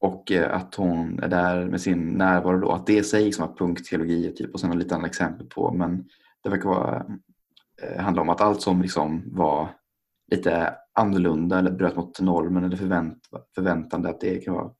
[0.00, 4.32] och eh, att hon är där med sin närvaro då, att det sägs som punktteologi
[4.32, 6.08] typ, och sen lite andra exempel på men
[6.42, 7.06] det verkar vara,
[7.82, 9.68] eh, handla om att allt som liksom var
[10.30, 13.18] lite annorlunda eller bröt mot normen eller förvänt,
[13.54, 14.70] förväntande att det kan vara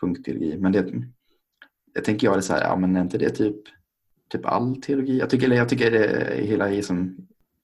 [0.00, 0.58] punktteologi.
[0.58, 0.92] Men det,
[1.94, 3.56] det tänker jag är så här, ja men är inte det typ
[4.28, 5.18] typ all teologi.
[5.18, 7.16] Jag tycker, eller jag tycker det, hela, liksom,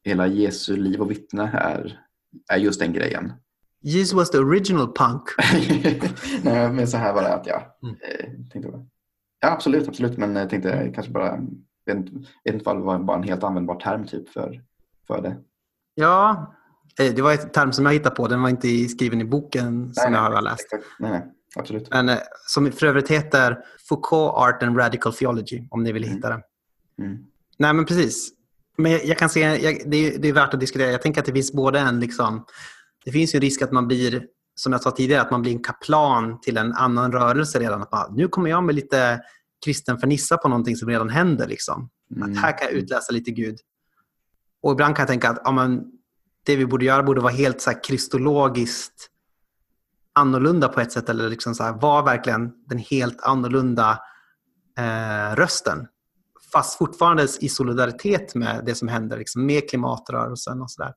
[0.04, 2.00] hela Jesu liv och vittne är,
[2.48, 3.32] är just den grejen.
[3.80, 5.22] Jesus was the original punk.
[6.42, 7.76] Nej, men så här var det att ja.
[7.82, 7.94] Mm.
[7.94, 8.86] Eh, tänkte,
[9.40, 10.18] ja, absolut, absolut.
[10.18, 10.92] Men jag tänkte mm.
[10.92, 11.40] kanske bara,
[11.86, 12.12] vet inte,
[12.44, 14.62] vet inte det var bara en helt användbar term typ för,
[15.06, 15.36] för det.
[15.94, 16.54] Ja,
[16.96, 18.28] det var ett term som jag hittade på.
[18.28, 20.68] Den var inte skriven i boken nej, som nej, jag har läst.
[20.98, 21.22] Nej, nej,
[21.56, 21.90] absolut.
[21.90, 23.58] Men eh, som för övrigt heter
[23.88, 26.14] Foucault, Art and Radical Theology, om ni vill mm.
[26.14, 26.40] hitta den.
[26.98, 27.18] Mm.
[27.58, 28.30] Nej, men precis.
[28.76, 30.90] Men jag, jag kan se, jag, det, är, det, är, värt att diskutera.
[30.90, 32.00] Jag tänker att det finns både en...
[32.00, 32.44] Liksom,
[33.04, 35.52] det finns ju en risk att man blir, som jag sa tidigare, att man blir
[35.52, 37.82] en kaplan till en annan rörelse redan.
[37.82, 39.20] Att man, nu kommer jag med lite
[39.64, 41.48] kristen fernissa på någonting som redan händer.
[41.48, 41.90] Liksom.
[42.16, 42.30] Mm.
[42.30, 43.58] Att här kan jag utläsa lite Gud.
[44.62, 45.84] Och ibland kan jag tänka att ja, men,
[46.44, 49.10] det vi borde göra borde vara helt så här, kristologiskt
[50.12, 51.08] annorlunda på ett sätt.
[51.08, 53.98] Eller liksom så här, vara verkligen den helt annorlunda
[54.78, 55.86] eh, rösten
[56.54, 60.92] fast fortfarande i solidaritet med det som händer liksom med klimatrörelsen och sådär.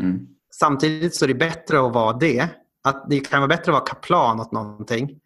[0.00, 0.26] Mm.
[0.54, 2.48] Samtidigt så är det bättre att vara det.
[2.84, 5.20] Att det kan vara bättre att vara kaplan åt någonting.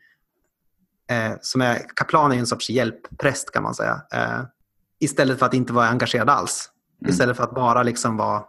[1.11, 4.03] Eh, som är, kaplan är en sorts hjälppräst kan man säga.
[4.13, 4.41] Eh,
[5.01, 6.71] istället för att inte vara engagerad alls.
[7.01, 7.11] Mm.
[7.11, 8.45] Istället för att bara liksom vara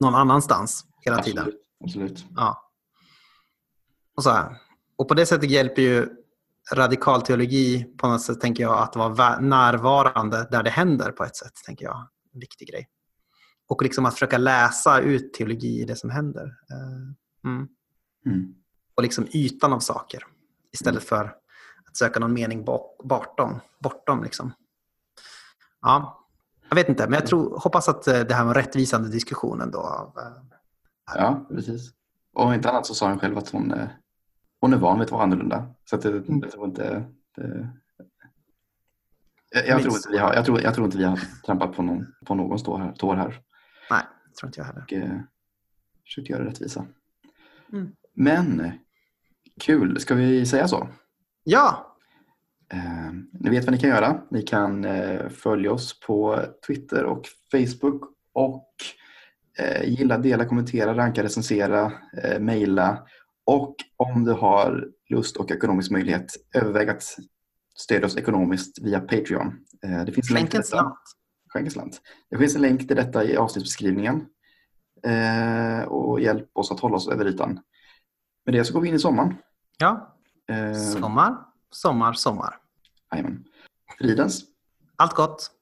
[0.00, 1.44] någon annanstans hela Absolut.
[1.44, 1.58] tiden.
[1.84, 2.26] Absolut.
[2.36, 2.70] Ja.
[4.16, 4.56] Och, så här.
[4.96, 6.08] och på det sättet hjälper ju
[6.72, 11.36] radikal teologi på något sätt, tänker jag, att vara närvarande där det händer på ett
[11.36, 12.08] sätt, tänker jag.
[12.34, 12.88] En viktig grej.
[13.68, 16.44] Och liksom att försöka läsa ut teologi i det som händer.
[16.44, 17.68] Eh, mm.
[18.26, 18.54] Mm.
[18.94, 20.22] Och liksom ytan av saker
[20.72, 21.24] istället för
[21.86, 22.64] att söka någon mening
[23.04, 23.60] bortom.
[23.80, 24.52] bortom liksom.
[25.80, 26.19] Ja,
[26.70, 29.60] jag vet inte, men jag tror, hoppas att eh, det här var en rättvisande diskussion
[29.60, 29.78] ändå.
[29.78, 31.90] Av, eh, ja, precis.
[32.34, 33.74] Och om inte annat så sa hon själv att hon
[34.60, 35.74] hon är van vid att vara annorlunda.
[35.84, 36.40] Så att det, mm.
[36.42, 37.04] jag tror inte...
[37.36, 37.68] Det,
[39.50, 41.82] jag, jag, tror inte vi har, jag, tror, jag tror inte vi har trampat på
[41.82, 42.92] någon, på någons tår här.
[42.92, 43.40] Tår här.
[43.90, 44.82] Nej, det tror inte jag heller.
[44.82, 45.20] Och eh,
[46.04, 46.86] försökt göra rättvisa.
[47.72, 47.92] Mm.
[48.14, 48.72] Men
[49.60, 50.88] kul, ska vi säga så?
[51.44, 51.89] Ja!
[52.72, 54.22] Eh, ni vet vad ni kan göra.
[54.30, 57.22] Ni kan eh, följa oss på Twitter och
[57.52, 58.02] Facebook
[58.34, 58.68] och
[59.58, 61.92] eh, gilla, dela, kommentera, ranka, recensera,
[62.22, 63.06] eh, mejla
[63.46, 67.02] och om du har lust och ekonomisk möjlighet, överväg att
[67.76, 69.64] stödja oss ekonomiskt via Patreon.
[69.84, 70.98] Eh, det finns en slant.
[71.48, 72.00] Skänk en slant.
[72.30, 74.26] Det finns en länk till detta i avsnittsbeskrivningen.
[75.02, 77.60] Eh, och hjälp oss att hålla oss över ytan.
[78.46, 79.34] Med det så går vi in i sommaren.
[79.78, 80.16] Ja.
[80.52, 81.36] Eh, sommar,
[81.70, 82.59] sommar, sommar.
[83.12, 83.44] Jajamän.
[83.98, 84.46] Fridens.
[84.96, 85.59] Allt gott.